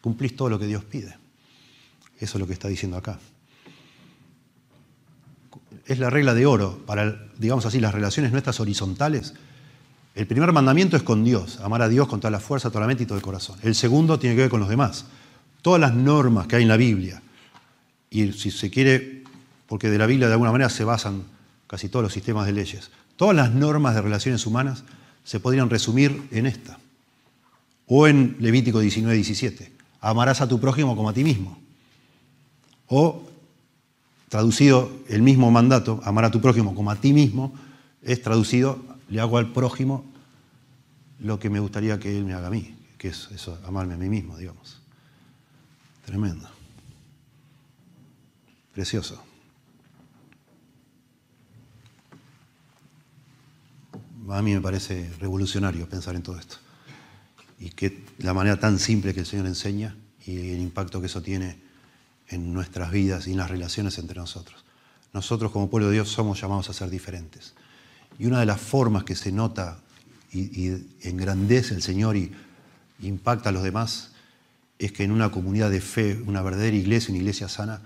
cumplís 0.00 0.34
todo 0.34 0.48
lo 0.48 0.58
que 0.58 0.66
Dios 0.66 0.82
pide. 0.84 1.16
Eso 2.18 2.38
es 2.38 2.40
lo 2.40 2.46
que 2.46 2.54
está 2.54 2.68
diciendo 2.68 2.96
acá. 2.96 3.18
Es 5.86 5.98
la 5.98 6.08
regla 6.08 6.32
de 6.32 6.46
oro 6.46 6.80
para, 6.86 7.28
digamos 7.38 7.66
así, 7.66 7.80
las 7.80 7.92
relaciones 7.92 8.32
nuestras 8.32 8.58
horizontales. 8.60 9.34
El 10.14 10.26
primer 10.26 10.52
mandamiento 10.52 10.96
es 10.96 11.02
con 11.02 11.24
Dios, 11.24 11.60
amar 11.60 11.82
a 11.82 11.88
Dios 11.88 12.08
con 12.08 12.20
toda 12.20 12.30
la 12.30 12.40
fuerza, 12.40 12.70
toda 12.70 12.82
la 12.82 12.86
mente 12.86 13.02
y 13.02 13.06
todo 13.06 13.18
el 13.18 13.22
corazón. 13.22 13.58
El 13.62 13.74
segundo 13.74 14.18
tiene 14.18 14.36
que 14.36 14.42
ver 14.42 14.50
con 14.50 14.60
los 14.60 14.68
demás. 14.68 15.06
Todas 15.60 15.80
las 15.80 15.94
normas 15.94 16.46
que 16.46 16.56
hay 16.56 16.62
en 16.62 16.68
la 16.68 16.76
Biblia, 16.76 17.20
y 18.14 18.32
si 18.32 18.52
se 18.52 18.70
quiere, 18.70 19.24
porque 19.66 19.90
de 19.90 19.98
la 19.98 20.06
Biblia 20.06 20.28
de 20.28 20.34
alguna 20.34 20.52
manera 20.52 20.70
se 20.70 20.84
basan 20.84 21.24
casi 21.66 21.88
todos 21.88 22.04
los 22.04 22.12
sistemas 22.12 22.46
de 22.46 22.52
leyes, 22.52 22.92
todas 23.16 23.34
las 23.34 23.52
normas 23.52 23.96
de 23.96 24.02
relaciones 24.02 24.46
humanas 24.46 24.84
se 25.24 25.40
podrían 25.40 25.68
resumir 25.68 26.28
en 26.30 26.46
esta. 26.46 26.78
O 27.88 28.06
en 28.06 28.36
Levítico 28.38 28.78
19, 28.78 29.16
17. 29.16 29.72
Amarás 30.00 30.40
a 30.40 30.48
tu 30.48 30.60
prójimo 30.60 30.94
como 30.94 31.08
a 31.08 31.12
ti 31.12 31.24
mismo. 31.24 31.58
O, 32.86 33.24
traducido 34.28 34.92
el 35.08 35.22
mismo 35.22 35.50
mandato, 35.50 36.00
amar 36.04 36.24
a 36.24 36.30
tu 36.30 36.40
prójimo 36.40 36.72
como 36.76 36.92
a 36.92 36.96
ti 36.96 37.12
mismo, 37.12 37.52
es 38.00 38.22
traducido, 38.22 38.78
le 39.08 39.20
hago 39.20 39.38
al 39.38 39.52
prójimo 39.52 40.04
lo 41.18 41.40
que 41.40 41.50
me 41.50 41.58
gustaría 41.58 41.98
que 41.98 42.16
él 42.16 42.24
me 42.24 42.34
haga 42.34 42.46
a 42.46 42.50
mí, 42.50 42.76
que 42.96 43.08
es 43.08 43.28
eso, 43.34 43.58
amarme 43.66 43.94
a 43.94 43.96
mí 43.96 44.08
mismo, 44.08 44.36
digamos. 44.36 44.80
Tremendo. 46.04 46.53
Precioso. 48.74 49.22
a 54.28 54.42
mí 54.42 54.54
me 54.54 54.60
parece 54.60 55.10
revolucionario 55.20 55.88
pensar 55.88 56.16
en 56.16 56.22
todo 56.22 56.38
esto. 56.38 56.56
Y 57.60 57.70
que 57.70 58.04
la 58.18 58.34
manera 58.34 58.58
tan 58.58 58.78
simple 58.78 59.14
que 59.14 59.20
el 59.20 59.26
Señor 59.26 59.46
enseña 59.46 59.96
y 60.26 60.50
el 60.50 60.60
impacto 60.60 61.00
que 61.00 61.06
eso 61.06 61.22
tiene 61.22 61.58
en 62.28 62.52
nuestras 62.52 62.90
vidas 62.90 63.26
y 63.26 63.32
en 63.32 63.36
las 63.36 63.50
relaciones 63.50 63.98
entre 63.98 64.18
nosotros. 64.18 64.64
Nosotros 65.12 65.52
como 65.52 65.70
pueblo 65.70 65.88
de 65.88 65.94
Dios 65.94 66.08
somos 66.08 66.40
llamados 66.40 66.68
a 66.68 66.72
ser 66.72 66.90
diferentes. 66.90 67.54
Y 68.18 68.26
una 68.26 68.40
de 68.40 68.46
las 68.46 68.60
formas 68.60 69.04
que 69.04 69.14
se 69.14 69.30
nota 69.30 69.78
y, 70.32 70.72
engrandece 71.02 71.74
el 71.74 71.82
Señor 71.82 72.16
y 72.16 72.32
impacta 73.02 73.50
a 73.50 73.52
los 73.52 73.62
demás 73.62 74.12
es 74.78 74.90
que 74.90 75.04
en 75.04 75.12
una 75.12 75.30
comunidad 75.30 75.70
de 75.70 75.80
fe, 75.80 76.20
una 76.26 76.42
verdadera 76.42 76.76
iglesia, 76.76 77.10
una 77.10 77.18
iglesia 77.18 77.48
sana, 77.48 77.82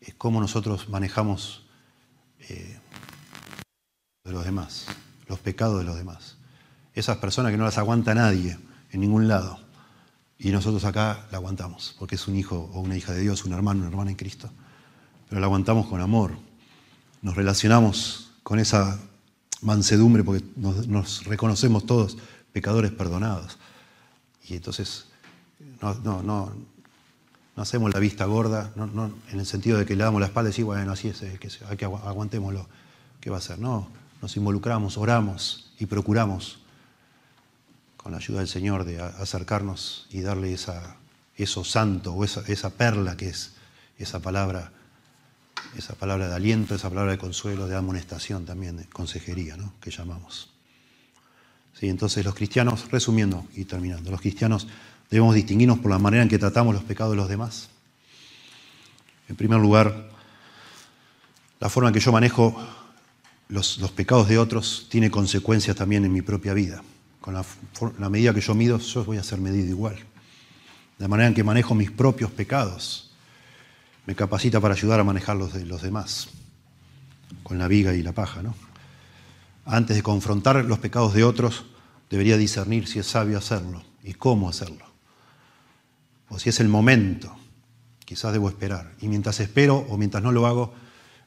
es 0.00 0.14
cómo 0.14 0.40
nosotros 0.40 0.88
manejamos 0.88 1.66
eh, 2.40 2.78
de 4.24 4.32
los 4.32 4.44
demás, 4.44 4.86
los 5.26 5.38
pecados 5.38 5.78
de 5.78 5.84
los 5.84 5.96
demás. 5.96 6.36
Esas 6.94 7.18
personas 7.18 7.52
que 7.52 7.58
no 7.58 7.64
las 7.64 7.78
aguanta 7.78 8.14
nadie 8.14 8.58
en 8.90 9.00
ningún 9.00 9.28
lado. 9.28 9.60
Y 10.38 10.50
nosotros 10.50 10.84
acá 10.84 11.26
la 11.32 11.38
aguantamos, 11.38 11.96
porque 11.98 12.14
es 12.14 12.28
un 12.28 12.36
hijo 12.36 12.70
o 12.72 12.80
una 12.80 12.96
hija 12.96 13.12
de 13.12 13.20
Dios, 13.20 13.44
un 13.44 13.52
hermano, 13.52 13.80
una 13.80 13.88
hermana 13.88 14.10
en 14.10 14.16
Cristo. 14.16 14.50
Pero 15.28 15.40
la 15.40 15.46
aguantamos 15.46 15.86
con 15.88 16.00
amor. 16.00 16.38
Nos 17.22 17.34
relacionamos 17.34 18.30
con 18.44 18.60
esa 18.60 19.00
mansedumbre 19.62 20.22
porque 20.22 20.44
nos, 20.56 21.24
reconocemos 21.24 21.86
todos 21.86 22.18
pecadores 22.52 22.92
perdonados. 22.92 23.58
Y 24.48 24.54
entonces 24.54 25.06
no, 25.82 25.94
no, 25.94 26.22
no, 26.22 26.52
no 27.58 27.62
hacemos 27.62 27.92
la 27.92 27.98
vista 27.98 28.24
gorda, 28.24 28.70
no, 28.76 29.12
en 29.32 29.40
el 29.40 29.44
sentido 29.44 29.78
de 29.78 29.84
que 29.84 29.96
le 29.96 30.04
damos 30.04 30.20
la 30.20 30.28
espalda 30.28 30.48
y 30.48 30.52
decimos, 30.52 30.76
bueno, 30.76 30.92
así 30.92 31.08
es, 31.08 31.18
que, 31.18 31.48
hay 31.68 31.76
que 31.76 31.86
aguantémoslo, 31.86 32.68
¿qué 33.20 33.30
va 33.30 33.38
a 33.38 33.40
ser? 33.40 33.58
No, 33.58 33.88
nos 34.22 34.36
involucramos, 34.36 34.96
oramos 34.96 35.72
y 35.80 35.86
procuramos, 35.86 36.60
con 37.96 38.12
la 38.12 38.18
ayuda 38.18 38.38
del 38.38 38.46
Señor, 38.46 38.84
de 38.84 39.02
acercarnos 39.02 40.06
y 40.10 40.20
darle 40.20 40.52
esa, 40.52 40.98
eso 41.34 41.64
santo 41.64 42.12
o 42.12 42.22
esa, 42.22 42.42
esa 42.46 42.70
perla 42.70 43.16
que 43.16 43.30
es 43.30 43.54
esa 43.98 44.20
palabra 44.20 44.70
esa 45.76 45.96
palabra 45.96 46.28
de 46.28 46.36
aliento, 46.36 46.76
esa 46.76 46.88
palabra 46.88 47.10
de 47.10 47.18
consuelo, 47.18 47.66
de 47.66 47.74
amonestación 47.74 48.44
también, 48.44 48.76
de 48.76 48.84
consejería, 48.84 49.56
¿no? 49.56 49.74
que 49.80 49.90
llamamos. 49.90 50.50
Sí, 51.74 51.88
entonces 51.88 52.24
los 52.24 52.36
cristianos, 52.36 52.88
resumiendo 52.92 53.48
y 53.56 53.64
terminando, 53.64 54.12
los 54.12 54.20
cristianos 54.20 54.68
debemos 55.10 55.34
distinguirnos 55.34 55.78
por 55.78 55.90
la 55.90 55.98
manera 55.98 56.22
en 56.22 56.28
que 56.28 56.38
tratamos 56.38 56.74
los 56.74 56.84
pecados 56.84 57.12
de 57.12 57.16
los 57.16 57.28
demás. 57.28 57.70
En 59.28 59.36
primer 59.36 59.58
lugar, 59.58 60.10
la 61.60 61.68
forma 61.68 61.88
en 61.88 61.94
que 61.94 62.00
yo 62.00 62.12
manejo 62.12 62.56
los, 63.48 63.78
pecados 63.94 64.28
de 64.28 64.38
otros 64.38 64.86
tiene 64.90 65.10
consecuencias 65.10 65.76
también 65.76 66.04
en 66.04 66.12
mi 66.12 66.22
propia 66.22 66.54
vida. 66.54 66.82
Con 67.20 67.34
la, 67.34 67.44
la 67.98 68.08
medida 68.08 68.32
que 68.32 68.40
yo 68.40 68.54
mido, 68.54 68.78
yo 68.78 69.04
voy 69.04 69.18
a 69.18 69.22
ser 69.22 69.38
medido 69.38 69.68
igual. 69.68 69.96
La 70.98 71.08
manera 71.08 71.28
en 71.28 71.34
que 71.34 71.44
manejo 71.44 71.74
mis 71.74 71.90
propios 71.90 72.30
pecados 72.30 73.12
me 74.06 74.14
capacita 74.14 74.60
para 74.60 74.74
ayudar 74.74 75.00
a 75.00 75.04
manejar 75.04 75.36
los 75.36 75.52
de 75.52 75.66
los 75.66 75.82
demás, 75.82 76.28
con 77.42 77.58
la 77.58 77.68
viga 77.68 77.94
y 77.94 78.02
la 78.02 78.12
paja. 78.12 78.42
¿no? 78.42 78.54
Antes 79.66 79.96
de 79.96 80.02
confrontar 80.02 80.64
los 80.64 80.78
pecados 80.78 81.12
de 81.12 81.24
otros, 81.24 81.66
debería 82.08 82.38
discernir 82.38 82.86
si 82.86 82.98
es 82.98 83.06
sabio 83.06 83.36
hacerlo 83.36 83.84
y 84.02 84.14
cómo 84.14 84.48
hacerlo. 84.48 84.87
O 86.30 86.38
si 86.38 86.48
es 86.48 86.60
el 86.60 86.68
momento, 86.68 87.34
quizás 88.04 88.32
debo 88.32 88.48
esperar. 88.48 88.92
Y 89.00 89.08
mientras 89.08 89.40
espero 89.40 89.76
o 89.88 89.96
mientras 89.96 90.22
no 90.22 90.32
lo 90.32 90.46
hago, 90.46 90.74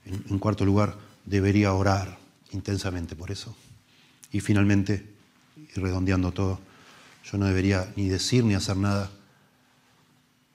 en, 0.06 0.40
cuarto 0.40 0.66
lugar, 0.66 0.98
debería 1.26 1.74
orar 1.74 2.18
intensamente 2.52 3.16
por 3.16 3.32
eso. 3.32 3.56
Y 4.32 4.40
finalmente, 4.40 5.06
y 5.58 5.80
redondeando 5.80 6.32
todo, 6.32 6.60
yo 7.24 7.38
no 7.38 7.46
debería 7.46 7.92
ni 7.96 8.10
decir 8.10 8.44
ni 8.44 8.56
hacer 8.56 8.78
nada 8.78 9.12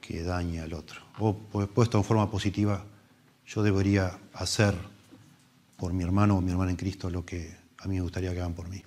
que 0.00 0.22
dañe 0.22 0.60
al 0.60 0.72
otro 0.72 1.06
o 1.18 1.34
puesto 1.34 1.98
en 1.98 2.04
forma 2.04 2.30
positiva, 2.30 2.84
yo 3.46 3.62
debería 3.62 4.18
hacer 4.34 4.74
por 5.76 5.92
mi 5.92 6.04
hermano 6.04 6.36
o 6.36 6.40
mi 6.40 6.50
hermana 6.50 6.70
en 6.70 6.76
Cristo 6.76 7.10
lo 7.10 7.24
que 7.24 7.54
a 7.78 7.88
mí 7.88 7.96
me 7.96 8.02
gustaría 8.02 8.32
que 8.32 8.40
hagan 8.40 8.54
por 8.54 8.68
mí. 8.68 8.82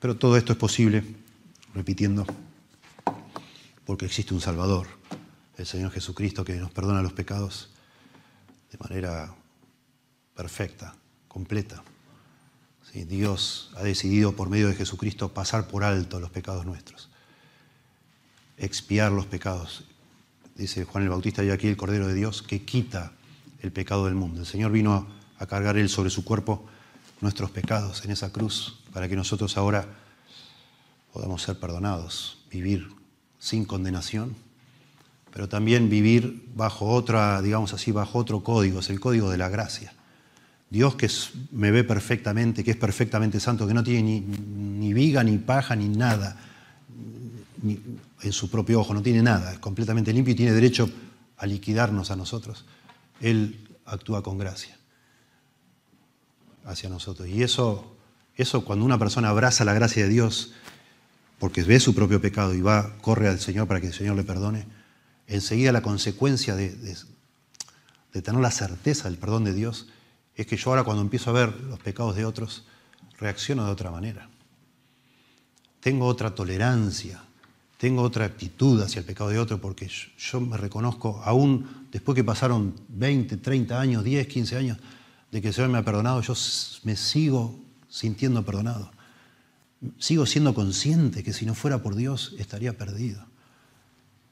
Pero 0.00 0.16
todo 0.16 0.36
esto 0.38 0.52
es 0.52 0.58
posible, 0.58 1.04
repitiendo, 1.74 2.26
porque 3.84 4.06
existe 4.06 4.34
un 4.34 4.40
Salvador, 4.40 4.86
el 5.56 5.66
Señor 5.66 5.90
Jesucristo, 5.90 6.44
que 6.44 6.56
nos 6.56 6.70
perdona 6.70 7.02
los 7.02 7.12
pecados 7.12 7.70
de 8.72 8.78
manera 8.78 9.34
perfecta, 10.34 10.94
completa. 11.28 11.82
Dios 12.92 13.70
ha 13.76 13.84
decidido 13.84 14.34
por 14.34 14.48
medio 14.48 14.66
de 14.66 14.74
Jesucristo 14.74 15.32
pasar 15.32 15.68
por 15.68 15.84
alto 15.84 16.18
los 16.18 16.30
pecados 16.30 16.66
nuestros 16.66 17.10
expiar 18.60 19.10
los 19.10 19.26
pecados. 19.26 19.84
Dice 20.54 20.84
Juan 20.84 21.04
el 21.04 21.10
Bautista, 21.10 21.42
y 21.42 21.50
aquí 21.50 21.66
el 21.66 21.76
Cordero 21.76 22.06
de 22.06 22.14
Dios 22.14 22.42
que 22.42 22.62
quita 22.62 23.12
el 23.60 23.72
pecado 23.72 24.04
del 24.04 24.14
mundo. 24.14 24.40
El 24.40 24.46
Señor 24.46 24.70
vino 24.70 25.08
a 25.38 25.46
cargar 25.46 25.76
Él 25.76 25.88
sobre 25.88 26.10
su 26.10 26.24
cuerpo 26.24 26.66
nuestros 27.20 27.50
pecados 27.50 28.04
en 28.04 28.10
esa 28.12 28.30
cruz 28.30 28.78
para 28.92 29.08
que 29.08 29.16
nosotros 29.16 29.56
ahora 29.56 29.86
podamos 31.12 31.42
ser 31.42 31.58
perdonados, 31.58 32.44
vivir 32.50 32.88
sin 33.38 33.64
condenación, 33.64 34.36
pero 35.32 35.48
también 35.48 35.88
vivir 35.88 36.48
bajo 36.54 36.88
otra, 36.88 37.40
digamos 37.42 37.72
así, 37.72 37.92
bajo 37.92 38.18
otro 38.18 38.42
código, 38.42 38.80
es 38.80 38.90
el 38.90 39.00
código 39.00 39.30
de 39.30 39.38
la 39.38 39.48
gracia. 39.48 39.92
Dios 40.70 40.94
que 40.94 41.10
me 41.52 41.70
ve 41.70 41.82
perfectamente, 41.82 42.62
que 42.62 42.72
es 42.72 42.76
perfectamente 42.76 43.40
santo, 43.40 43.66
que 43.66 43.74
no 43.74 43.82
tiene 43.82 44.02
ni, 44.02 44.20
ni 44.20 44.92
viga, 44.92 45.24
ni 45.24 45.38
paja, 45.38 45.74
ni 45.74 45.88
nada, 45.88 46.36
en 48.22 48.32
su 48.32 48.50
propio 48.50 48.80
ojo, 48.80 48.94
no 48.94 49.02
tiene 49.02 49.22
nada, 49.22 49.52
es 49.52 49.58
completamente 49.58 50.12
limpio 50.12 50.32
y 50.32 50.36
tiene 50.36 50.52
derecho 50.52 50.88
a 51.36 51.46
liquidarnos 51.46 52.10
a 52.10 52.16
nosotros. 52.16 52.64
Él 53.20 53.68
actúa 53.84 54.22
con 54.22 54.38
gracia 54.38 54.76
hacia 56.64 56.88
nosotros. 56.88 57.28
Y 57.28 57.42
eso, 57.42 57.96
eso 58.36 58.64
cuando 58.64 58.84
una 58.84 58.98
persona 58.98 59.30
abraza 59.30 59.64
la 59.64 59.74
gracia 59.74 60.04
de 60.04 60.08
Dios, 60.10 60.52
porque 61.40 61.64
ve 61.64 61.80
su 61.80 61.94
propio 61.94 62.20
pecado 62.20 62.54
y 62.54 62.60
va, 62.60 62.96
corre 63.00 63.26
al 63.26 63.40
Señor 63.40 63.66
para 63.66 63.80
que 63.80 63.88
el 63.88 63.94
Señor 63.94 64.14
le 64.14 64.22
perdone, 64.22 64.66
enseguida 65.26 65.72
la 65.72 65.82
consecuencia 65.82 66.54
de, 66.54 66.76
de 66.76 68.22
tener 68.22 68.40
la 68.40 68.50
certeza 68.50 69.08
del 69.08 69.18
perdón 69.18 69.44
de 69.44 69.54
Dios 69.54 69.88
es 70.36 70.46
que 70.46 70.56
yo 70.56 70.70
ahora 70.70 70.84
cuando 70.84 71.02
empiezo 71.02 71.30
a 71.30 71.32
ver 71.32 71.60
los 71.62 71.80
pecados 71.80 72.14
de 72.14 72.26
otros, 72.26 72.64
reacciono 73.18 73.64
de 73.64 73.72
otra 73.72 73.90
manera. 73.90 74.28
Tengo 75.80 76.06
otra 76.06 76.34
tolerancia, 76.34 77.22
tengo 77.78 78.02
otra 78.02 78.26
actitud 78.26 78.80
hacia 78.82 79.00
el 79.00 79.06
pecado 79.06 79.30
de 79.30 79.38
otro 79.38 79.60
porque 79.60 79.90
yo 80.18 80.40
me 80.42 80.58
reconozco, 80.58 81.22
aún 81.24 81.88
después 81.90 82.14
que 82.14 82.24
pasaron 82.24 82.74
20, 82.88 83.38
30 83.38 83.80
años, 83.80 84.04
10, 84.04 84.26
15 84.26 84.56
años 84.56 84.78
de 85.32 85.40
que 85.40 85.48
el 85.48 85.54
Señor 85.54 85.70
me 85.70 85.78
ha 85.78 85.84
perdonado, 85.84 86.20
yo 86.20 86.34
me 86.84 86.96
sigo 86.96 87.58
sintiendo 87.88 88.44
perdonado. 88.44 88.90
Sigo 89.98 90.26
siendo 90.26 90.54
consciente 90.54 91.22
que 91.22 91.32
si 91.32 91.46
no 91.46 91.54
fuera 91.54 91.82
por 91.82 91.94
Dios 91.94 92.34
estaría 92.38 92.76
perdido. 92.76 93.24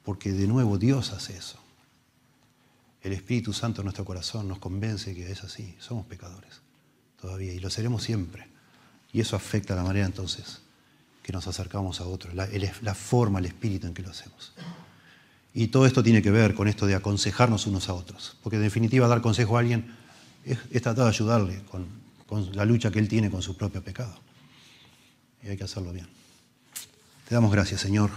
Porque 0.04 0.32
de 0.32 0.46
nuevo 0.46 0.78
Dios 0.78 1.12
hace 1.12 1.36
eso. 1.36 1.58
El 3.02 3.12
Espíritu 3.12 3.52
Santo 3.52 3.80
en 3.80 3.86
nuestro 3.86 4.04
corazón 4.04 4.48
nos 4.48 4.58
convence 4.58 5.14
que 5.14 5.30
es 5.30 5.44
así. 5.44 5.74
Somos 5.78 6.06
pecadores 6.06 6.60
todavía 7.20 7.52
y 7.52 7.58
lo 7.58 7.70
seremos 7.70 8.02
siempre. 8.02 8.46
Y 9.12 9.20
eso 9.20 9.36
afecta 9.36 9.74
la 9.74 9.82
manera 9.82 10.06
entonces 10.06 10.60
que 11.22 11.32
nos 11.32 11.46
acercamos 11.46 12.00
a 12.00 12.06
otros, 12.06 12.34
la, 12.34 12.94
forma, 12.94 13.38
el 13.38 13.46
espíritu 13.46 13.86
en 13.86 13.92
que 13.92 14.02
lo 14.02 14.10
hacemos. 14.10 14.54
Y 15.52 15.68
todo 15.68 15.84
esto 15.84 16.02
tiene 16.02 16.22
que 16.22 16.30
ver 16.30 16.54
con 16.54 16.68
esto 16.68 16.86
de 16.86 16.94
aconsejarnos 16.94 17.66
unos 17.66 17.90
a 17.90 17.94
otros, 17.94 18.38
porque 18.42 18.56
en 18.56 18.62
definitiva 18.62 19.06
dar 19.08 19.20
consejo 19.20 19.56
a 19.56 19.60
alguien 19.60 19.94
es, 20.44 20.58
tratar 20.82 21.04
de 21.04 21.10
ayudarle 21.10 21.62
con, 21.70 21.86
con, 22.26 22.56
la 22.56 22.64
lucha 22.64 22.90
que 22.90 22.98
él 22.98 23.08
tiene 23.08 23.30
con 23.30 23.42
su 23.42 23.58
propio 23.58 23.82
pecado. 23.82 24.18
Hay 25.48 25.56
que 25.56 25.64
hacerlo 25.64 25.92
bien. 25.92 26.06
Te 27.26 27.34
damos 27.34 27.50
gracias, 27.50 27.80
Señor, 27.80 28.10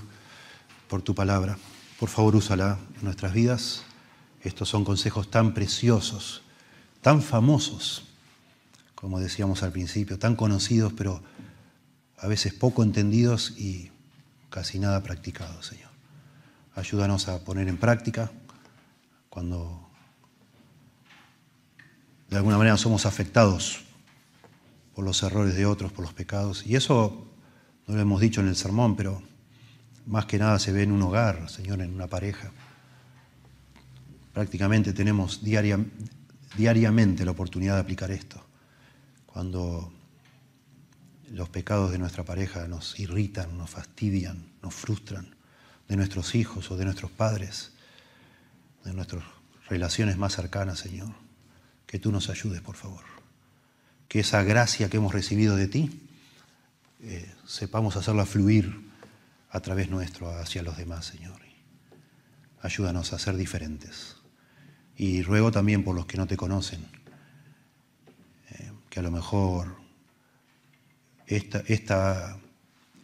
por 0.89 1.01
tu 1.01 1.15
palabra. 1.15 1.57
Por 1.97 2.09
favor, 2.09 2.35
úsala 2.35 2.77
en 2.97 3.05
nuestras 3.05 3.33
vidas. 3.33 3.83
Estos 4.41 4.67
son 4.67 4.83
consejos 4.83 5.31
tan 5.31 5.53
preciosos, 5.53 6.41
tan 7.01 7.21
famosos, 7.21 8.03
como 8.95 9.19
decíamos 9.19 9.63
al 9.63 9.71
principio, 9.71 10.19
tan 10.19 10.35
conocidos, 10.35 10.91
pero 10.91 11.23
a 12.17 12.27
veces 12.27 12.53
poco 12.53 12.83
entendidos 12.83 13.51
y 13.57 13.91
casi 14.49 14.79
nada 14.79 15.01
practicados, 15.01 15.67
Señor. 15.67 15.89
Ayúdanos 16.75 17.29
a 17.29 17.39
poner 17.45 17.69
en 17.69 17.77
práctica 17.77 18.29
cuando 19.29 19.87
de 22.29 22.35
alguna 22.35 22.57
manera 22.57 22.75
somos 22.75 23.05
afectados 23.05 23.85
por 25.01 25.07
los 25.07 25.23
errores 25.23 25.55
de 25.55 25.65
otros, 25.65 25.91
por 25.91 26.05
los 26.05 26.13
pecados. 26.13 26.63
Y 26.63 26.75
eso 26.75 27.27
no 27.87 27.95
lo 27.95 28.01
hemos 28.01 28.21
dicho 28.21 28.39
en 28.39 28.47
el 28.47 28.55
sermón, 28.55 28.95
pero 28.95 29.23
más 30.05 30.27
que 30.27 30.37
nada 30.37 30.59
se 30.59 30.71
ve 30.71 30.83
en 30.83 30.91
un 30.91 31.01
hogar, 31.01 31.49
Señor, 31.49 31.81
en 31.81 31.91
una 31.91 32.05
pareja. 32.05 32.51
Prácticamente 34.31 34.93
tenemos 34.93 35.41
diariamente 35.43 37.25
la 37.25 37.31
oportunidad 37.31 37.73
de 37.73 37.81
aplicar 37.81 38.11
esto. 38.11 38.45
cuando 39.25 39.91
los 41.31 41.49
pecados 41.49 41.91
de 41.91 41.97
nuestra 41.97 42.23
pareja 42.23 42.67
nos 42.67 42.99
irritan, 42.99 43.57
nos 43.57 43.71
fastidian, 43.71 44.51
nos 44.61 44.75
frustran, 44.75 45.35
de 45.87 45.95
nuestros 45.95 46.35
hijos 46.35 46.69
o 46.69 46.77
de 46.77 46.85
nuestros 46.85 47.09
padres, 47.09 47.71
de 48.83 48.93
nuestras 48.93 49.23
relaciones 49.67 50.15
más 50.15 50.35
cercanas, 50.35 50.77
Señor. 50.77 51.09
Que 51.87 51.97
tú 51.97 52.11
nos 52.11 52.29
ayudes, 52.29 52.61
por 52.61 52.75
favor. 52.75 53.20
Que 54.11 54.19
esa 54.19 54.43
gracia 54.43 54.89
que 54.89 54.97
hemos 54.97 55.13
recibido 55.13 55.55
de 55.55 55.69
ti, 55.69 56.01
eh, 56.99 57.33
sepamos 57.45 57.95
hacerla 57.95 58.25
fluir 58.25 58.91
a 59.49 59.61
través 59.61 59.89
nuestro 59.89 60.29
hacia 60.37 60.63
los 60.63 60.75
demás, 60.75 61.05
Señor. 61.05 61.39
Ayúdanos 62.61 63.13
a 63.13 63.19
ser 63.19 63.37
diferentes. 63.37 64.17
Y 64.97 65.21
ruego 65.21 65.49
también 65.49 65.85
por 65.85 65.95
los 65.95 66.07
que 66.07 66.17
no 66.17 66.27
te 66.27 66.35
conocen, 66.35 66.85
eh, 68.49 68.73
que 68.89 68.99
a 68.99 69.03
lo 69.03 69.11
mejor 69.11 69.77
este 71.25 71.63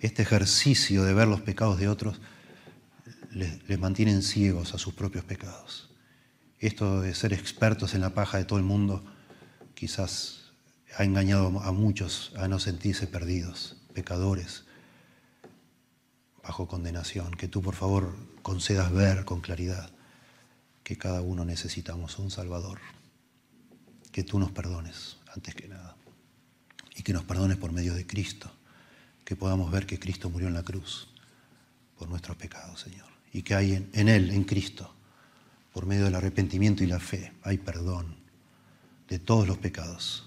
ejercicio 0.01 1.05
de 1.05 1.13
ver 1.13 1.29
los 1.29 1.39
pecados 1.39 1.79
de 1.79 1.87
otros 1.87 2.19
les, 3.31 3.65
les 3.69 3.79
mantienen 3.79 4.23
ciegos 4.23 4.73
a 4.73 4.77
sus 4.77 4.93
propios 4.93 5.23
pecados. 5.23 5.89
Esto 6.59 6.99
de 6.99 7.15
ser 7.15 7.31
expertos 7.31 7.93
en 7.93 8.01
la 8.01 8.13
paja 8.13 8.39
de 8.39 8.43
todo 8.43 8.59
el 8.59 8.65
mundo 8.65 9.05
quizás 9.73 10.36
ha 10.95 11.03
engañado 11.03 11.59
a 11.61 11.71
muchos 11.71 12.31
a 12.37 12.47
no 12.47 12.59
sentirse 12.59 13.07
perdidos, 13.07 13.77
pecadores, 13.93 14.65
bajo 16.43 16.67
condenación. 16.67 17.31
Que 17.31 17.47
tú, 17.47 17.61
por 17.61 17.75
favor, 17.75 18.15
concedas 18.41 18.91
ver 18.91 19.25
con 19.25 19.41
claridad 19.41 19.91
que 20.83 20.97
cada 20.97 21.21
uno 21.21 21.45
necesitamos 21.45 22.17
un 22.19 22.31
Salvador. 22.31 22.79
Que 24.11 24.23
tú 24.23 24.39
nos 24.39 24.51
perdones, 24.51 25.17
antes 25.35 25.53
que 25.53 25.67
nada. 25.67 25.95
Y 26.95 27.03
que 27.03 27.13
nos 27.13 27.23
perdones 27.23 27.57
por 27.57 27.71
medio 27.71 27.93
de 27.93 28.07
Cristo. 28.07 28.51
Que 29.25 29.35
podamos 29.35 29.71
ver 29.71 29.85
que 29.85 29.99
Cristo 29.99 30.29
murió 30.29 30.47
en 30.47 30.53
la 30.53 30.63
cruz 30.63 31.09
por 31.99 32.07
nuestros 32.07 32.37
pecados, 32.37 32.79
Señor. 32.79 33.07
Y 33.33 33.41
que 33.41 33.55
hay 33.55 33.73
en, 33.73 33.89
en 33.93 34.07
Él, 34.07 34.31
en 34.31 34.45
Cristo, 34.45 34.93
por 35.73 35.85
medio 35.85 36.05
del 36.05 36.15
arrepentimiento 36.15 36.83
y 36.83 36.87
la 36.87 36.99
fe, 36.99 37.33
hay 37.43 37.57
perdón 37.57 38.15
de 39.09 39.19
todos 39.19 39.47
los 39.47 39.57
pecados 39.57 40.26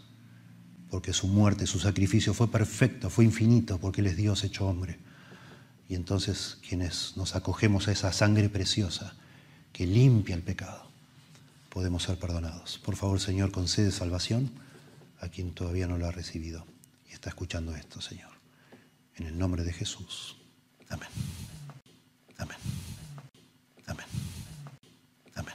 porque 0.91 1.13
su 1.13 1.29
muerte, 1.29 1.67
su 1.67 1.79
sacrificio 1.79 2.35
fue 2.35 2.51
perfecto, 2.51 3.11
fue 3.11 3.25
infinito, 3.25 3.79
porque 3.79 4.01
Él 4.01 4.09
es 4.09 4.17
Dios 4.17 4.45
hecho 4.45 4.67
hombre. 4.67 4.99
Y 5.89 5.95
entonces 5.95 6.59
quienes 6.69 7.17
nos 7.17 7.35
acogemos 7.37 7.89
a 7.89 7.93
esa 7.93 8.13
sangre 8.13 8.49
preciosa 8.49 9.15
que 9.73 9.87
limpia 9.87 10.35
el 10.35 10.43
pecado, 10.43 10.91
podemos 11.69 12.03
ser 12.03 12.19
perdonados. 12.19 12.79
Por 12.85 12.97
favor, 12.97 13.21
Señor, 13.21 13.53
concede 13.53 13.93
salvación 13.93 14.51
a 15.21 15.29
quien 15.29 15.53
todavía 15.53 15.87
no 15.87 15.99
lo 15.99 16.07
ha 16.07 16.13
recibido 16.13 16.67
y 17.09 17.13
está 17.13 17.31
escuchando 17.31 17.75
esto, 17.75 18.01
Señor. 18.01 18.31
En 19.17 19.27
el 19.27 19.39
nombre 19.39 19.65
de 19.65 19.73
Jesús. 19.73 20.37
Amén. 20.89 21.09
Amén. 22.39 22.57
Amén. 23.87 24.07
Amén. 25.35 25.55